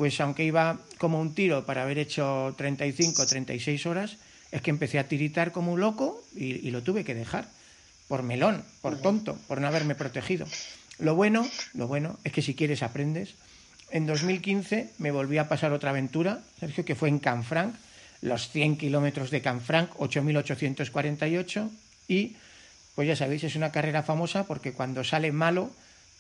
pues 0.01 0.19
aunque 0.19 0.43
iba 0.43 0.79
como 0.97 1.21
un 1.21 1.35
tiro 1.35 1.63
para 1.63 1.83
haber 1.83 1.99
hecho 1.99 2.55
35 2.57 3.23
36 3.23 3.85
horas, 3.85 4.17
es 4.51 4.59
que 4.63 4.71
empecé 4.71 4.97
a 4.97 5.07
tiritar 5.07 5.51
como 5.51 5.73
un 5.73 5.79
loco 5.79 6.23
y, 6.35 6.67
y 6.67 6.71
lo 6.71 6.81
tuve 6.81 7.03
que 7.03 7.13
dejar, 7.13 7.45
por 8.07 8.23
melón, 8.23 8.63
por 8.81 8.99
tonto, 8.99 9.37
por 9.47 9.61
no 9.61 9.67
haberme 9.67 9.93
protegido. 9.93 10.47
Lo 10.97 11.13
bueno, 11.13 11.47
lo 11.75 11.85
bueno 11.85 12.17
es 12.23 12.33
que 12.33 12.41
si 12.41 12.55
quieres 12.55 12.81
aprendes. 12.81 13.35
En 13.91 14.07
2015 14.07 14.89
me 14.97 15.11
volví 15.11 15.37
a 15.37 15.47
pasar 15.47 15.71
otra 15.71 15.91
aventura, 15.91 16.41
Sergio, 16.59 16.83
que 16.83 16.95
fue 16.95 17.09
en 17.09 17.19
Canfranc, 17.19 17.75
los 18.21 18.49
100 18.49 18.77
kilómetros 18.77 19.29
de 19.29 19.43
Canfranc, 19.43 19.91
8.848, 19.97 21.69
y 22.07 22.37
pues 22.95 23.07
ya 23.07 23.15
sabéis, 23.15 23.43
es 23.43 23.55
una 23.55 23.71
carrera 23.71 24.01
famosa 24.01 24.47
porque 24.47 24.73
cuando 24.73 25.03
sale 25.03 25.31
malo, 25.31 25.69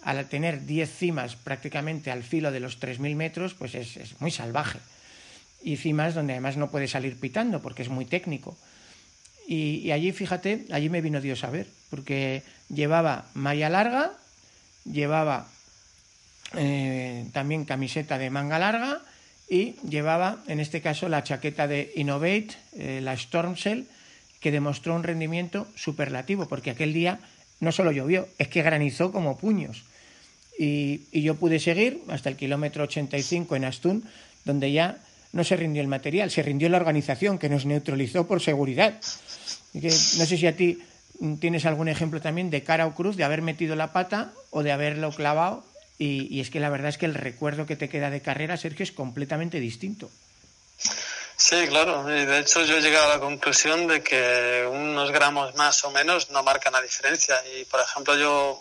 al 0.03 0.27
tener 0.27 0.65
10 0.65 0.89
cimas 0.89 1.35
prácticamente 1.35 2.11
al 2.11 2.23
filo 2.23 2.51
de 2.51 2.59
los 2.59 2.79
3.000 2.79 3.15
metros, 3.15 3.53
pues 3.53 3.75
es, 3.75 3.97
es, 3.97 4.19
muy 4.21 4.31
salvaje. 4.31 4.79
Y 5.63 5.77
cimas 5.77 6.15
donde 6.15 6.33
además 6.33 6.57
no 6.57 6.71
puede 6.71 6.87
salir 6.87 7.19
pitando 7.19 7.61
porque 7.61 7.83
es 7.83 7.89
muy 7.89 8.05
técnico. 8.05 8.57
Y, 9.47 9.91
allí, 9.91 10.11
fíjate, 10.11 10.65
allí 10.71 10.89
me 10.89 11.01
vino 11.01 11.19
Dios 11.19 11.43
a 11.43 11.49
ver, 11.49 11.67
porque 11.89 12.41
llevaba 12.69 13.25
malla 13.33 13.69
larga, 13.69 14.13
llevaba 14.85 15.47
eh, 16.55 17.25
también 17.33 17.65
camiseta 17.65 18.17
de 18.17 18.29
manga 18.29 18.59
larga 18.59 19.01
y 19.49 19.75
llevaba, 19.87 20.37
en 20.47 20.61
este 20.61 20.81
caso, 20.81 21.09
la 21.09 21.23
chaqueta 21.23 21.67
de 21.67 21.91
Innovate, 21.97 22.51
eh, 22.73 23.01
la 23.03 23.13
Storm 23.13 23.55
Shell, 23.55 23.87
que 24.39 24.51
demostró 24.51 24.95
un 24.95 25.03
rendimiento 25.03 25.67
superlativo, 25.75 26.47
porque 26.47 26.71
aquel 26.71 26.93
día 26.93 27.19
no 27.59 27.73
solo 27.73 27.91
llovió, 27.91 28.29
es 28.37 28.47
que 28.47 28.63
granizó 28.63 29.11
como 29.11 29.37
puños. 29.37 29.83
Y, 30.61 31.07
y, 31.11 31.23
yo 31.23 31.33
pude 31.37 31.59
seguir 31.59 32.03
hasta 32.07 32.29
el 32.29 32.35
kilómetro 32.35 32.83
85 32.83 33.55
en 33.55 33.65
Astún, 33.65 34.03
donde 34.45 34.71
ya 34.71 34.99
no 35.31 35.43
se 35.43 35.55
rindió 35.55 35.81
el 35.81 35.87
material, 35.87 36.29
se 36.29 36.43
rindió 36.43 36.69
la 36.69 36.77
organización, 36.77 37.39
que 37.39 37.49
nos 37.49 37.65
neutralizó 37.65 38.27
por 38.27 38.43
seguridad. 38.43 38.93
Y 39.73 39.81
que, 39.81 39.87
no 39.87 40.25
sé 40.27 40.37
si 40.37 40.45
a 40.45 40.55
ti 40.55 40.77
tienes 41.39 41.65
algún 41.65 41.87
ejemplo 41.87 42.21
también 42.21 42.51
de 42.51 42.61
cara 42.61 42.85
o 42.85 42.93
cruz, 42.93 43.17
de 43.17 43.23
haber 43.23 43.41
metido 43.41 43.75
la 43.75 43.91
pata 43.91 44.33
o 44.51 44.61
de 44.61 44.71
haberlo 44.71 45.09
clavado. 45.11 45.65
Y, 45.97 46.27
y 46.29 46.41
es 46.41 46.51
que 46.51 46.59
la 46.59 46.69
verdad 46.69 46.89
es 46.89 46.99
que 46.99 47.07
el 47.07 47.15
recuerdo 47.15 47.65
que 47.65 47.75
te 47.75 47.89
queda 47.89 48.11
de 48.11 48.21
carrera, 48.21 48.55
Sergio, 48.55 48.83
es 48.83 48.91
completamente 48.91 49.59
distinto. 49.59 50.11
Sí, 51.37 51.65
claro. 51.69 52.03
De 52.03 52.37
hecho 52.37 52.63
yo 52.65 52.77
he 52.77 52.81
llegado 52.81 53.11
a 53.11 53.15
la 53.15 53.19
conclusión 53.19 53.87
de 53.87 54.03
que 54.03 54.63
unos 54.71 55.11
gramos 55.11 55.55
más 55.55 55.83
o 55.85 55.89
menos 55.89 56.29
no 56.29 56.43
marcan 56.43 56.73
la 56.73 56.83
diferencia. 56.83 57.35
Y 57.57 57.65
por 57.65 57.79
ejemplo 57.79 58.15
yo 58.15 58.59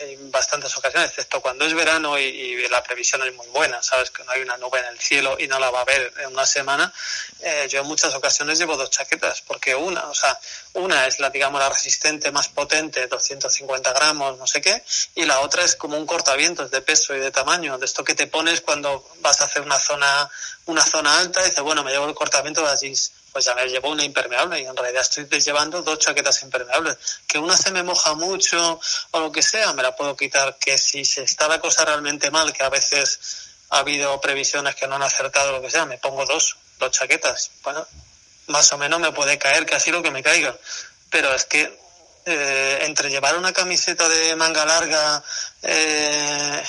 en 0.00 0.30
bastantes 0.30 0.76
ocasiones, 0.76 1.10
excepto 1.10 1.40
cuando 1.40 1.64
es 1.64 1.74
verano 1.74 2.18
y, 2.18 2.22
y, 2.22 2.68
la 2.68 2.82
previsión 2.82 3.22
es 3.22 3.34
muy 3.34 3.46
buena, 3.48 3.82
sabes 3.82 4.10
que 4.10 4.24
no 4.24 4.32
hay 4.32 4.42
una 4.42 4.56
nube 4.56 4.78
en 4.80 4.86
el 4.86 4.98
cielo 4.98 5.36
y 5.38 5.46
no 5.46 5.58
la 5.58 5.70
va 5.70 5.82
a 5.82 5.84
ver 5.84 6.12
en 6.18 6.32
una 6.32 6.46
semana, 6.46 6.92
eh, 7.40 7.66
yo 7.70 7.80
en 7.80 7.86
muchas 7.86 8.14
ocasiones 8.14 8.58
llevo 8.58 8.76
dos 8.76 8.90
chaquetas, 8.90 9.42
porque 9.42 9.74
una, 9.74 10.08
o 10.08 10.14
sea, 10.14 10.38
una 10.74 11.06
es 11.06 11.20
la, 11.20 11.30
digamos, 11.30 11.60
la 11.60 11.68
resistente 11.68 12.32
más 12.32 12.48
potente, 12.48 13.06
250 13.06 13.92
gramos, 13.92 14.38
no 14.38 14.46
sé 14.46 14.60
qué, 14.60 14.82
y 15.14 15.24
la 15.24 15.40
otra 15.40 15.62
es 15.64 15.76
como 15.76 15.96
un 15.96 16.06
cortavientos 16.06 16.70
de 16.70 16.80
peso 16.80 17.14
y 17.14 17.20
de 17.20 17.30
tamaño, 17.30 17.78
de 17.78 17.86
esto 17.86 18.04
que 18.04 18.14
te 18.14 18.26
pones 18.26 18.60
cuando 18.60 19.06
vas 19.20 19.40
a 19.40 19.44
hacer 19.44 19.62
una 19.62 19.78
zona, 19.78 20.28
una 20.66 20.84
zona 20.84 21.18
alta 21.18 21.40
y 21.42 21.50
dices, 21.50 21.62
bueno, 21.62 21.84
me 21.84 21.90
llevo 21.90 22.06
el 22.06 22.14
cortaviento 22.14 22.62
de 22.62 22.68
allí 22.68 22.94
pues 23.34 23.46
ya 23.46 23.54
me 23.56 23.66
llevo 23.66 23.90
una 23.90 24.04
impermeable 24.04 24.60
y 24.60 24.64
en 24.64 24.76
realidad 24.76 25.02
estoy 25.02 25.26
llevando 25.40 25.82
dos 25.82 25.98
chaquetas 25.98 26.40
impermeables. 26.44 26.96
Que 27.26 27.36
una 27.36 27.56
se 27.56 27.72
me 27.72 27.82
moja 27.82 28.14
mucho 28.14 28.80
o 29.10 29.18
lo 29.18 29.32
que 29.32 29.42
sea, 29.42 29.72
me 29.72 29.82
la 29.82 29.96
puedo 29.96 30.16
quitar. 30.16 30.56
Que 30.56 30.78
si 30.78 31.04
se 31.04 31.24
está 31.24 31.48
la 31.48 31.60
cosa 31.60 31.84
realmente 31.84 32.30
mal, 32.30 32.52
que 32.52 32.62
a 32.62 32.68
veces 32.68 33.18
ha 33.70 33.78
habido 33.78 34.20
previsiones 34.20 34.76
que 34.76 34.86
no 34.86 34.94
han 34.94 35.02
acertado 35.02 35.50
lo 35.50 35.60
que 35.60 35.68
sea, 35.68 35.84
me 35.84 35.98
pongo 35.98 36.24
dos, 36.26 36.56
dos 36.78 36.92
chaquetas. 36.92 37.50
Bueno, 37.64 37.84
más 38.46 38.72
o 38.72 38.78
menos 38.78 39.00
me 39.00 39.10
puede 39.10 39.36
caer 39.36 39.66
casi 39.66 39.90
lo 39.90 40.00
que 40.00 40.12
me 40.12 40.22
caiga. 40.22 40.56
Pero 41.10 41.34
es 41.34 41.44
que 41.44 41.76
eh, 42.26 42.78
entre 42.82 43.10
llevar 43.10 43.36
una 43.36 43.52
camiseta 43.52 44.08
de 44.08 44.34
manga 44.36 44.64
larga 44.64 45.22
eh, 45.62 46.62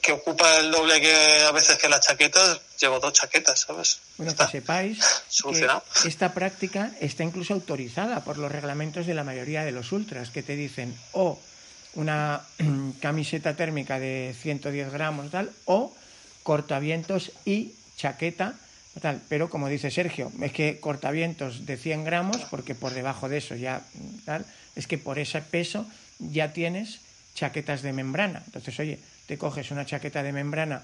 que 0.00 0.12
ocupa 0.12 0.58
el 0.58 0.70
doble 0.70 1.00
que 1.00 1.44
a 1.46 1.50
veces 1.52 1.78
que 1.78 1.88
las 1.88 2.00
chaquetas, 2.00 2.60
llevo 2.80 3.00
dos 3.00 3.12
chaquetas, 3.12 3.60
¿sabes? 3.60 4.00
Bueno, 4.16 4.30
Está 4.30 4.46
que 4.46 4.52
sepáis 4.52 4.98
que 6.02 6.08
esta 6.08 6.32
práctica 6.32 6.92
está 7.00 7.24
incluso 7.24 7.54
autorizada 7.54 8.22
por 8.24 8.38
los 8.38 8.52
reglamentos 8.52 9.06
de 9.06 9.14
la 9.14 9.24
mayoría 9.24 9.64
de 9.64 9.72
los 9.72 9.92
ultras, 9.92 10.30
que 10.30 10.42
te 10.42 10.56
dicen 10.56 10.96
o 11.12 11.40
una 11.94 12.42
camiseta 13.00 13.56
térmica 13.56 13.98
de 13.98 14.34
110 14.40 14.92
gramos 14.92 15.30
tal, 15.30 15.50
o 15.64 15.94
cortavientos 16.42 17.32
y 17.44 17.74
chaqueta 17.96 18.54
tal. 19.00 19.20
Pero 19.28 19.48
como 19.48 19.68
dice 19.68 19.90
Sergio, 19.90 20.32
es 20.40 20.52
que 20.52 20.80
cortavientos 20.80 21.66
de 21.66 21.76
100 21.76 22.04
gramos, 22.04 22.38
porque 22.50 22.74
por 22.74 22.92
debajo 22.92 23.28
de 23.28 23.38
eso 23.38 23.54
ya 23.54 23.82
tal, 24.24 24.44
es 24.80 24.86
que 24.86 24.96
por 24.96 25.18
ese 25.18 25.42
peso 25.42 25.86
ya 26.18 26.54
tienes 26.54 27.00
chaquetas 27.34 27.82
de 27.82 27.92
membrana. 27.92 28.42
Entonces, 28.46 28.80
oye, 28.80 28.98
te 29.26 29.36
coges 29.36 29.70
una 29.70 29.84
chaqueta 29.84 30.22
de 30.22 30.32
membrana 30.32 30.82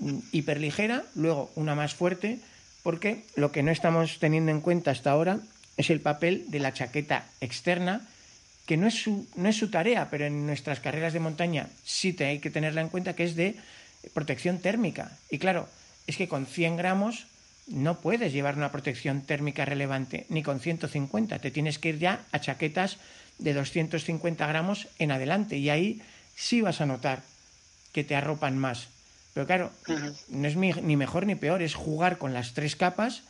mm, 0.00 0.18
hiperligera, 0.32 1.02
luego 1.14 1.50
una 1.54 1.74
más 1.74 1.94
fuerte, 1.94 2.38
porque 2.82 3.24
lo 3.34 3.50
que 3.50 3.62
no 3.62 3.70
estamos 3.70 4.18
teniendo 4.18 4.50
en 4.50 4.60
cuenta 4.60 4.90
hasta 4.90 5.10
ahora 5.10 5.40
es 5.78 5.88
el 5.88 6.00
papel 6.00 6.44
de 6.48 6.58
la 6.58 6.74
chaqueta 6.74 7.24
externa, 7.40 8.02
que 8.66 8.76
no 8.76 8.86
es 8.86 9.02
su, 9.02 9.26
no 9.36 9.48
es 9.48 9.56
su 9.56 9.70
tarea, 9.70 10.08
pero 10.10 10.26
en 10.26 10.46
nuestras 10.46 10.80
carreras 10.80 11.14
de 11.14 11.20
montaña 11.20 11.68
sí 11.84 12.12
te 12.12 12.26
hay 12.26 12.40
que 12.40 12.50
tenerla 12.50 12.82
en 12.82 12.90
cuenta, 12.90 13.16
que 13.16 13.24
es 13.24 13.36
de 13.36 13.56
protección 14.12 14.58
térmica. 14.58 15.16
Y 15.30 15.38
claro, 15.38 15.66
es 16.06 16.18
que 16.18 16.28
con 16.28 16.44
100 16.44 16.76
gramos 16.76 17.24
no 17.72 17.98
puedes 17.98 18.32
llevar 18.32 18.56
una 18.56 18.70
protección 18.70 19.22
térmica 19.22 19.64
relevante, 19.64 20.26
ni 20.28 20.42
con 20.42 20.60
150. 20.60 21.38
Te 21.38 21.50
tienes 21.50 21.78
que 21.78 21.90
ir 21.90 21.98
ya 21.98 22.24
a 22.30 22.40
chaquetas 22.40 22.98
de 23.38 23.54
250 23.54 24.46
gramos 24.46 24.88
en 24.98 25.10
adelante. 25.10 25.56
Y 25.56 25.70
ahí 25.70 26.02
sí 26.36 26.60
vas 26.60 26.80
a 26.80 26.86
notar 26.86 27.22
que 27.92 28.04
te 28.04 28.14
arropan 28.14 28.58
más. 28.58 28.88
Pero 29.34 29.46
claro, 29.46 29.72
no 30.28 30.48
es 30.48 30.56
ni 30.56 30.96
mejor 30.96 31.26
ni 31.26 31.34
peor, 31.34 31.62
es 31.62 31.74
jugar 31.74 32.18
con 32.18 32.34
las 32.34 32.52
tres 32.52 32.76
capas 32.76 33.22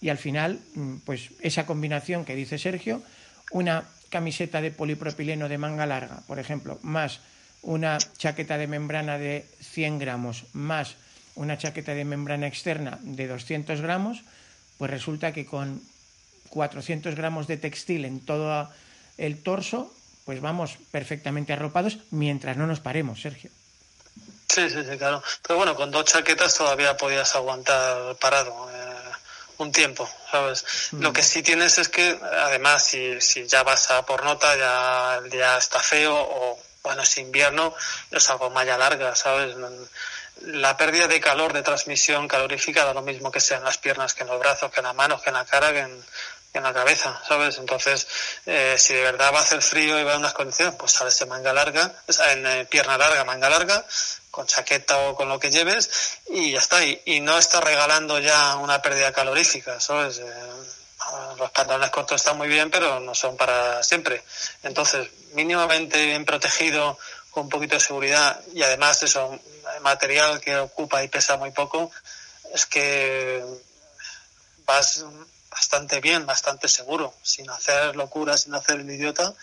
y 0.00 0.08
al 0.08 0.18
final, 0.18 0.60
mm, 0.74 0.96
pues 1.04 1.30
esa 1.40 1.66
combinación 1.66 2.24
que 2.24 2.34
dice 2.34 2.58
Sergio, 2.58 3.02
una 3.50 3.84
camiseta 4.08 4.60
de 4.60 4.70
polipropileno 4.70 5.48
de 5.48 5.58
manga 5.58 5.86
larga, 5.86 6.22
por 6.26 6.38
ejemplo, 6.38 6.78
más 6.82 7.20
una 7.62 7.98
chaqueta 8.16 8.58
de 8.58 8.66
membrana 8.66 9.18
de 9.18 9.44
100 9.60 9.98
gramos, 9.98 10.44
más 10.52 10.96
una 11.36 11.58
chaqueta 11.58 11.94
de 11.94 12.04
membrana 12.04 12.46
externa 12.46 12.98
de 13.02 13.28
200 13.28 13.80
gramos, 13.80 14.22
pues 14.78 14.90
resulta 14.90 15.32
que 15.32 15.46
con 15.46 15.80
400 16.50 17.14
gramos 17.14 17.46
de 17.46 17.56
textil 17.56 18.04
en 18.04 18.20
todo 18.20 18.68
el 19.18 19.42
torso, 19.42 19.92
pues 20.24 20.40
vamos 20.40 20.76
perfectamente 20.90 21.52
arropados 21.52 21.98
mientras 22.10 22.56
no 22.56 22.66
nos 22.66 22.80
paremos, 22.80 23.20
Sergio. 23.20 23.50
Sí, 24.48 24.70
sí, 24.70 24.82
sí, 24.88 24.96
claro. 24.96 25.22
Pero 25.46 25.58
bueno, 25.58 25.74
con 25.74 25.90
dos 25.90 26.06
chaquetas 26.06 26.54
todavía 26.54 26.96
podías 26.96 27.34
aguantar 27.34 28.16
parado 28.16 28.70
eh, 28.72 29.12
un 29.58 29.72
tiempo, 29.72 30.08
¿sabes? 30.30 30.64
Lo 30.92 31.12
que 31.12 31.22
sí 31.22 31.42
tienes 31.42 31.78
es 31.78 31.88
que, 31.88 32.18
además, 32.22 32.84
si, 32.84 33.20
si 33.20 33.46
ya 33.46 33.62
vas 33.62 33.90
a 33.90 34.04
por 34.06 34.24
nota, 34.24 34.56
ya 34.56 35.20
el 35.22 35.30
día 35.30 35.58
está 35.58 35.80
feo 35.80 36.14
o, 36.14 36.58
bueno, 36.82 37.02
es 37.02 37.18
invierno, 37.18 37.74
es 38.10 38.30
algo 38.30 38.50
malla 38.50 38.78
larga, 38.78 39.14
¿sabes? 39.14 39.56
La 40.42 40.76
pérdida 40.76 41.08
de 41.08 41.20
calor, 41.20 41.52
de 41.52 41.62
transmisión 41.62 42.28
calorífica, 42.28 42.84
da 42.84 42.94
lo 42.94 43.02
mismo 43.02 43.32
que 43.32 43.40
sea 43.40 43.58
en 43.58 43.64
las 43.64 43.78
piernas, 43.78 44.14
que 44.14 44.22
en 44.22 44.28
los 44.28 44.38
brazos, 44.38 44.70
que 44.70 44.80
en 44.80 44.86
las 44.86 44.94
manos, 44.94 45.22
que 45.22 45.30
en 45.30 45.34
la 45.34 45.44
cara, 45.44 45.72
que 45.72 45.80
en, 45.80 46.04
en 46.52 46.62
la 46.62 46.72
cabeza, 46.72 47.20
¿sabes? 47.26 47.58
Entonces, 47.58 48.06
eh, 48.46 48.76
si 48.78 48.94
de 48.94 49.02
verdad 49.02 49.32
va 49.32 49.38
a 49.38 49.42
hacer 49.42 49.62
frío 49.62 49.98
y 49.98 50.04
va 50.04 50.14
a 50.14 50.18
unas 50.18 50.32
condiciones, 50.32 50.74
pues 50.78 50.92
sales 50.92 51.20
en 51.20 51.28
manga 51.28 51.52
larga, 51.52 51.92
en 52.32 52.46
eh, 52.46 52.64
pierna 52.66 52.98
larga, 52.98 53.24
manga 53.24 53.48
larga, 53.48 53.84
con 54.30 54.46
chaqueta 54.46 54.98
o 55.08 55.16
con 55.16 55.28
lo 55.28 55.38
que 55.38 55.50
lleves 55.50 56.18
y 56.28 56.52
ya 56.52 56.60
está. 56.60 56.84
Y, 56.84 57.00
y 57.06 57.20
no 57.20 57.38
estás 57.38 57.62
regalando 57.62 58.18
ya 58.18 58.56
una 58.56 58.82
pérdida 58.82 59.12
calorífica, 59.12 59.80
¿sabes? 59.80 60.18
Eh, 60.18 60.24
los 61.38 61.50
pantalones 61.50 61.90
cortos 61.90 62.20
están 62.20 62.36
muy 62.36 62.48
bien, 62.48 62.70
pero 62.70 63.00
no 63.00 63.14
son 63.14 63.36
para 63.36 63.82
siempre. 63.82 64.22
Entonces, 64.62 65.08
mínimamente 65.34 66.04
bien 66.04 66.24
protegido, 66.24 66.98
con 67.36 67.44
un 67.44 67.50
poquito 67.50 67.74
de 67.74 67.80
seguridad 67.80 68.40
y 68.54 68.62
además 68.62 69.02
eso, 69.02 69.38
material 69.82 70.40
que 70.40 70.56
ocupa 70.56 71.04
y 71.04 71.08
pesa 71.08 71.36
muy 71.36 71.50
poco, 71.50 71.90
es 72.54 72.64
que 72.64 73.44
vas 74.64 75.04
bastante 75.50 76.00
bien, 76.00 76.24
bastante 76.24 76.66
seguro, 76.66 77.12
sin 77.22 77.50
hacer 77.50 77.94
locuras, 77.94 78.40
sin 78.40 78.54
hacer 78.54 78.80
el 78.80 78.90
idiota. 78.90 79.34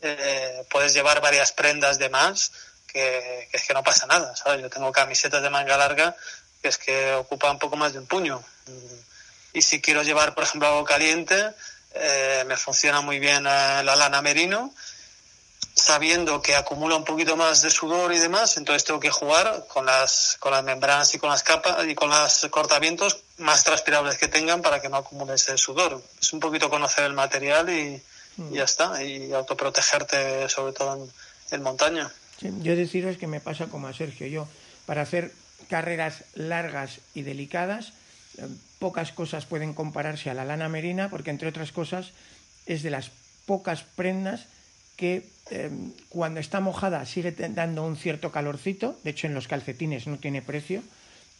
Eh, 0.00 0.64
puedes 0.70 0.94
llevar 0.94 1.20
varias 1.20 1.52
prendas 1.52 1.98
de 1.98 2.08
más, 2.08 2.52
que, 2.86 3.50
es 3.52 3.64
que 3.64 3.74
no 3.74 3.82
pasa 3.82 4.06
nada, 4.06 4.34
¿sabes? 4.34 4.62
Yo 4.62 4.70
tengo 4.70 4.90
camisetas 4.90 5.42
de 5.42 5.50
manga 5.50 5.76
larga 5.76 6.16
que 6.62 6.68
es 6.68 6.78
que 6.78 7.12
ocupa 7.12 7.50
un 7.50 7.58
poco 7.58 7.76
más 7.76 7.92
de 7.92 7.98
un 7.98 8.06
puño. 8.06 8.42
Y 9.52 9.60
si 9.60 9.82
quiero 9.82 10.02
llevar, 10.02 10.34
por 10.34 10.44
ejemplo, 10.44 10.68
algo 10.68 10.84
caliente, 10.84 11.50
eh, 11.92 12.44
me 12.46 12.56
funciona 12.56 13.02
muy 13.02 13.18
bien 13.18 13.46
eh, 13.46 13.82
la 13.84 13.94
lana 13.94 14.22
merino, 14.22 14.72
sabiendo 15.82 16.40
que 16.40 16.54
acumula 16.54 16.96
un 16.96 17.04
poquito 17.04 17.36
más 17.36 17.62
de 17.62 17.70
sudor 17.70 18.12
y 18.14 18.18
demás, 18.18 18.56
entonces 18.56 18.84
tengo 18.84 19.00
que 19.00 19.10
jugar 19.10 19.66
con 19.68 19.84
las, 19.84 20.36
con 20.38 20.52
las 20.52 20.62
membranas 20.62 21.14
y 21.14 21.18
con 21.18 21.28
las 21.28 21.42
capas 21.42 21.84
y 21.86 21.94
con 21.94 22.08
los 22.08 22.46
cortavientos 22.50 23.24
más 23.38 23.64
transpirables 23.64 24.16
que 24.16 24.28
tengan 24.28 24.62
para 24.62 24.80
que 24.80 24.88
no 24.88 24.96
acumule 24.96 25.34
ese 25.34 25.58
sudor. 25.58 26.00
Es 26.20 26.32
un 26.32 26.40
poquito 26.40 26.70
conocer 26.70 27.04
el 27.04 27.14
material 27.14 27.68
y, 27.68 28.00
ya 28.52 28.64
está, 28.64 29.02
y 29.02 29.32
autoprotegerte 29.32 30.48
sobre 30.48 30.72
todo 30.72 31.08
en, 31.50 31.62
montaña. 31.62 32.10
Yo 32.40 32.76
deciros 32.76 33.18
que 33.18 33.26
me 33.26 33.40
pasa 33.40 33.66
como 33.66 33.88
a 33.88 33.92
Sergio. 33.92 34.26
Yo, 34.26 34.48
para 34.86 35.02
hacer 35.02 35.32
carreras 35.68 36.24
largas 36.34 37.00
y 37.12 37.22
delicadas, 37.22 37.92
eh, 38.38 38.46
pocas 38.78 39.12
cosas 39.12 39.46
pueden 39.46 39.74
compararse 39.74 40.30
a 40.30 40.34
la 40.34 40.44
lana 40.44 40.68
merina, 40.68 41.10
porque 41.10 41.30
entre 41.30 41.48
otras 41.48 41.72
cosas 41.72 42.12
es 42.66 42.82
de 42.82 42.90
las 42.90 43.10
pocas 43.46 43.82
prendas 43.82 44.46
que 44.96 45.26
eh, 45.50 45.70
cuando 46.08 46.40
está 46.40 46.60
mojada 46.60 47.04
sigue 47.06 47.32
dando 47.32 47.84
un 47.84 47.96
cierto 47.96 48.30
calorcito. 48.30 48.98
De 49.04 49.10
hecho, 49.10 49.26
en 49.26 49.34
los 49.34 49.48
calcetines 49.48 50.06
no 50.06 50.18
tiene 50.18 50.42
precio. 50.42 50.82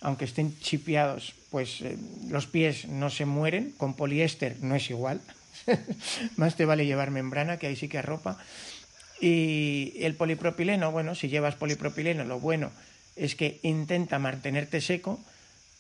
Aunque 0.01 0.25
estén 0.25 0.59
chipeados, 0.59 1.35
pues 1.51 1.81
eh, 1.81 1.97
los 2.29 2.47
pies 2.47 2.89
no 2.89 3.11
se 3.11 3.25
mueren. 3.25 3.73
Con 3.77 3.95
poliéster 3.95 4.57
no 4.63 4.75
es 4.75 4.91
igual. 4.91 5.21
Más 6.37 6.57
te 6.57 6.67
vale 6.67 6.87
llevar 6.87 7.11
membrana, 7.11 7.57
que 7.59 7.69
ahí 7.69 7.77
sí 7.77 7.89
que 7.89 7.99
arropa. 7.99 8.39
Y 9.21 9.93
el 10.01 10.17
polipropileno, 10.17 10.91
bueno, 10.91 11.15
si 11.15 11.29
llevas 11.29 11.55
polipropileno, 11.55 12.25
lo 12.25 12.41
bueno 12.41 12.73
es 13.15 13.37
que 13.37 13.61
intenta 13.63 14.19
mantenerte 14.19 14.81
seco, 14.81 15.21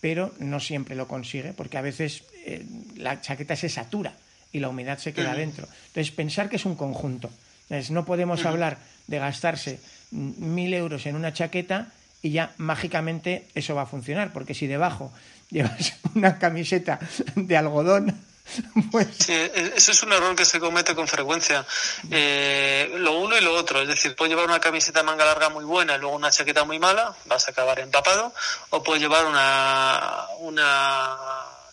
pero 0.00 0.32
no 0.38 0.60
siempre 0.60 0.94
lo 0.94 1.08
consigue, 1.08 1.52
porque 1.52 1.78
a 1.78 1.82
veces 1.82 2.24
eh, 2.44 2.64
la 2.96 3.20
chaqueta 3.20 3.56
se 3.56 3.68
satura 3.68 4.14
y 4.52 4.60
la 4.60 4.68
humedad 4.68 4.98
se 4.98 5.12
queda 5.12 5.34
dentro. 5.34 5.66
Entonces, 5.88 6.12
pensar 6.12 6.48
que 6.48 6.56
es 6.56 6.64
un 6.66 6.76
conjunto. 6.76 7.30
Entonces, 7.72 7.90
no 7.90 8.04
podemos 8.04 8.44
hablar 8.44 8.76
de 9.06 9.18
gastarse 9.18 9.80
mil 10.10 10.74
euros 10.74 11.06
en 11.06 11.16
una 11.16 11.32
chaqueta 11.32 11.90
y 12.20 12.30
ya 12.32 12.52
mágicamente 12.58 13.48
eso 13.54 13.74
va 13.74 13.82
a 13.82 13.86
funcionar, 13.86 14.30
porque 14.34 14.52
si 14.52 14.66
debajo 14.66 15.10
llevas 15.50 15.94
una 16.14 16.38
camiseta 16.38 17.00
de 17.34 17.56
algodón, 17.56 18.14
pues... 18.92 19.08
Sí, 19.18 19.32
eso 19.32 19.92
es 19.92 20.02
un 20.02 20.12
error 20.12 20.36
que 20.36 20.44
se 20.44 20.60
comete 20.60 20.94
con 20.94 21.08
frecuencia. 21.08 21.64
Eh, 22.10 22.92
lo 22.98 23.18
uno 23.18 23.38
y 23.38 23.40
lo 23.40 23.54
otro. 23.54 23.80
Es 23.80 23.88
decir, 23.88 24.14
puedes 24.16 24.32
llevar 24.32 24.44
una 24.50 24.60
camiseta 24.60 24.98
de 25.00 25.06
manga 25.06 25.24
larga 25.24 25.48
muy 25.48 25.64
buena 25.64 25.96
y 25.96 25.98
luego 25.98 26.14
una 26.14 26.30
chaqueta 26.30 26.64
muy 26.64 26.78
mala, 26.78 27.16
vas 27.24 27.48
a 27.48 27.52
acabar 27.52 27.80
empapado. 27.80 28.34
O 28.68 28.82
puedes 28.82 29.02
llevar 29.02 29.24
una, 29.24 30.26
una 30.40 31.16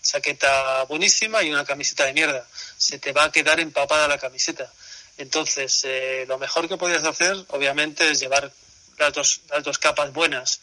chaqueta 0.01 0.83
buenísima 0.83 1.43
y 1.43 1.51
una 1.51 1.65
camiseta 1.65 2.05
de 2.05 2.13
mierda. 2.13 2.47
Se 2.77 2.99
te 2.99 3.11
va 3.11 3.25
a 3.25 3.31
quedar 3.33 3.59
empapada 3.59 4.07
la 4.07 4.17
camiseta. 4.17 4.71
Entonces, 5.19 5.81
eh, 5.83 6.25
lo 6.29 6.37
mejor 6.37 6.69
que 6.69 6.77
podías 6.77 7.03
hacer, 7.03 7.35
obviamente, 7.49 8.09
es 8.09 8.21
llevar 8.21 8.51
las 8.97 9.13
dos, 9.13 9.41
las 9.49 9.63
dos 9.63 9.77
capas 9.77 10.13
buenas. 10.13 10.61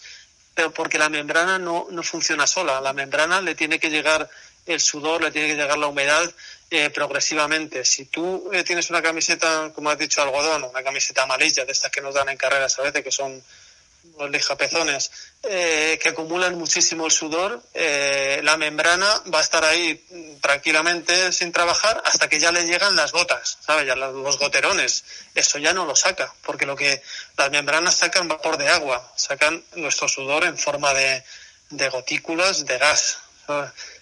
Pero 0.55 0.73
porque 0.73 0.99
la 0.99 1.11
membrana 1.11 1.59
no, 1.59 1.87
no 1.91 2.03
funciona 2.03 2.47
sola. 2.47 2.81
La 2.81 2.95
membrana 2.95 3.43
le 3.43 3.55
tiene 3.55 3.79
que 3.79 3.91
llegar 3.91 4.31
el 4.65 4.81
sudor, 4.81 5.23
le 5.23 5.31
tiene 5.31 5.49
que 5.49 5.57
llegar 5.57 5.77
la 5.77 5.89
humedad 5.89 6.33
eh, 6.71 6.89
progresivamente. 6.89 7.85
Si 7.85 8.07
tú 8.07 8.51
eh, 8.51 8.65
tienes 8.65 8.89
una 8.89 9.03
camiseta, 9.03 9.71
como 9.75 9.91
has 9.91 9.99
dicho, 9.99 10.23
algodón, 10.23 10.65
una 10.65 10.83
camiseta 10.83 11.25
amarilla, 11.25 11.67
de 11.67 11.73
estas 11.73 11.93
que 11.93 12.01
nos 12.01 12.15
dan 12.15 12.31
en 12.31 12.39
carreras 12.39 12.79
a 12.79 12.83
veces, 12.83 13.05
que 13.05 13.13
son 13.13 13.43
los 14.19 14.31
lijapezones, 14.31 15.11
eh, 15.43 15.99
que 16.03 16.09
acumulan 16.09 16.57
muchísimo 16.57 17.07
el 17.07 17.13
sudor, 17.13 17.63
eh, 17.75 18.41
la 18.43 18.57
membrana 18.57 19.07
va 19.33 19.39
a 19.39 19.43
estar 19.43 19.65
ahí 19.65 20.39
tranquilamente 20.41 21.33
sin 21.33 21.53
trabajar 21.53 22.03
hasta 22.05 22.29
que 22.29 22.39
ya 22.39 22.53
le 22.53 22.65
llegan 22.65 22.97
las 22.97 23.13
gotas, 23.13 23.59
¿sabes? 23.61 23.87
Ya 23.87 23.97
los 23.97 24.39
goterones. 24.39 25.05
Eso 25.35 25.59
ya 25.59 25.73
no 25.73 25.85
lo 25.87 25.95
saca, 25.95 26.33
porque 26.43 26.67
lo 26.67 26.77
que 26.77 27.03
las 27.37 27.51
membranas 27.51 27.97
sacan 27.97 28.29
vapor 28.29 28.57
de 28.57 28.69
agua, 28.69 29.13
sacan 29.17 29.63
nuestro 29.75 30.09
sudor 30.09 30.45
en 30.45 30.57
forma 30.57 30.93
de, 30.95 31.23
de 31.71 31.89
gotículas 31.89 32.65
de 32.65 32.79
gas. 32.79 33.19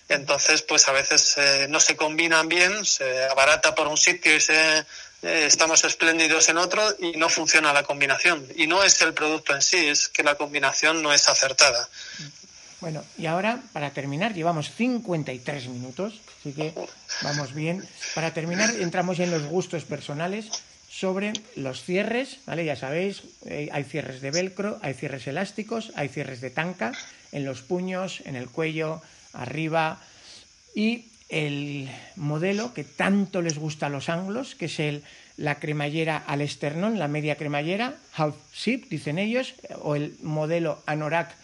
Entonces, 0.09 0.63
pues 0.63 0.87
a 0.89 0.93
veces 0.93 1.37
eh, 1.39 1.67
no 1.69 1.81
se 1.81 1.97
combinan 1.97 2.49
bien, 2.49 2.85
se 2.85 3.25
abarata 3.25 3.75
por 3.75 3.89
un 3.89 3.97
sitio 3.97 4.35
y 4.37 4.41
se 4.41 4.85
eh, 5.25 5.47
estamos 5.47 5.83
espléndidos 5.85 6.49
en 6.51 6.59
otro 6.59 6.83
y 6.99 7.13
no 7.13 7.29
funciona 7.29 7.73
la 7.73 7.83
combinación. 7.83 8.47
Y 8.57 8.67
no 8.67 8.83
es 8.85 9.01
el 9.01 9.15
producto 9.15 9.55
en 9.55 9.63
sí, 9.63 9.79
es 9.79 10.09
que 10.09 10.23
la 10.23 10.35
combinación 10.35 11.03
no 11.03 11.13
es 11.13 11.29
acertada. 11.29 11.89
Bueno, 12.81 13.03
y 13.17 13.25
ahora, 13.25 13.63
para 13.73 13.91
terminar, 13.91 14.35
llevamos 14.35 14.71
53 14.75 15.69
minutos, 15.69 16.21
así 16.41 16.53
que 16.53 16.75
vamos 17.23 17.55
bien. 17.55 17.83
Para 18.15 18.35
terminar, 18.35 18.75
entramos 18.79 19.19
en 19.19 19.31
los 19.31 19.45
gustos 19.45 19.85
personales 19.85 20.51
sobre 20.91 21.33
los 21.57 21.83
cierres, 21.83 22.41
¿vale? 22.45 22.67
Ya 22.67 22.77
sabéis, 22.77 23.23
eh, 23.47 23.71
hay 23.73 23.85
cierres 23.85 24.21
de 24.21 24.31
velcro, 24.31 24.79
hay 24.83 24.93
cierres 24.93 25.27
elásticos, 25.27 25.93
hay 25.97 26.09
cierres 26.09 26.43
de 26.43 26.51
tanca 26.51 26.93
en 27.33 27.47
los 27.47 27.63
puños, 27.63 28.21
en 28.27 28.37
el 28.37 28.51
cuello, 28.51 29.01
arriba 29.33 30.01
y 30.75 31.07
el 31.35 31.91
modelo 32.15 32.73
que 32.75 32.85
tanto 32.85 33.43
les 33.43 33.59
gusta 33.59 33.87
a 33.87 33.91
los 33.91 34.09
anglos, 34.09 34.55
que 34.55 34.67
es 34.67 34.79
el, 34.79 35.03
la 35.37 35.59
cremallera 35.59 36.17
al 36.17 36.41
esternón, 36.41 37.01
la 37.01 37.09
media 37.09 37.35
cremallera, 37.35 37.97
half 38.15 38.37
zip, 38.55 38.89
dicen 38.89 39.19
ellos, 39.19 39.55
o 39.83 39.97
el 39.97 40.15
modelo 40.23 40.79
anorak 40.87 41.35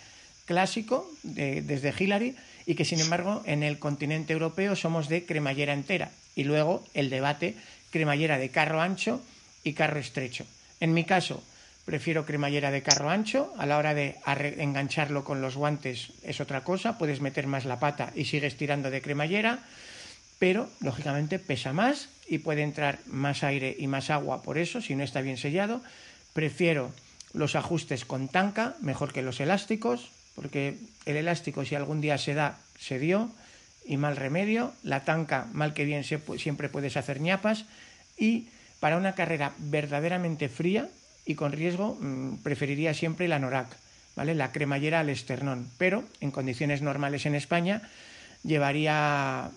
clásico 0.47 1.11
de, 1.25 1.63
desde 1.63 1.93
Hillary, 1.99 2.37
y 2.67 2.77
que 2.77 2.85
sin 2.85 3.01
embargo 3.01 3.43
en 3.47 3.65
el 3.65 3.81
continente 3.81 4.33
europeo 4.33 4.77
somos 4.77 5.09
de 5.09 5.27
cremallera 5.27 5.73
entera. 5.73 6.13
Y 6.37 6.45
luego 6.45 6.87
el 6.95 7.11
debate 7.11 7.57
cremallera 7.91 8.39
de 8.39 8.51
carro 8.51 8.81
ancho 8.81 9.21
y 9.65 9.73
carro 9.73 9.99
estrecho. 9.99 10.47
En 10.79 10.95
mi 10.95 11.03
caso, 11.03 11.43
prefiero 11.85 12.27
cremallera 12.27 12.71
de 12.71 12.83
carro 12.83 13.11
ancho. 13.11 13.53
A 13.59 13.67
la 13.67 13.79
hora 13.79 13.95
de 13.95 14.17
engancharlo 14.59 15.25
con 15.25 15.41
los 15.41 15.57
guantes 15.57 16.13
es 16.23 16.41
otra 16.41 16.63
cosa. 16.65 16.99
Puedes 16.99 17.21
meter 17.21 17.47
más 17.47 17.65
la 17.65 17.81
pata 17.81 18.13
y 18.15 18.25
sigues 18.25 18.57
tirando 18.57 18.91
de 18.91 19.03
cremallera. 19.03 19.61
Pero, 20.39 20.71
lógicamente, 20.81 21.39
pesa 21.39 21.73
más 21.73 22.09
y 22.27 22.39
puede 22.39 22.63
entrar 22.63 22.99
más 23.07 23.45
aire 23.45 23.77
y 23.79 23.87
más 23.89 24.09
agua 24.09 24.43
por 24.43 24.57
eso, 24.57 24.81
si 24.81 24.95
no 24.95 25.05
está 25.05 25.21
bien 25.21 25.37
sellado. 25.37 25.83
Prefiero 26.33 26.93
los 27.35 27.57
ajustes 27.57 28.05
con 28.05 28.29
tanca, 28.29 28.75
mejor 28.81 29.13
que 29.13 29.23
los 29.23 29.41
elásticos, 29.41 30.11
porque 30.35 30.79
el 31.05 31.17
elástico, 31.17 31.65
si 31.65 31.75
algún 31.75 32.01
día 32.01 32.17
se 32.17 32.35
da, 32.35 32.59
se 32.79 32.99
dio 32.99 33.31
y 33.85 33.97
mal 33.97 34.17
remedio. 34.17 34.73
La 34.83 35.05
tanca, 35.05 35.49
mal 35.53 35.75
que 35.75 35.85
bien, 35.85 36.05
siempre 36.05 36.69
puedes 36.69 36.97
hacer 36.97 37.21
ñapas. 37.21 37.67
Y 38.17 38.49
para 38.81 38.97
una 38.97 39.15
carrera 39.15 39.53
verdaderamente 39.59 40.49
fría 40.49 40.89
y 41.31 41.37
con 41.37 41.53
riesgo, 41.53 41.97
mm, 42.01 42.39
preferiría 42.43 42.93
siempre 42.93 43.29
la 43.29 43.39
Norac, 43.39 43.69
¿vale? 44.17 44.35
La 44.35 44.51
cremallera 44.51 44.99
al 44.99 45.11
esternón, 45.11 45.71
pero 45.79 46.03
en 46.21 46.33
condiciones 46.33 46.83
normales 46.83 47.25
en 47.25 47.37
España 47.37 47.83
llevaría 48.43 49.49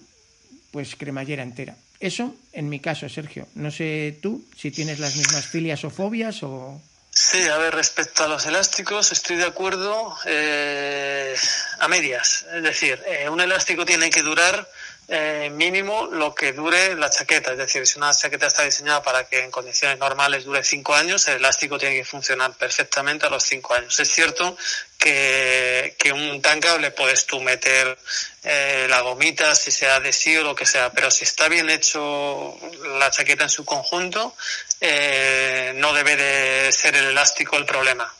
pues 0.71 0.95
cremallera 0.95 1.41
entera. 1.41 1.75
Eso 1.99 2.35
en 2.51 2.69
mi 2.69 2.79
caso, 2.79 3.09
Sergio. 3.09 3.47
No 3.55 3.71
sé 3.71 4.19
tú 4.21 4.45
si 4.55 4.69
tienes 4.69 4.99
las 4.99 5.15
mismas 5.15 5.47
filias 5.47 5.83
o 5.83 5.89
fobias 5.89 6.43
o... 6.43 6.79
Sí, 7.09 7.41
a 7.47 7.57
ver, 7.57 7.73
respecto 7.73 8.23
a 8.23 8.27
los 8.27 8.45
elásticos, 8.45 9.11
estoy 9.11 9.37
de 9.37 9.45
acuerdo 9.45 10.15
eh, 10.25 11.35
a 11.79 11.87
medias. 11.87 12.45
Es 12.55 12.63
decir, 12.63 12.99
eh, 13.07 13.29
un 13.29 13.41
elástico 13.41 13.85
tiene 13.85 14.09
que 14.11 14.21
durar 14.21 14.67
eh, 15.07 15.49
mínimo 15.51 16.05
lo 16.05 16.33
que 16.33 16.53
dure 16.53 16.95
la 16.95 17.09
chaqueta. 17.09 17.51
Es 17.51 17.57
decir, 17.57 17.85
si 17.85 17.97
una 17.97 18.13
chaqueta 18.13 18.47
está 18.47 18.63
diseñada 18.63 19.03
para 19.03 19.25
que 19.25 19.39
en 19.39 19.51
condiciones 19.51 19.99
normales 19.99 20.45
dure 20.45 20.63
cinco 20.63 20.95
años, 20.95 21.27
el 21.27 21.35
elástico 21.35 21.77
tiene 21.77 21.95
que 21.95 22.05
funcionar 22.05 22.53
perfectamente 22.53 23.25
a 23.25 23.29
los 23.29 23.43
cinco 23.43 23.73
años. 23.73 23.99
Es 23.99 24.09
cierto 24.09 24.55
que, 24.97 25.95
que 25.99 26.13
un 26.13 26.41
tanca 26.41 26.77
le 26.77 26.91
puedes 26.91 27.25
tú 27.25 27.41
meter 27.41 27.97
eh, 28.43 28.87
la 28.89 29.01
gomita, 29.01 29.53
si 29.55 29.71
sea 29.71 29.95
adhesivo 29.95 30.41
o 30.41 30.45
lo 30.45 30.55
que 30.55 30.65
sea, 30.65 30.91
pero 30.91 31.11
si 31.11 31.25
está 31.25 31.49
bien 31.49 31.69
hecho 31.69 32.57
la 32.97 33.11
chaqueta 33.11 33.43
en 33.43 33.49
su 33.49 33.65
conjunto, 33.65 34.35
eh, 34.79 35.73
no 35.75 35.93
debe 35.93 36.15
de 36.15 36.71
ser 36.71 36.95
el 36.95 37.07
elástico 37.07 37.57
el 37.57 37.65
problema. 37.65 38.11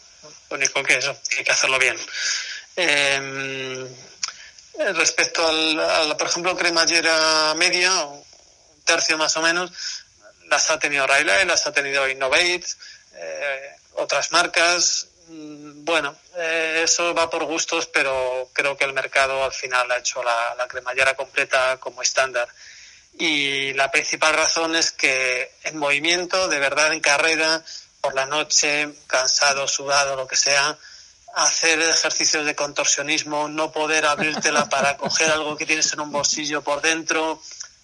Lo 0.50 0.58
único 0.58 0.84
que 0.84 0.98
eso, 0.98 1.18
hay 1.38 1.44
que 1.46 1.52
hacerlo 1.52 1.80
bien. 1.80 1.98
Eh, 4.80 4.94
respecto 4.94 5.48
al, 5.48 6.18
por 6.18 6.28
ejemplo, 6.28 6.56
cremallera 6.56 7.54
media, 7.56 8.06
un 8.06 8.24
tercio 8.84 9.18
más 9.18 9.36
o 9.38 9.42
menos, 9.42 9.72
las 10.48 10.70
ha 10.72 10.80
tenido 10.80 11.06
Riley, 11.06 11.46
las 11.46 11.66
ha 11.68 11.72
tenido 11.72 12.08
Innovate, 12.10 12.66
eh, 13.16 13.76
otras 13.94 14.32
marcas. 14.32 15.08
Mm, 15.28 15.86
bueno, 15.86 16.16
eh, 16.38 16.82
eso 16.84 17.14
va 17.14 17.30
por 17.30 17.44
gustos, 17.46 17.86
pero 17.88 18.50
creo 18.54 18.76
que 18.76 18.86
el 18.86 18.94
mercado 18.94 19.44
al 19.44 19.54
final 19.54 19.92
ha 19.92 19.98
hecho 19.98 20.24
la, 20.24 20.56
la 20.58 20.68
cremallera 20.68 21.16
completa 21.16 21.78
como 21.80 22.02
estándar. 22.02 22.50
Y 23.20 23.74
la 23.74 23.92
principal 23.92 24.34
razón 24.34 24.76
es 24.76 24.92
que 24.92 25.52
en 25.64 25.78
movimiento, 25.78 26.48
de 26.48 26.60
verdad 26.60 26.94
en 26.94 27.00
carrera, 27.00 27.64
por 28.02 28.16
la 28.16 28.26
noche, 28.26 28.90
cansado, 29.08 29.68
sudado, 29.68 30.16
lo 30.16 30.28
que 30.28 30.36
sea, 30.36 30.78
hacer 31.34 31.80
ejercicios 31.82 32.46
de 32.46 32.56
contorsionismo, 32.56 33.48
no 33.48 33.72
poder 33.72 34.06
abrírtela 34.06 34.66
para 34.70 34.98
coger 34.98 35.32
algo 35.32 35.58
que 35.58 35.66
tienes 35.66 35.92
en 35.94 36.02
un 36.02 36.12
bolsillo 36.12 36.62
por 36.62 36.82
dentro, 36.82 37.42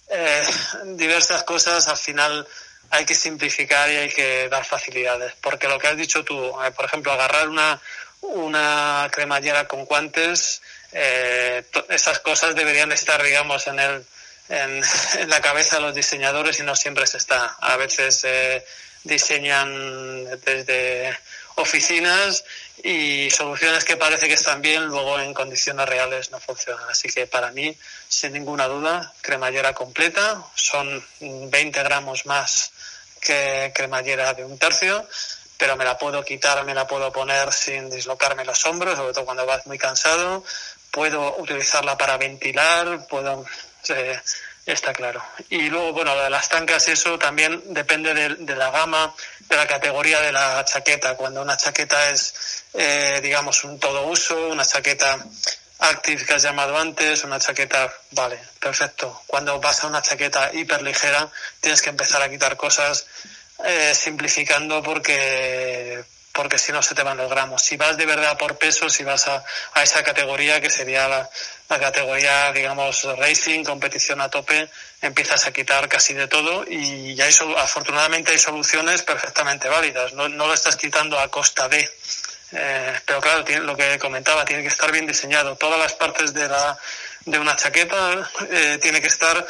eh, 0.08 0.42
diversas 0.84 1.44
cosas, 1.44 1.88
al 1.88 1.96
final 1.96 2.46
hay 2.90 3.04
que 3.04 3.14
simplificar 3.14 3.90
y 3.90 3.96
hay 3.96 4.10
que 4.10 4.48
dar 4.48 4.64
facilidades. 4.64 5.34
Porque 5.40 5.68
lo 5.68 5.78
que 5.78 5.88
has 5.88 5.96
dicho 5.96 6.24
tú, 6.24 6.34
eh, 6.62 6.70
por 6.72 6.84
ejemplo, 6.84 7.12
agarrar 7.12 7.48
una, 7.48 7.80
una 8.22 9.08
cremallera 9.12 9.66
con 9.68 9.84
guantes, 9.84 10.60
eh, 10.92 11.64
esas 11.88 12.18
cosas 12.18 12.54
deberían 12.54 12.90
estar, 12.90 13.22
digamos, 13.22 13.66
en 13.68 13.78
el, 13.78 14.04
en, 14.48 14.82
en, 15.18 15.30
la 15.30 15.40
cabeza 15.40 15.76
de 15.76 15.82
los 15.82 15.94
diseñadores 15.94 16.58
y 16.58 16.64
no 16.64 16.74
siempre 16.74 17.06
se 17.06 17.18
está. 17.18 17.56
A 17.60 17.76
veces 17.76 18.24
eh, 18.24 18.64
diseñan 19.04 20.28
desde 20.40 21.16
oficinas 21.56 22.44
y 22.82 23.30
soluciones 23.30 23.84
que 23.84 23.96
parece 23.96 24.28
que 24.28 24.34
están 24.34 24.62
bien, 24.62 24.84
luego 24.84 25.18
en 25.20 25.34
condiciones 25.34 25.88
reales 25.88 26.30
no 26.30 26.40
funcionan. 26.40 26.88
Así 26.88 27.08
que 27.08 27.26
para 27.26 27.50
mí, 27.52 27.76
sin 28.08 28.32
ninguna 28.32 28.66
duda, 28.66 29.12
cremallera 29.20 29.74
completa, 29.74 30.44
son 30.54 31.04
20 31.20 31.82
gramos 31.82 32.26
más 32.26 32.72
que 33.20 33.72
cremallera 33.74 34.32
de 34.34 34.44
un 34.44 34.58
tercio, 34.58 35.06
pero 35.58 35.76
me 35.76 35.84
la 35.84 35.98
puedo 35.98 36.24
quitar, 36.24 36.64
me 36.64 36.74
la 36.74 36.86
puedo 36.86 37.12
poner 37.12 37.52
sin 37.52 37.90
dislocarme 37.90 38.44
los 38.44 38.64
hombros, 38.64 38.96
sobre 38.96 39.12
todo 39.12 39.26
cuando 39.26 39.44
vas 39.44 39.66
muy 39.66 39.78
cansado. 39.78 40.42
Puedo 40.90 41.36
utilizarla 41.36 41.96
para 41.98 42.16
ventilar, 42.16 43.06
puedo... 43.08 43.44
Está 44.66 44.92
claro. 44.92 45.22
Y 45.48 45.68
luego, 45.68 45.92
bueno, 45.92 46.14
de 46.14 46.30
las 46.30 46.48
tancas, 46.48 46.86
eso 46.88 47.18
también 47.18 47.60
depende 47.72 48.14
de, 48.14 48.36
de, 48.36 48.56
la 48.56 48.70
gama, 48.70 49.14
de 49.50 49.56
la 49.56 49.66
categoría 49.66 50.20
de 50.20 50.32
la 50.32 50.64
chaqueta. 50.64 51.16
Cuando 51.16 51.42
una 51.42 51.56
chaqueta 51.56 52.10
es, 52.10 52.64
eh, 52.72 53.20
digamos, 53.22 53.64
un 53.64 53.78
todo 53.78 54.06
uso, 54.06 54.48
una 54.48 54.64
chaqueta 54.64 55.18
active 55.80 56.24
que 56.24 56.34
has 56.34 56.42
llamado 56.42 56.78
antes, 56.78 57.24
una 57.24 57.40
chaqueta, 57.40 57.92
vale, 58.12 58.38
perfecto. 58.60 59.22
Cuando 59.26 59.60
vas 59.60 59.82
a 59.82 59.88
una 59.88 60.02
chaqueta 60.02 60.52
hiper 60.52 60.82
ligera, 60.82 61.28
tienes 61.60 61.82
que 61.82 61.90
empezar 61.90 62.22
a 62.22 62.30
quitar 62.30 62.56
cosas 62.56 63.06
eh, 63.64 63.92
simplificando 63.94 64.82
porque 64.82 66.02
porque 66.32 66.58
si 66.58 66.70
no 66.70 66.80
se 66.80 66.94
te 66.94 67.02
van 67.02 67.16
los 67.16 67.28
gramos. 67.28 67.60
Si 67.60 67.76
vas 67.76 67.96
de 67.96 68.06
verdad 68.06 68.38
por 68.38 68.56
peso, 68.56 68.88
si 68.88 69.02
vas 69.02 69.26
a, 69.26 69.44
a 69.74 69.82
esa 69.82 70.04
categoría 70.04 70.60
que 70.60 70.70
sería 70.70 71.08
la, 71.08 71.28
la, 71.70 71.78
categoría, 71.78 72.52
digamos, 72.52 73.04
racing, 73.16 73.64
competición 73.64 74.20
a 74.20 74.28
tope, 74.28 74.68
empiezas 75.00 75.46
a 75.46 75.52
quitar 75.52 75.88
casi 75.88 76.14
de 76.14 76.26
todo 76.26 76.64
y 76.68 77.14
ya 77.14 77.24
hay, 77.24 77.34
afortunadamente 77.56 78.32
hay 78.32 78.38
soluciones 78.38 79.02
perfectamente 79.02 79.68
válidas. 79.68 80.12
No, 80.12 80.28
no 80.28 80.46
lo 80.46 80.54
estás 80.54 80.76
quitando 80.76 81.18
a 81.18 81.28
costa 81.28 81.68
de. 81.68 81.88
Eh, 82.52 83.00
pero 83.06 83.20
claro, 83.20 83.44
tiene, 83.44 83.62
lo 83.62 83.76
que 83.76 83.98
comentaba, 83.98 84.44
tiene 84.44 84.62
que 84.62 84.68
estar 84.68 84.90
bien 84.90 85.06
diseñado. 85.06 85.56
Todas 85.56 85.78
las 85.78 85.94
partes 85.94 86.34
de 86.34 86.48
la 86.48 86.78
de 87.24 87.38
una 87.38 87.54
chaqueta 87.56 88.30
eh, 88.50 88.78
tiene 88.80 89.00
que 89.00 89.08
estar 89.08 89.46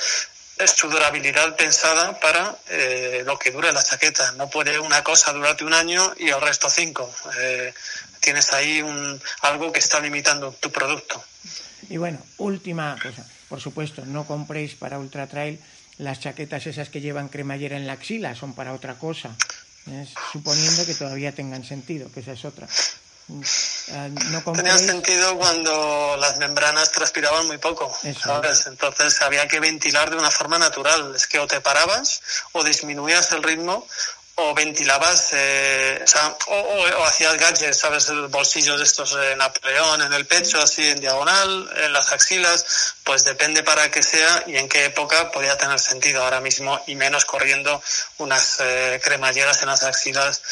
es 0.61 0.73
su 0.73 0.89
durabilidad 0.91 1.57
pensada 1.57 2.19
para 2.21 2.55
eh, 2.69 3.23
lo 3.25 3.39
que 3.39 3.51
dure 3.51 3.73
la 3.73 3.83
chaqueta. 3.83 4.33
No 4.33 4.51
puede 4.51 4.79
una 4.79 5.03
cosa 5.03 5.33
durarte 5.33 5.65
un 5.65 5.73
año 5.73 6.13
y 6.19 6.29
el 6.29 6.41
resto 6.41 6.69
cinco. 6.69 7.13
Eh, 7.39 7.73
tienes 8.21 8.53
ahí 8.53 8.83
un, 8.83 9.21
algo 9.41 9.73
que 9.73 9.79
está 9.79 10.01
limitando 10.01 10.53
tu 10.61 10.71
producto. 10.71 11.25
Y 11.91 11.99
bueno, 11.99 12.19
última 12.39 12.97
cosa. 13.03 13.27
Por 13.49 13.61
supuesto, 13.61 14.07
no 14.07 14.25
compréis 14.25 14.75
para 14.77 14.99
Ultra 14.99 15.27
Trail 15.27 15.61
las 15.99 16.21
chaquetas 16.21 16.67
esas 16.67 16.89
que 16.89 17.01
llevan 17.01 17.29
cremallera 17.29 17.77
en 17.77 17.87
la 17.87 17.93
axila, 17.95 18.35
son 18.35 18.55
para 18.55 18.73
otra 18.73 18.95
cosa. 18.95 19.37
¿Es? 19.87 20.11
Suponiendo 20.33 20.87
que 20.87 20.95
todavía 20.95 21.33
tengan 21.33 21.65
sentido, 21.65 22.11
que 22.13 22.21
esa 22.21 22.33
es 22.33 22.45
otra. 22.45 22.67
Eh, 23.31 24.11
no 24.31 24.43
Tenía 24.53 24.77
sentido 24.77 25.37
cuando 25.37 26.17
las 26.19 26.39
membranas 26.39 26.91
transpiraban 26.91 27.47
muy 27.47 27.59
poco, 27.59 27.93
¿sabes? 28.21 28.67
Entonces 28.67 29.21
había 29.23 29.47
que 29.47 29.61
ventilar 29.61 30.11
de 30.11 30.17
una 30.17 30.31
forma 30.31 30.59
natural. 30.59 31.15
Es 31.15 31.27
que 31.27 31.39
o 31.39 31.47
te 31.47 31.61
parabas 31.61 32.23
o 32.53 32.65
disminuías 32.65 33.31
el 33.33 33.43
ritmo 33.43 33.87
o 34.43 34.55
ventilabas, 34.55 35.31
eh, 35.33 36.01
o, 36.03 36.07
sea, 36.07 36.37
o, 36.49 36.55
o, 36.55 37.01
o, 37.01 37.05
hacías 37.05 37.37
gadgets, 37.37 37.79
¿sabes? 37.79 38.11
Bolsillos 38.31 38.79
de 38.79 38.85
estos 38.85 39.17
en 39.31 39.39
Napoleón, 39.39 40.03
en 40.03 40.13
el 40.13 40.27
pecho, 40.27 40.61
así 40.61 40.87
en 40.87 41.01
diagonal, 41.01 41.71
en 41.85 41.93
las 41.93 42.13
axilas, 42.13 42.95
pues 43.05 43.25
depende 43.25 43.63
para 43.63 43.91
qué 43.91 44.03
sea 44.03 44.45
y 44.47 44.57
en 44.57 44.69
qué 44.69 44.87
época 44.87 45.31
podía 45.31 45.57
tener 45.57 45.79
sentido 45.79 46.23
ahora 46.23 46.41
mismo 46.41 46.81
y 46.87 46.95
menos 46.95 47.25
corriendo 47.25 47.83
unas 48.19 48.59
eh, 48.61 49.01
cremalleras 49.03 49.63
en 49.63 49.69
las 49.69 49.83
axilas. 49.83 50.43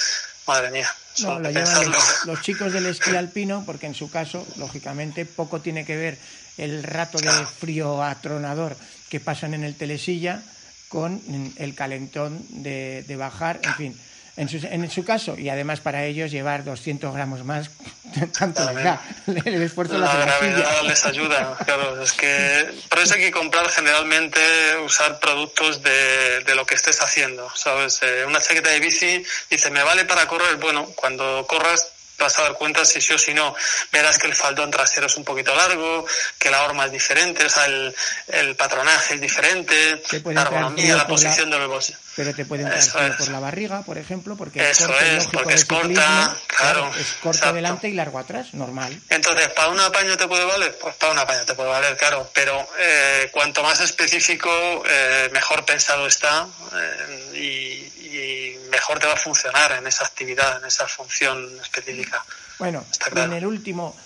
Madre 0.46 0.70
mía. 0.70 0.90
No, 1.18 1.38
lo 1.38 1.50
llevan 1.50 1.90
los, 1.90 2.24
los, 2.24 2.40
chicos 2.42 2.72
del 2.72 2.86
esquí 2.86 3.14
alpino 3.16 3.64
porque 3.66 3.86
en 3.86 3.94
su 3.94 4.10
caso, 4.10 4.46
lógicamente, 4.56 5.26
poco 5.26 5.60
tiene 5.60 5.84
que 5.84 5.96
ver 5.96 6.18
el 6.56 6.82
rato 6.82 7.18
de 7.18 7.30
frío 7.46 8.02
atronador 8.02 8.76
que 9.08 9.20
pasan 9.20 9.54
en 9.54 9.64
el 9.64 9.76
telesilla 9.76 10.42
con 10.88 11.20
el 11.56 11.74
calentón 11.74 12.44
de, 12.48 13.04
de 13.06 13.16
bajar, 13.16 13.60
en 13.62 13.74
fin. 13.74 14.00
En 14.36 14.48
su, 14.48 14.64
en 14.64 14.88
su, 14.88 15.04
caso, 15.04 15.36
y 15.36 15.48
además 15.48 15.80
para 15.80 16.04
ellos 16.04 16.30
llevar 16.30 16.62
200 16.62 17.12
gramos 17.12 17.44
más, 17.44 17.70
tanto 18.38 18.64
da, 18.64 19.02
el 19.26 19.62
esfuerzo 19.62 19.98
la 19.98 20.06
la 20.06 20.26
gravedad 20.26 20.82
les 20.84 21.04
ayuda, 21.04 21.58
claro, 21.64 22.00
es 22.00 22.12
que 22.12 22.70
por 22.88 23.00
eso 23.00 23.14
hay 23.14 23.20
que 23.20 23.30
comprar 23.32 23.68
generalmente, 23.68 24.40
usar 24.84 25.18
productos 25.18 25.82
de, 25.82 26.44
de 26.46 26.54
lo 26.54 26.64
que 26.64 26.76
estés 26.76 27.02
haciendo, 27.02 27.50
¿sabes? 27.56 27.98
Eh, 28.02 28.24
una 28.28 28.40
chaqueta 28.40 28.70
de 28.70 28.78
bici 28.78 29.24
dice, 29.50 29.70
me 29.70 29.82
vale 29.82 30.04
para 30.04 30.28
correr, 30.28 30.54
bueno, 30.58 30.86
cuando 30.94 31.44
corras 31.48 31.97
vas 32.18 32.38
a 32.38 32.42
dar 32.42 32.54
cuenta 32.54 32.84
si 32.84 33.00
sí 33.00 33.14
o 33.14 33.18
si 33.18 33.32
no. 33.32 33.54
Verás 33.92 34.18
que 34.18 34.26
el 34.26 34.34
faldón 34.34 34.70
trasero 34.70 35.06
es 35.06 35.16
un 35.16 35.24
poquito 35.24 35.54
largo, 35.54 36.06
que 36.38 36.50
la 36.50 36.64
horma 36.64 36.86
es 36.86 36.92
diferente, 36.92 37.44
o 37.44 37.48
sea, 37.48 37.66
el, 37.66 37.94
el 38.28 38.56
patronaje 38.56 39.14
es 39.14 39.20
diferente, 39.20 40.02
la 40.24 40.42
ergonomía, 40.42 40.96
la 40.96 41.06
posición 41.06 41.50
la, 41.50 41.58
del 41.58 41.68
bolsillo. 41.68 41.98
Pero 42.18 42.34
te 42.34 42.44
pueden 42.44 42.66
entrar 42.66 43.16
por 43.16 43.28
la 43.28 43.38
barriga, 43.38 43.82
por 43.82 43.96
ejemplo, 43.96 44.36
porque 44.36 44.68
Eso 44.68 44.92
es, 44.98 45.28
porque 45.28 45.54
es 45.54 45.64
corta, 45.64 46.36
claro. 46.48 46.90
Es 46.98 47.12
corto 47.12 47.38
exacto. 47.38 47.54
delante 47.54 47.88
y 47.88 47.92
largo 47.92 48.18
atrás, 48.18 48.54
normal. 48.54 49.00
Entonces, 49.08 49.48
¿para 49.50 49.68
un 49.68 49.78
apaño 49.78 50.16
te 50.16 50.26
puede 50.26 50.44
valer? 50.44 50.76
Pues 50.78 50.96
para 50.96 51.12
un 51.12 51.18
apaño 51.20 51.44
te 51.44 51.54
puede 51.54 51.68
valer, 51.68 51.96
claro. 51.96 52.28
Pero 52.34 52.68
eh, 52.76 53.28
cuanto 53.30 53.62
más 53.62 53.80
específico, 53.80 54.50
eh, 54.84 55.30
mejor 55.32 55.64
pensado 55.64 56.08
está 56.08 56.48
eh, 56.74 57.36
y, 57.36 58.06
y 58.06 58.58
mejor 58.68 58.98
te 58.98 59.06
va 59.06 59.12
a 59.12 59.16
funcionar 59.16 59.70
en 59.70 59.86
esa 59.86 60.04
actividad, 60.04 60.58
en 60.58 60.66
esa 60.66 60.88
función 60.88 61.56
específica. 61.62 62.24
Bueno, 62.58 62.84
claro. 62.98 63.30
en 63.30 63.38
el 63.38 63.46
último 63.46 63.96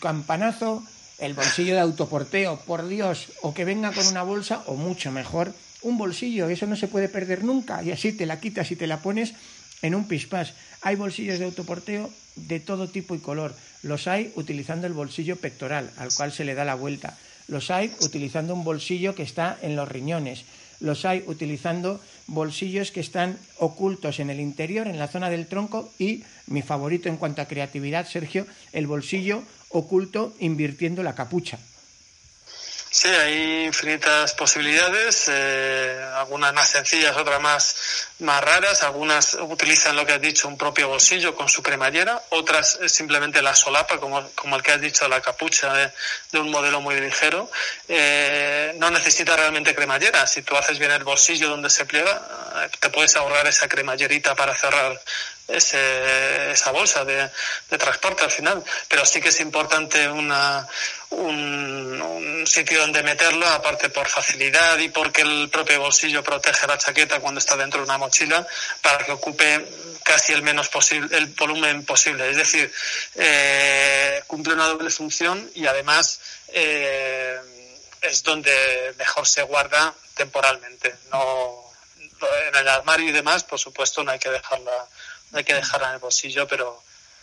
campanazo, 0.00 0.82
el 1.18 1.34
bolsillo 1.34 1.74
de 1.74 1.80
autoporteo, 1.80 2.58
por 2.60 2.88
Dios, 2.88 3.26
o 3.42 3.52
que 3.52 3.66
venga 3.66 3.92
con 3.92 4.06
una 4.06 4.22
bolsa, 4.22 4.62
o 4.64 4.76
mucho 4.76 5.10
mejor, 5.10 5.52
un 5.82 5.98
bolsillo, 5.98 6.48
eso 6.48 6.66
no 6.66 6.76
se 6.76 6.88
puede 6.88 7.08
perder 7.08 7.44
nunca, 7.44 7.82
y 7.82 7.90
así 7.90 8.12
te 8.12 8.26
la 8.26 8.40
quitas 8.40 8.70
y 8.70 8.76
te 8.76 8.86
la 8.86 9.00
pones 9.00 9.34
en 9.82 9.94
un 9.94 10.06
pispás. 10.06 10.54
Hay 10.82 10.96
bolsillos 10.96 11.38
de 11.38 11.46
autoporteo 11.46 12.10
de 12.36 12.60
todo 12.60 12.88
tipo 12.88 13.14
y 13.14 13.18
color. 13.18 13.54
Los 13.82 14.06
hay 14.06 14.32
utilizando 14.36 14.86
el 14.86 14.92
bolsillo 14.92 15.36
pectoral, 15.36 15.90
al 15.96 16.12
cual 16.14 16.32
se 16.32 16.44
le 16.44 16.54
da 16.54 16.64
la 16.64 16.74
vuelta. 16.74 17.16
Los 17.48 17.70
hay 17.70 17.92
utilizando 18.00 18.54
un 18.54 18.64
bolsillo 18.64 19.14
que 19.14 19.22
está 19.22 19.58
en 19.62 19.76
los 19.76 19.88
riñones 19.88 20.44
los 20.80 21.04
hay 21.04 21.22
utilizando 21.26 22.00
bolsillos 22.26 22.90
que 22.90 23.00
están 23.00 23.38
ocultos 23.58 24.18
en 24.18 24.30
el 24.30 24.40
interior, 24.40 24.88
en 24.88 24.98
la 24.98 25.08
zona 25.08 25.30
del 25.30 25.46
tronco 25.46 25.92
y, 25.98 26.24
mi 26.46 26.62
favorito 26.62 27.08
en 27.08 27.16
cuanto 27.16 27.42
a 27.42 27.46
creatividad, 27.46 28.06
Sergio, 28.06 28.46
el 28.72 28.86
bolsillo 28.86 29.42
oculto 29.68 30.34
invirtiendo 30.40 31.02
la 31.02 31.14
capucha. 31.14 31.58
Sí, 32.92 33.06
hay 33.06 33.66
infinitas 33.66 34.34
posibilidades, 34.34 35.26
eh, 35.28 36.04
algunas 36.16 36.52
más 36.52 36.70
sencillas, 36.70 37.16
otras 37.16 37.40
más, 37.40 38.08
más 38.18 38.42
raras, 38.42 38.82
algunas 38.82 39.34
utilizan 39.34 39.94
lo 39.94 40.04
que 40.04 40.14
has 40.14 40.20
dicho, 40.20 40.48
un 40.48 40.58
propio 40.58 40.88
bolsillo 40.88 41.36
con 41.36 41.48
su 41.48 41.62
cremallera, 41.62 42.20
otras 42.30 42.80
simplemente 42.86 43.42
la 43.42 43.54
solapa, 43.54 43.98
como, 43.98 44.28
como 44.32 44.56
el 44.56 44.62
que 44.64 44.72
has 44.72 44.80
dicho, 44.80 45.06
la 45.06 45.20
capucha 45.20 45.72
de, 45.72 45.92
de 46.32 46.40
un 46.40 46.50
modelo 46.50 46.80
muy 46.80 47.00
ligero. 47.00 47.48
Eh, 47.86 48.74
no 48.78 48.90
necesita 48.90 49.36
realmente 49.36 49.72
cremallera, 49.72 50.26
si 50.26 50.42
tú 50.42 50.56
haces 50.56 50.80
bien 50.80 50.90
el 50.90 51.04
bolsillo 51.04 51.48
donde 51.48 51.70
se 51.70 51.84
pliega, 51.86 52.68
te 52.80 52.90
puedes 52.90 53.14
ahorrar 53.14 53.46
esa 53.46 53.68
cremallerita 53.68 54.34
para 54.34 54.56
cerrar 54.56 55.00
ese, 55.52 56.52
esa 56.52 56.70
bolsa 56.70 57.04
de, 57.04 57.30
transporte 57.78 58.24
al 58.24 58.30
final. 58.30 58.62
Pero 58.88 59.04
sí 59.04 59.20
que 59.20 59.28
es 59.28 59.40
importante 59.40 60.08
una, 60.08 60.66
un, 61.10 62.44
sitio 62.46 62.80
donde 62.80 63.02
meterlo, 63.02 63.46
aparte 63.46 63.90
por 63.90 64.08
facilidad 64.08 64.78
y 64.78 64.88
porque 64.88 65.22
el 65.22 65.48
propio 65.50 65.80
bolsillo 65.80 66.22
protege 66.22 66.66
la 66.66 66.78
chaqueta 66.78 67.20
cuando 67.20 67.38
está 67.38 67.56
dentro 67.56 67.80
de 67.80 67.84
una 67.84 67.98
mochila 67.98 68.46
para 68.80 69.04
que 69.04 69.12
ocupe 69.12 69.64
casi 70.02 70.32
el 70.32 70.42
menos 70.42 70.68
posible, 70.68 71.16
el 71.16 71.26
volumen 71.26 71.84
posible. 71.84 72.30
Es 72.30 72.36
decir, 72.36 72.72
eh, 73.16 74.22
cumple 74.26 74.54
una 74.54 74.66
doble 74.66 74.90
función 74.90 75.50
y 75.54 75.66
además 75.66 76.20
eh, 76.48 77.38
es 78.00 78.22
donde 78.22 78.94
mejor 78.98 79.26
se 79.26 79.42
guarda 79.42 79.94
temporalmente. 80.14 80.94
No, 81.10 81.70
en 82.48 82.56
el 82.56 82.68
armario 82.68 83.08
y 83.08 83.12
demás, 83.12 83.44
por 83.44 83.58
supuesto, 83.58 84.02
no 84.04 84.10
hay 84.10 84.18
que 84.18 84.30
dejarla 84.30 84.72
hay 85.32 85.44
que 85.44 85.54
dejarla 85.54 85.88
en 85.88 85.94
el 85.94 86.00
bolsillo, 86.00 86.46
pero, 86.48 86.82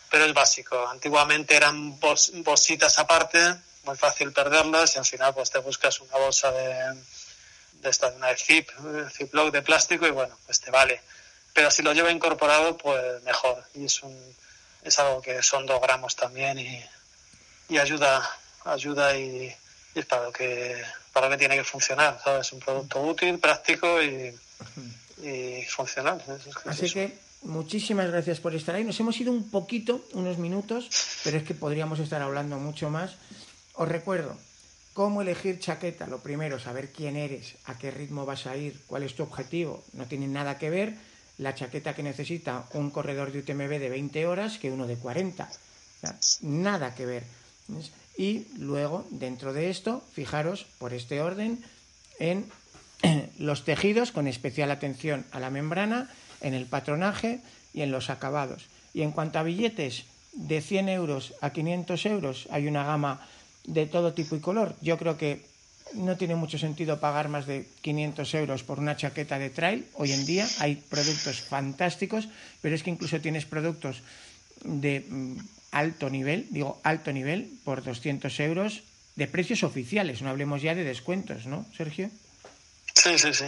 pero 0.10 0.26
es 0.26 0.34
básico. 0.34 0.88
Antiguamente 0.88 1.55
eran 1.55 1.99
bol 1.99 2.18
bolsitas 2.43 2.99
aparte, 2.99 3.39
muy 3.84 3.97
fácil 3.97 4.32
perderlas 4.32 4.95
y 4.95 4.99
al 4.99 5.05
final 5.05 5.34
pues 5.34 5.49
te 5.49 5.60
buscas 5.60 5.99
una 6.01 6.18
bolsa 6.18 6.51
de, 6.51 7.01
de 7.82 7.89
esta, 7.89 8.08
una 8.10 8.28
de 8.28 8.38
zip, 8.38 8.70
ziploc 9.12 9.51
de 9.51 9.62
plástico 9.62 10.08
y 10.08 10.12
bueno, 10.12 10.38
pues 10.45 10.60
te 10.60 10.72
vale. 10.72 11.01
Pero 11.53 11.72
si 11.72 11.82
lo 11.82 11.93
lleva 11.93 12.12
incorporado, 12.12 12.78
pues 12.78 13.24
mejor. 13.24 13.64
Y 13.74 13.86
es 13.86 14.03
un, 14.03 14.36
es 14.84 14.99
algo 14.99 15.22
que 15.22 15.41
son 15.41 15.66
dos 15.66 15.82
gramos 15.82 16.16
también 16.16 16.60
y, 16.60 16.86
y 17.70 17.78
ayuda, 17.78 18.30
ayuda 18.66 19.18
y, 19.18 19.53
y 19.95 19.99
es 19.99 20.05
para 20.05 20.24
lo 20.24 20.32
que, 20.32 20.84
para 21.12 21.28
lo 21.28 21.32
que 21.32 21.39
tiene 21.39 21.58
que 21.58 21.64
funcionar, 21.64 22.20
¿sabes? 22.24 22.51
Un 22.53 22.60
producto 22.60 23.01
útil, 23.01 23.39
práctico 23.39 24.01
y, 24.01 24.38
y 25.24 25.66
funcional. 25.66 26.24
Así 26.66 26.91
que 26.91 27.18
muchísimas 27.43 28.09
gracias 28.09 28.39
por 28.39 28.55
estar 28.55 28.75
ahí. 28.75 28.83
Nos 28.83 28.99
hemos 28.99 29.19
ido 29.19 29.31
un 29.31 29.49
poquito, 29.49 30.03
unos 30.13 30.38
minutos, 30.38 30.89
pero 31.23 31.38
es 31.38 31.43
que 31.43 31.53
podríamos 31.53 31.99
estar 31.99 32.21
hablando 32.21 32.57
mucho 32.57 32.89
más. 32.89 33.15
Os 33.73 33.88
recuerdo, 33.88 34.38
cómo 34.97 35.21
elegir 35.21 35.59
chaqueta. 35.59 36.07
Lo 36.07 36.23
primero, 36.23 36.59
saber 36.59 36.91
quién 36.91 37.15
eres, 37.15 37.53
a 37.65 37.77
qué 37.77 37.91
ritmo 37.91 38.25
vas 38.25 38.47
a 38.47 38.57
ir, 38.57 38.81
cuál 38.88 39.03
es 39.03 39.15
tu 39.15 39.21
objetivo. 39.21 39.83
No 39.93 40.07
tiene 40.07 40.27
nada 40.27 40.57
que 40.57 40.71
ver 40.71 40.95
la 41.38 41.53
chaqueta 41.53 41.93
que 41.93 42.01
necesita 42.01 42.65
un 42.73 42.89
corredor 42.89 43.31
de 43.31 43.38
UTMB 43.38 43.77
de 43.77 43.89
20 43.89 44.25
horas 44.25 44.57
que 44.57 44.71
uno 44.71 44.88
de 44.88 44.95
40. 44.95 45.47
Nada 46.41 46.95
que 46.95 47.05
ver. 47.05 47.23
Y 48.17 48.47
luego, 48.57 49.05
dentro 49.11 49.53
de 49.53 49.69
esto, 49.69 50.03
fijaros 50.13 50.65
por 50.79 50.93
este 50.93 51.21
orden 51.21 51.63
en 52.17 52.49
los 53.38 53.65
tejidos 53.65 54.11
con 54.11 54.27
especial 54.27 54.71
atención 54.71 55.25
a 55.31 55.39
la 55.39 55.51
membrana 55.51 56.09
en 56.41 56.53
el 56.53 56.65
patronaje 56.65 57.39
y 57.73 57.81
en 57.81 57.91
los 57.91 58.09
acabados. 58.09 58.65
Y 58.93 59.01
en 59.01 59.11
cuanto 59.11 59.39
a 59.39 59.43
billetes 59.43 60.05
de 60.33 60.61
100 60.61 60.89
euros 60.89 61.33
a 61.41 61.51
500 61.51 62.05
euros, 62.05 62.47
hay 62.51 62.67
una 62.67 62.83
gama 62.83 63.21
de 63.65 63.85
todo 63.85 64.13
tipo 64.13 64.35
y 64.35 64.39
color. 64.39 64.75
Yo 64.81 64.97
creo 64.97 65.17
que 65.17 65.45
no 65.93 66.17
tiene 66.17 66.35
mucho 66.35 66.57
sentido 66.57 66.99
pagar 66.99 67.29
más 67.29 67.45
de 67.45 67.67
500 67.81 68.33
euros 68.35 68.63
por 68.63 68.79
una 68.79 68.97
chaqueta 68.97 69.39
de 69.39 69.49
trail. 69.49 69.85
Hoy 69.93 70.11
en 70.11 70.25
día 70.25 70.47
hay 70.59 70.75
productos 70.75 71.41
fantásticos, 71.41 72.27
pero 72.61 72.75
es 72.75 72.83
que 72.83 72.89
incluso 72.89 73.19
tienes 73.21 73.45
productos 73.45 74.01
de 74.63 75.05
mm, 75.07 75.38
alto 75.71 76.09
nivel, 76.09 76.47
digo 76.49 76.79
alto 76.83 77.11
nivel, 77.11 77.49
por 77.63 77.83
200 77.83 78.39
euros 78.39 78.83
de 79.15 79.27
precios 79.27 79.63
oficiales. 79.63 80.21
No 80.21 80.29
hablemos 80.29 80.61
ya 80.61 80.75
de 80.75 80.83
descuentos, 80.83 81.45
¿no, 81.45 81.65
Sergio? 81.75 82.09
Sí, 83.08 83.18
sí, 83.18 83.34
sí. 83.34 83.45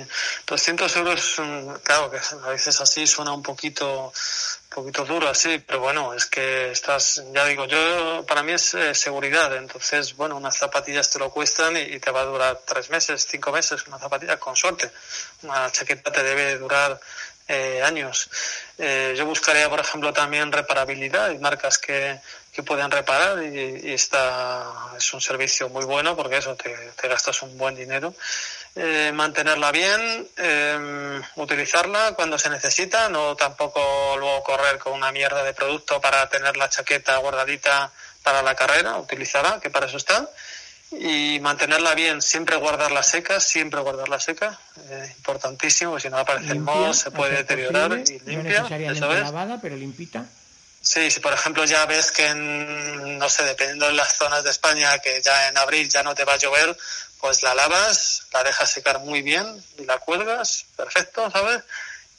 200 0.48 0.96
euros, 0.96 1.42
claro 1.84 2.10
que 2.10 2.18
a 2.18 2.48
veces 2.48 2.80
así 2.80 3.06
suena 3.06 3.34
un 3.34 3.44
poquito, 3.44 4.14
poquito 4.70 5.04
duro 5.04 5.28
así, 5.28 5.62
pero 5.68 5.82
bueno, 5.82 6.14
es 6.14 6.28
que 6.28 6.72
estás, 6.72 7.22
ya 7.34 7.44
digo, 7.46 7.66
yo, 7.66 8.26
para 8.26 8.42
mí 8.42 8.54
es 8.54 8.74
eh, 8.76 8.96
seguridad, 8.96 9.54
entonces, 9.58 10.16
bueno, 10.16 10.38
unas 10.38 10.56
zapatillas 10.56 11.10
te 11.10 11.20
lo 11.20 11.30
cuestan 11.30 11.76
y, 11.76 12.00
te 12.00 12.10
va 12.10 12.22
a 12.22 12.26
durar 12.26 12.62
tres 12.66 12.90
meses, 12.90 13.28
cinco 13.30 13.52
meses, 13.52 13.86
una 13.88 14.00
zapatilla 14.00 14.38
con 14.38 14.56
suerte. 14.56 14.90
Una 15.44 15.70
chaqueta 15.70 16.10
te 16.10 16.24
debe 16.24 16.58
durar 16.58 16.98
eh, 17.50 17.82
años. 17.84 18.30
Eh, 18.78 19.14
yo 19.18 19.26
buscaría, 19.26 19.70
por 19.70 19.82
ejemplo, 19.82 20.14
también 20.14 20.54
reparabilidad 20.54 21.32
y 21.32 21.38
marcas 21.40 21.78
que, 21.80 22.18
que 22.54 22.64
pueden 22.64 22.90
reparar 22.92 23.44
y, 23.44 23.90
y 23.90 23.94
esta 23.94 24.94
es 24.98 25.14
un 25.14 25.20
servicio 25.20 25.68
muy 25.68 25.84
bueno 25.84 26.16
porque 26.16 26.38
eso 26.38 26.56
te, 26.56 26.70
te 26.96 27.08
gastas 27.10 27.42
un 27.42 27.58
buen 27.58 27.76
dinero 27.76 28.14
eh, 28.76 29.12
mantenerla 29.14 29.72
bien, 29.72 30.28
eh, 30.38 31.22
utilizarla 31.36 32.14
cuando 32.14 32.38
se 32.38 32.50
necesita, 32.50 33.10
no 33.10 33.36
tampoco 33.36 33.82
luego 34.18 34.44
correr 34.44 34.78
con 34.78 34.94
una 34.94 35.12
mierda 35.12 35.44
de 35.44 35.54
producto 35.54 36.00
para 36.00 36.30
tener 36.30 36.56
la 36.56 36.70
chaqueta 36.70 37.18
guardadita 37.18 37.92
para 38.24 38.42
la 38.42 38.56
carrera, 38.56 38.98
utilizarla, 38.98 39.60
que 39.60 39.70
para 39.70 39.88
eso 39.88 39.98
está. 39.98 40.30
y 40.92 41.40
mantenerla 41.40 41.94
bien, 41.94 42.20
siempre 42.20 42.56
guardarla 42.56 43.04
seca, 43.04 43.40
siempre 43.40 43.80
guardarla 43.82 44.20
seca, 44.20 44.60
eh, 44.90 45.14
importantísimo, 45.18 46.00
si 46.00 46.10
no 46.10 46.18
aparece 46.18 46.54
el 46.54 46.62
moho, 46.62 46.94
se 46.94 47.12
puede 47.12 47.38
deteriorar 47.38 47.92
y 47.94 48.20
limpia. 48.20 48.62
No 48.62 48.76
eso 48.76 49.14
es. 49.14 49.22
lavada, 49.22 49.60
pero 49.62 49.76
limpita. 49.76 50.26
Sí, 50.82 51.12
si 51.12 51.20
por 51.20 51.34
ejemplo 51.34 51.66
ya 51.66 51.86
ves 51.86 52.12
que, 52.12 52.26
en, 52.26 53.18
no 53.20 53.30
sé, 53.30 53.44
dependiendo 53.44 53.88
de 53.88 53.94
las 53.94 54.16
zonas 54.16 54.44
de 54.44 54.50
España, 54.50 54.98
que 55.00 55.22
ya 55.22 55.50
en 55.50 55.58
abril 55.58 55.90
ya 55.90 56.02
no 56.04 56.16
te 56.16 56.24
va 56.24 56.34
a 56.34 56.38
llover, 56.38 56.76
pues 57.20 57.44
la 57.44 57.54
lavas, 57.54 58.24
la 58.32 58.44
dejas 58.44 58.72
secar 58.72 59.00
muy 59.00 59.22
bien 59.22 59.64
y 59.78 59.86
la 59.86 59.98
cuelgas, 60.00 60.66
perfecto, 60.76 61.30
¿sabes? 61.32 61.64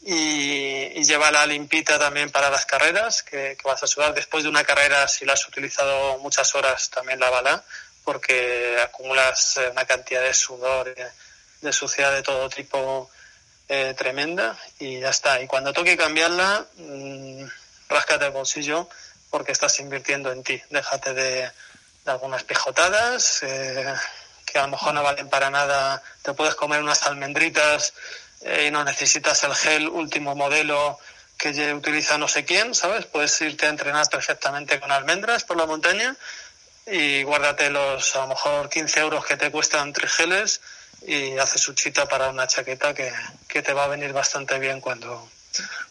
Y, 0.02 0.98
y 0.98 1.04
llévala 1.04 1.46
limpita 1.46 1.98
también 1.98 2.30
para 2.30 2.50
las 2.50 2.66
carreras 2.66 3.22
que, 3.22 3.56
vas 3.64 3.82
a 3.82 3.86
sudar. 3.86 4.14
Después 4.14 4.44
de 4.44 4.50
una 4.50 4.64
carrera, 4.64 5.06
si 5.08 5.24
la 5.24 5.34
has 5.34 5.46
utilizado 5.46 6.18
muchas 6.18 6.54
horas, 6.54 6.90
también 6.90 7.20
lávala, 7.20 7.64
porque 8.04 8.78
acumulas 8.82 9.56
eh, 9.58 9.68
una 9.70 9.84
cantidad 9.84 10.22
de 10.22 10.34
sudor, 10.34 10.94
de, 10.94 11.06
de 11.60 11.72
suciedad 11.72 12.12
de 12.12 12.22
todo 12.22 12.48
tipo 12.48 13.10
eh, 13.68 13.94
tremenda 13.96 14.58
y 14.78 15.00
ya 15.00 15.10
está. 15.10 15.40
Y 15.40 15.46
cuando 15.46 15.72
toque 15.72 15.96
cambiarla, 15.96 16.66
mmm, 16.76 17.44
ráscate 17.88 18.26
el 18.26 18.32
bolsillo 18.32 18.88
porque 19.30 19.52
estás 19.52 19.78
invirtiendo 19.80 20.32
en 20.32 20.42
ti. 20.42 20.60
Déjate 20.70 21.14
de, 21.14 21.50
de 22.04 22.10
algunas 22.10 22.42
pijotadas 22.42 23.42
eh, 23.42 23.94
que 24.50 24.58
a 24.58 24.62
lo 24.62 24.68
mejor 24.68 24.94
no 24.94 25.02
valen 25.02 25.28
para 25.28 25.50
nada. 25.50 26.02
Te 26.22 26.32
puedes 26.32 26.54
comer 26.54 26.82
unas 26.82 27.04
almendritas 27.04 27.94
eh, 28.42 28.66
y 28.68 28.70
no 28.70 28.84
necesitas 28.84 29.42
el 29.44 29.54
gel 29.54 29.88
último 29.88 30.34
modelo 30.34 30.98
que 31.36 31.72
utiliza 31.72 32.18
no 32.18 32.28
sé 32.28 32.44
quién, 32.44 32.74
¿sabes? 32.74 33.06
Puedes 33.06 33.40
irte 33.40 33.66
a 33.66 33.70
entrenar 33.70 34.06
perfectamente 34.10 34.78
con 34.78 34.92
almendras 34.92 35.44
por 35.44 35.56
la 35.56 35.64
montaña 35.64 36.14
y 36.86 37.22
guárdate 37.22 37.70
los 37.70 38.14
a 38.16 38.20
lo 38.20 38.28
mejor 38.28 38.68
15 38.68 39.00
euros 39.00 39.24
que 39.24 39.36
te 39.36 39.50
cuestan 39.50 39.92
tres 39.92 40.12
geles 40.12 40.60
y 41.06 41.38
haces 41.38 41.62
su 41.62 41.72
chita 41.72 42.06
para 42.06 42.28
una 42.28 42.46
chaqueta 42.46 42.92
que, 42.92 43.10
que 43.48 43.62
te 43.62 43.72
va 43.72 43.84
a 43.84 43.88
venir 43.88 44.12
bastante 44.12 44.58
bien 44.58 44.82
cuando, 44.82 45.28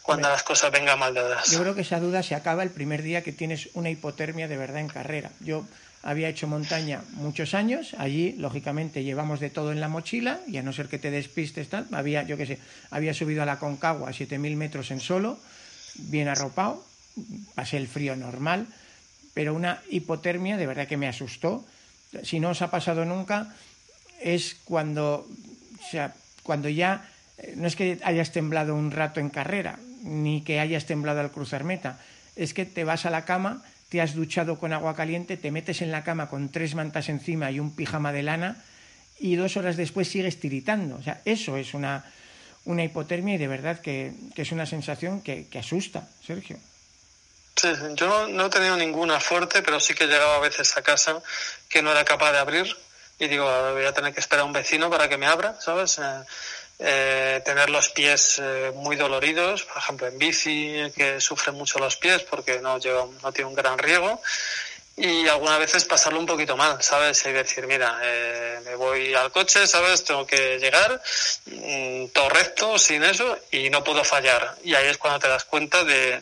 cuando 0.04 0.30
las 0.30 0.44
cosas 0.44 0.72
vengan 0.72 1.00
mal 1.00 1.14
dadas. 1.14 1.50
Yo 1.50 1.60
creo 1.62 1.74
que 1.74 1.82
esa 1.82 2.00
duda 2.00 2.22
se 2.22 2.36
acaba 2.36 2.62
el 2.62 2.70
primer 2.70 3.02
día 3.02 3.24
que 3.24 3.32
tienes 3.32 3.70
una 3.74 3.90
hipotermia 3.90 4.48
de 4.48 4.58
verdad 4.58 4.82
en 4.82 4.88
carrera. 4.88 5.32
Yo 5.40 5.66
había 6.02 6.30
hecho 6.30 6.48
montaña 6.48 7.02
muchos 7.14 7.54
años, 7.54 7.96
allí 7.98 8.34
lógicamente 8.38 9.04
llevamos 9.04 9.40
de 9.40 9.50
todo 9.50 9.72
en 9.72 9.82
la 9.82 9.90
mochila 9.90 10.40
y 10.48 10.58
a 10.58 10.64
no 10.64 10.72
ser 10.72 10.88
que 10.88 11.00
te 11.00 11.12
despistes 11.12 11.70
tal, 11.70 11.88
había 11.92 12.24
yo 12.24 12.38
qué 12.38 12.46
sé, 12.46 12.60
había 12.90 13.14
subido 13.14 13.44
a 13.44 13.46
la 13.46 13.60
Concagua 13.60 14.10
a 14.10 14.14
7000 14.14 14.56
metros 14.56 14.92
en 14.92 15.00
solo, 15.00 15.40
bien 15.96 16.28
arropado, 16.28 16.86
pasé 17.56 17.78
el 17.78 17.88
frío 17.88 18.16
normal, 18.16 18.68
pero 19.34 19.54
una 19.54 19.82
hipotermia 19.90 20.58
de 20.58 20.68
verdad 20.68 20.88
que 20.88 20.98
me 20.98 21.08
asustó. 21.08 21.66
Si 22.24 22.40
no 22.40 22.50
os 22.50 22.62
ha 22.62 22.72
pasado 22.72 23.06
nunca, 23.06 23.54
es 24.22 24.58
cuando, 24.66 25.28
o 25.28 25.90
sea, 25.92 26.14
cuando 26.44 26.70
ya 26.70 27.08
eh, 27.38 27.54
no 27.56 27.68
es 27.68 27.76
que 27.76 28.00
hayas 28.04 28.32
temblado 28.32 28.76
un 28.76 28.92
rato 28.92 29.20
en 29.20 29.30
carrera, 29.30 29.80
ni 30.04 30.42
que 30.42 30.60
hayas 30.60 30.86
temblado 30.86 31.20
al 31.20 31.32
cruzar 31.32 31.64
meta, 31.64 32.00
es 32.36 32.54
que 32.54 32.66
te 32.66 32.84
vas 32.84 33.06
a 33.06 33.10
la 33.10 33.26
cama, 33.26 33.64
te 33.90 34.02
has 34.02 34.14
duchado 34.14 34.60
con 34.60 34.72
agua 34.72 34.96
caliente, 34.96 35.36
te 35.38 35.52
metes 35.52 35.82
en 35.82 35.92
la 35.92 36.04
cama 36.04 36.30
con 36.30 36.50
tres 36.50 36.76
mantas 36.76 37.10
encima 37.10 37.52
y 37.52 37.60
un 37.60 37.76
pijama 37.76 38.12
de 38.14 38.24
lana 38.24 38.64
y 39.20 39.36
dos 39.36 39.58
horas 39.58 39.78
después 39.78 40.08
sigues 40.08 40.40
tiritando. 40.40 40.96
O 40.96 41.04
sea, 41.04 41.22
eso 41.26 41.58
es 41.58 41.74
una, 41.74 42.06
una 42.66 42.84
hipotermia 42.84 43.36
y 43.36 43.38
de 43.40 43.48
verdad 43.48 43.82
que, 43.82 44.14
que 44.36 44.44
es 44.44 44.52
una 44.52 44.66
sensación 44.66 45.22
que, 45.22 45.48
que 45.48 45.60
asusta, 45.60 46.08
Sergio. 46.26 46.58
Sí, 47.56 47.68
yo 47.96 48.08
no, 48.08 48.28
no 48.28 48.46
he 48.46 48.50
tenido 48.50 48.78
ninguna 48.78 49.20
fuerte, 49.20 49.62
pero 49.62 49.80
sí 49.80 49.94
que 49.94 50.06
he 50.06 50.08
llegado 50.08 50.34
a 50.34 50.40
veces 50.40 50.78
a 50.78 50.82
casa 50.82 51.22
que 51.68 51.82
no 51.82 51.92
era 51.92 52.06
capaz 52.06 52.32
de 52.32 52.38
abrir 52.38 52.74
y 53.20 53.28
digo, 53.28 53.50
"A 53.50 53.62
ver, 53.64 53.74
voy 53.74 53.86
a 53.86 53.94
tener 53.94 54.14
que 54.14 54.22
esperar 54.22 54.44
a 54.44 54.46
un 54.46 54.54
vecino 54.54 54.90
para 54.90 55.10
que 55.10 55.18
me 55.18 55.26
abra, 55.26 55.60
¿sabes? 55.60 55.98
Eh, 55.98 56.22
eh, 56.80 57.42
tener 57.44 57.70
los 57.70 57.90
pies 57.90 58.40
eh, 58.42 58.72
muy 58.74 58.96
doloridos, 58.96 59.64
por 59.64 59.78
ejemplo 59.78 60.08
en 60.08 60.18
bici, 60.18 60.92
que 60.96 61.20
sufren 61.20 61.56
mucho 61.56 61.78
los 61.80 61.98
pies 61.98 62.24
porque 62.24 62.60
no, 62.60 62.80
lleva, 62.80 63.06
no 63.22 63.32
tiene 63.32 63.50
un 63.50 63.56
gran 63.56 63.78
riego. 63.78 64.22
Y 64.96 65.30
algunas 65.30 65.60
veces 65.60 65.86
pasarlo 65.86 66.20
un 66.20 66.26
poquito 66.26 66.58
mal, 66.58 66.82
¿sabes? 66.84 67.26
Y 67.26 67.32
decir, 67.32 67.66
mira, 67.68 68.00
eh, 68.04 68.60
me 68.66 68.76
voy 68.76 69.14
al 69.14 69.32
coche, 69.32 69.66
¿sabes? 69.66 70.04
Tengo 70.04 70.28
que 70.28 70.60
llegar, 70.60 71.02
mm, 71.46 72.08
todo 72.08 72.28
recto, 72.28 72.78
sin 72.78 73.04
eso, 73.04 73.38
y 73.50 73.70
no 73.70 73.82
puedo 73.82 74.04
fallar. 74.04 74.56
Y 74.62 74.74
ahí 74.76 74.88
es 74.88 74.98
cuando 74.98 75.20
te 75.20 75.30
das 75.30 75.46
cuenta 75.46 75.86
de, 75.86 76.22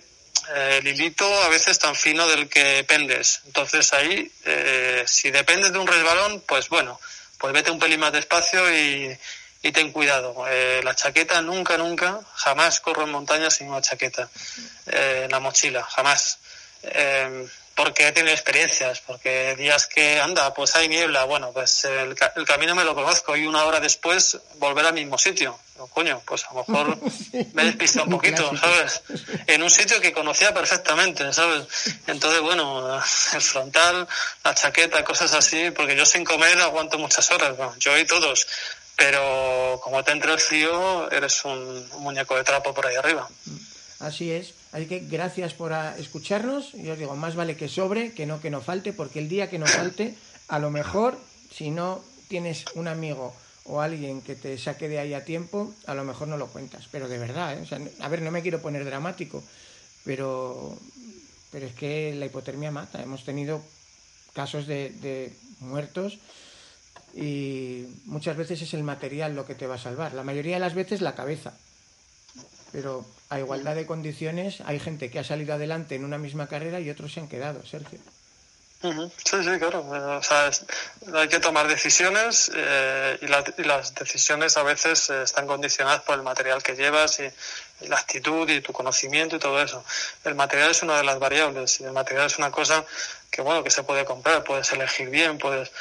eh, 0.55 0.77
el 0.79 0.87
hilito 0.87 1.25
a 1.43 1.49
veces 1.49 1.77
tan 1.79 1.95
fino 1.95 2.27
del 2.27 2.47
que 2.47 2.63
dependes. 2.63 3.41
Entonces 3.47 3.91
ahí, 3.93 4.31
eh, 4.45 5.03
si 5.05 5.31
dependes 5.31 5.73
de 5.73 5.79
un 5.79 5.87
resbalón, 5.87 6.41
pues 6.47 6.69
bueno, 6.69 6.99
pues 7.37 7.53
vete 7.53 7.71
un 7.71 7.79
pelín 7.79 7.99
más 7.99 8.13
despacio 8.13 8.71
y, 8.73 9.17
y 9.67 9.71
ten 9.71 9.91
cuidado. 9.91 10.45
Eh, 10.49 10.81
la 10.83 10.95
chaqueta 10.95 11.41
nunca, 11.41 11.77
nunca, 11.77 12.19
jamás 12.35 12.79
corro 12.79 13.03
en 13.03 13.11
montaña 13.11 13.49
sin 13.49 13.67
una 13.69 13.81
chaqueta 13.81 14.29
eh, 14.87 15.23
en 15.25 15.31
la 15.31 15.39
mochila, 15.39 15.83
jamás. 15.83 16.39
Eh, 16.83 17.47
porque 17.75 18.07
he 18.07 18.11
tenido 18.11 18.33
experiencias, 18.33 19.01
porque 19.01 19.55
días 19.55 19.85
que 19.85 20.19
anda, 20.19 20.51
pues 20.51 20.75
hay 20.75 20.87
niebla, 20.87 21.25
bueno, 21.25 21.51
pues 21.53 21.85
el, 21.85 22.15
ca- 22.15 22.33
el 22.35 22.43
camino 22.43 22.73
me 22.73 22.83
lo 22.83 22.95
conozco 22.95 23.37
y 23.37 23.45
una 23.45 23.65
hora 23.65 23.79
después 23.79 24.35
volver 24.55 24.83
al 24.87 24.93
mismo 24.95 25.15
sitio. 25.19 25.59
Digo, 25.73 25.85
coño, 25.89 26.19
pues 26.25 26.43
a 26.45 26.53
lo 26.55 26.65
mejor 26.65 26.97
me 27.53 27.61
he 27.61 27.65
despistado 27.65 28.05
un 28.05 28.11
poquito. 28.13 28.51
¿sabes? 28.57 29.03
En 29.45 29.61
un 29.61 29.69
sitio 29.69 30.01
que 30.01 30.11
conocía 30.11 30.51
perfectamente, 30.55 31.31
¿sabes? 31.31 31.65
Entonces, 32.07 32.41
bueno, 32.41 32.99
el 33.35 33.41
frontal, 33.41 34.07
la 34.43 34.55
chaqueta, 34.55 35.03
cosas 35.03 35.31
así, 35.35 35.69
porque 35.69 35.95
yo 35.95 36.03
sin 36.07 36.25
comer 36.25 36.59
aguanto 36.59 36.97
muchas 36.97 37.29
horas, 37.29 37.53
yo 37.77 37.95
y 37.95 38.07
todos. 38.07 38.47
Pero 38.97 39.79
como 39.83 40.03
te 40.03 40.11
entre 40.11 40.33
el 40.33 40.39
frío, 40.39 41.09
eres 41.11 41.45
un, 41.45 41.87
muñeco 41.99 42.35
de 42.35 42.43
trapo 42.43 42.73
por 42.73 42.87
ahí 42.87 42.95
arriba. 42.95 43.29
Así 43.99 44.31
es. 44.31 44.55
Así 44.71 44.87
que 44.87 44.99
gracias 44.99 45.53
por 45.53 45.71
ah, 45.71 45.95
escucharnos. 45.97 46.73
Y 46.73 46.89
os 46.89 46.97
digo, 46.97 47.15
más 47.15 47.35
vale 47.35 47.55
que 47.55 47.69
sobre, 47.69 48.13
que 48.13 48.25
no 48.25 48.41
que 48.41 48.49
no 48.49 48.59
falte, 48.59 48.93
porque 48.93 49.19
el 49.19 49.29
día 49.29 49.51
que 49.51 49.59
no 49.59 49.67
falte, 49.67 50.15
a 50.47 50.57
lo 50.57 50.71
mejor, 50.71 51.17
si 51.53 51.69
no 51.69 52.03
tienes 52.27 52.65
un 52.73 52.87
amigo 52.87 53.35
o 53.65 53.81
alguien 53.81 54.21
que 54.21 54.35
te 54.35 54.57
saque 54.57 54.89
de 54.89 54.97
ahí 54.97 55.13
a 55.13 55.23
tiempo, 55.23 55.71
a 55.85 55.93
lo 55.93 56.03
mejor 56.03 56.27
no 56.27 56.37
lo 56.37 56.47
cuentas. 56.47 56.87
Pero 56.91 57.07
de 57.07 57.19
verdad, 57.19 57.53
¿eh? 57.53 57.61
O 57.61 57.65
sea, 57.67 57.79
a 57.99 58.09
ver, 58.09 58.23
no 58.23 58.31
me 58.31 58.41
quiero 58.41 58.63
poner 58.63 58.83
dramático, 58.83 59.43
pero, 60.05 60.75
pero 61.51 61.67
es 61.67 61.75
que 61.75 62.15
la 62.15 62.25
hipotermia 62.25 62.71
mata. 62.71 63.03
Hemos 63.03 63.23
tenido 63.23 63.61
casos 64.33 64.65
de, 64.65 64.89
de 64.89 65.37
muertos 65.59 66.17
y 67.17 67.87
muchas 68.05 68.37
veces 68.37 68.61
es 68.61 68.73
el 68.73 68.83
material 68.83 69.35
lo 69.35 69.45
que 69.45 69.55
te 69.55 69.65
va 69.67 69.75
a 69.75 69.79
salvar. 69.79 70.13
La 70.13 70.23
mayoría 70.23 70.55
de 70.55 70.59
las 70.59 70.75
veces 70.75 71.01
la 71.01 71.15
cabeza. 71.15 71.53
Pero 72.71 73.05
a 73.29 73.39
igualdad 73.39 73.75
de 73.75 73.85
condiciones 73.85 74.61
hay 74.65 74.79
gente 74.79 75.09
que 75.09 75.19
ha 75.19 75.23
salido 75.23 75.53
adelante 75.55 75.95
en 75.95 76.05
una 76.05 76.17
misma 76.17 76.47
carrera 76.47 76.79
y 76.79 76.89
otros 76.89 77.13
se 77.13 77.19
han 77.21 77.27
quedado, 77.27 77.65
Sergio. 77.65 77.99
Sí, 79.25 79.37
sí, 79.43 79.57
claro. 79.57 79.79
O 80.17 80.21
sea, 80.21 80.47
es- 80.49 80.63
hay 81.11 81.27
que 81.27 81.39
tomar 81.39 81.67
decisiones 81.67 82.51
eh, 82.53 83.17
y, 83.21 83.27
la- 83.27 83.43
y 83.57 83.63
las 83.63 83.95
decisiones 83.95 84.55
a 84.57 84.61
veces 84.63 85.09
eh, 85.09 85.23
están 85.23 85.47
condicionadas 85.47 86.01
por 86.03 86.13
el 86.15 86.21
material 86.21 86.61
que 86.61 86.75
llevas 86.75 87.19
y, 87.19 87.23
y 87.83 87.87
la 87.87 87.97
actitud 87.97 88.47
y 88.47 88.61
tu 88.61 88.73
conocimiento 88.73 89.37
y 89.37 89.39
todo 89.39 89.59
eso. 89.63 89.83
El 90.25 90.35
material 90.35 90.69
es 90.69 90.83
una 90.83 90.97
de 90.97 91.03
las 91.05 91.17
variables 91.17 91.79
y 91.79 91.85
el 91.85 91.91
material 91.93 92.27
es 92.27 92.37
una 92.37 92.51
cosa 92.51 92.85
que, 93.31 93.41
bueno, 93.41 93.63
que 93.63 93.71
se 93.71 93.81
puede 93.81 94.05
comprar, 94.05 94.43
puedes 94.43 94.71
elegir 94.71 95.09
bien, 95.09 95.39
puedes... 95.39 95.71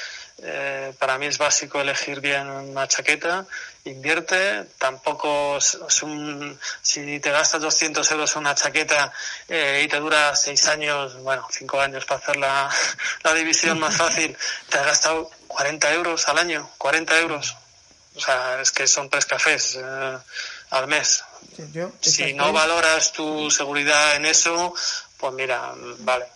eh, 0.42 0.92
para 0.98 1.16
mí 1.16 1.26
es 1.26 1.38
básico 1.38 1.80
elegir 1.80 2.20
bien 2.20 2.48
una 2.48 2.86
chaqueta, 2.86 3.46
invierte, 3.84 4.64
tampoco 4.78 5.56
es, 5.56 5.78
es 5.88 6.02
un, 6.02 6.58
si 6.82 7.20
te 7.20 7.30
gastas 7.30 7.62
200 7.62 8.10
euros 8.10 8.34
en 8.34 8.40
una 8.40 8.54
chaqueta 8.54 9.12
eh, 9.48 9.82
y 9.84 9.88
te 9.88 9.98
dura 9.98 10.36
6 10.36 10.68
años, 10.68 11.22
bueno, 11.22 11.46
5 11.50 11.80
años 11.80 12.04
para 12.04 12.20
hacer 12.20 12.36
la, 12.36 12.70
la 13.24 13.34
división 13.34 13.78
más 13.78 13.96
fácil, 13.96 14.36
te 14.68 14.78
has 14.78 14.86
gastado 14.86 15.30
40 15.48 15.94
euros 15.94 16.28
al 16.28 16.38
año, 16.38 16.68
40 16.78 17.18
euros. 17.20 17.56
O 18.14 18.20
sea, 18.20 18.60
es 18.62 18.72
que 18.72 18.86
son 18.86 19.10
tres 19.10 19.26
cafés 19.26 19.76
eh, 19.78 20.18
al 20.70 20.86
mes. 20.86 21.22
Yo, 21.72 21.92
Si 22.00 22.32
no 22.32 22.52
valoras 22.52 23.12
tu 23.12 23.50
seguridad 23.50 24.16
en 24.16 24.24
eso, 24.24 24.74
pues 25.18 25.32
mira, 25.34 25.72
vale, 25.98 26.26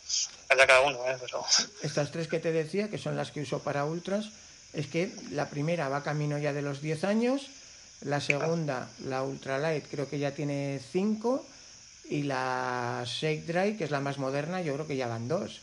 allá 0.51 0.67
cada 0.67 0.81
uno, 0.83 0.99
¿eh? 1.07 1.17
Pero... 1.21 1.45
Estas 1.83 2.11
tres 2.11 2.29
que 2.29 2.41
te 2.41 2.53
decía, 2.53 2.89
que 2.91 2.99
son 2.99 3.17
las 3.17 3.31
que 3.31 3.41
uso 3.43 3.61
para 3.61 3.85
ultras, 3.85 4.31
es 4.73 4.87
que 4.87 5.11
la 5.31 5.49
primera 5.49 5.89
va 5.89 6.03
camino 6.03 6.39
ya 6.39 6.53
de 6.53 6.63
los 6.63 6.81
10 6.83 7.05
años, 7.05 7.49
la 8.03 8.21
segunda, 8.21 8.89
la 9.05 9.23
ultralight, 9.23 9.87
creo 9.91 10.09
que 10.09 10.19
ya 10.19 10.33
tiene 10.33 10.81
5, 10.93 11.47
y 12.09 12.23
la 12.25 13.05
shake 13.07 13.47
dry, 13.47 13.77
que 13.77 13.85
es 13.85 13.91
la 13.91 14.01
más 14.01 14.19
moderna, 14.19 14.61
yo 14.63 14.75
creo 14.75 14.87
que 14.87 14.97
ya 14.97 15.07
van 15.07 15.29
dos. 15.29 15.61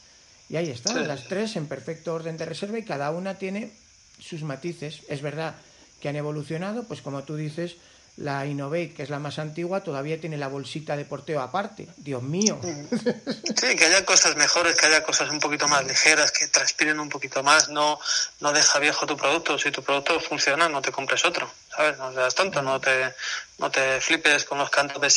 Y 0.49 0.55
ahí 0.55 0.69
están, 0.69 0.95
Sí. 0.97 1.03
las 1.05 1.25
tres 1.25 1.57
en 1.57 1.67
perfecto 1.67 2.13
orden 2.13 2.37
de 2.37 2.45
reserva 2.45 2.79
y 2.79 2.83
cada 2.83 3.11
una 3.11 3.37
tiene 3.37 3.71
sus 4.19 4.43
matices. 4.43 5.01
Es 5.09 5.21
verdad 5.21 5.55
que 5.99 6.07
han 6.07 6.15
evolucionado, 6.15 6.83
pues 6.85 7.01
como 7.01 7.23
tú 7.23 7.35
dices, 7.35 7.75
la 8.17 8.45
Innovate, 8.45 8.93
que 8.93 9.03
es 9.03 9.09
la 9.09 9.19
más 9.19 9.37
antigua, 9.37 9.81
todavía 9.81 10.19
tiene 10.19 10.37
la 10.37 10.47
bolsita 10.47 10.97
de 10.97 11.05
porteo 11.05 11.39
aparte. 11.39 11.87
Dios 11.97 12.21
mío. 12.23 12.59
Sí, 12.61 13.75
que 13.75 13.85
haya 13.85 14.05
cosas 14.05 14.35
mejores, 14.35 14.75
que 14.75 14.87
haya 14.87 15.03
cosas 15.03 15.29
un 15.29 15.39
poquito 15.39 15.67
más 15.67 15.85
ligeras, 15.85 16.31
que 16.31 16.47
transpiren 16.47 16.99
un 16.99 17.09
poquito 17.09 17.43
más. 17.43 17.69
No, 17.69 17.99
no 18.39 18.53
deja 18.53 18.79
viejo 18.79 19.05
tu 19.05 19.15
producto. 19.15 19.57
Si 19.57 19.71
tu 19.71 19.83
producto 19.83 20.19
funciona, 20.19 20.67
no 20.67 20.81
te 20.81 20.91
compres 20.91 21.25
otro. 21.25 21.49
¿Sabes? 21.75 21.97
No 21.97 22.11
seas 22.13 22.35
tonto, 22.35 22.61
no 22.61 22.79
te, 22.79 23.13
no 23.59 23.69
te 23.69 24.01
flipes 24.01 24.45
con 24.45 24.57
los 24.57 24.69
cantos 24.69 25.01
de, 25.01 25.09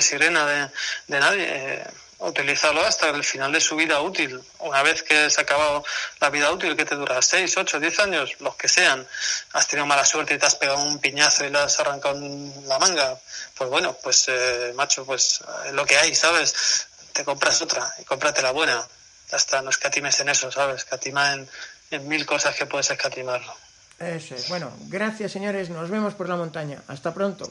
sirena 0.00 0.46
de, 0.46 0.68
de 1.08 1.20
nadie. 1.20 1.84
Utilízalo 2.20 2.84
hasta 2.84 3.08
el 3.08 3.24
final 3.24 3.50
de 3.50 3.62
su 3.62 3.76
vida 3.76 4.00
útil. 4.02 4.38
Una 4.58 4.82
vez 4.82 5.02
que 5.02 5.30
se 5.30 5.40
ha 5.40 5.44
acabado 5.44 5.82
la 6.20 6.28
vida 6.28 6.52
útil, 6.52 6.76
que 6.76 6.84
te 6.84 6.94
dura 6.94 7.22
6, 7.22 7.56
8, 7.56 7.80
10 7.80 7.98
años, 8.00 8.36
los 8.40 8.56
que 8.56 8.68
sean, 8.68 9.06
has 9.54 9.66
tenido 9.66 9.86
mala 9.86 10.04
suerte 10.04 10.34
y 10.34 10.38
te 10.38 10.44
has 10.44 10.54
pegado 10.54 10.82
un 10.82 10.98
piñazo 10.98 11.46
y 11.46 11.50
le 11.50 11.58
has 11.58 11.80
arrancado 11.80 12.20
la 12.66 12.78
manga, 12.78 13.18
pues 13.56 13.70
bueno, 13.70 13.96
pues 14.02 14.26
eh, 14.28 14.72
macho, 14.76 15.06
pues 15.06 15.40
es 15.64 15.72
lo 15.72 15.86
que 15.86 15.96
hay, 15.96 16.14
¿sabes? 16.14 16.88
Te 17.14 17.24
compras 17.24 17.62
otra 17.62 17.90
y 17.98 18.04
cómprate 18.04 18.42
la 18.42 18.50
buena. 18.50 18.86
Ya 19.30 19.38
está, 19.38 19.62
no 19.62 19.70
escatimes 19.70 20.20
en 20.20 20.28
eso, 20.28 20.52
¿sabes? 20.52 20.82
Escatima 20.82 21.32
en, 21.32 21.48
mil 22.06 22.26
cosas 22.26 22.54
que 22.54 22.66
puedes 22.66 22.90
escatimarlo. 22.90 23.56
Eso 23.98 24.34
es. 24.34 24.48
Bueno, 24.50 24.70
gracias 24.88 25.32
señores, 25.32 25.70
nos 25.70 25.88
vemos 25.88 26.14
por 26.14 26.28
la 26.28 26.36
montaña. 26.36 26.82
Hasta 26.86 27.14
pronto. 27.14 27.50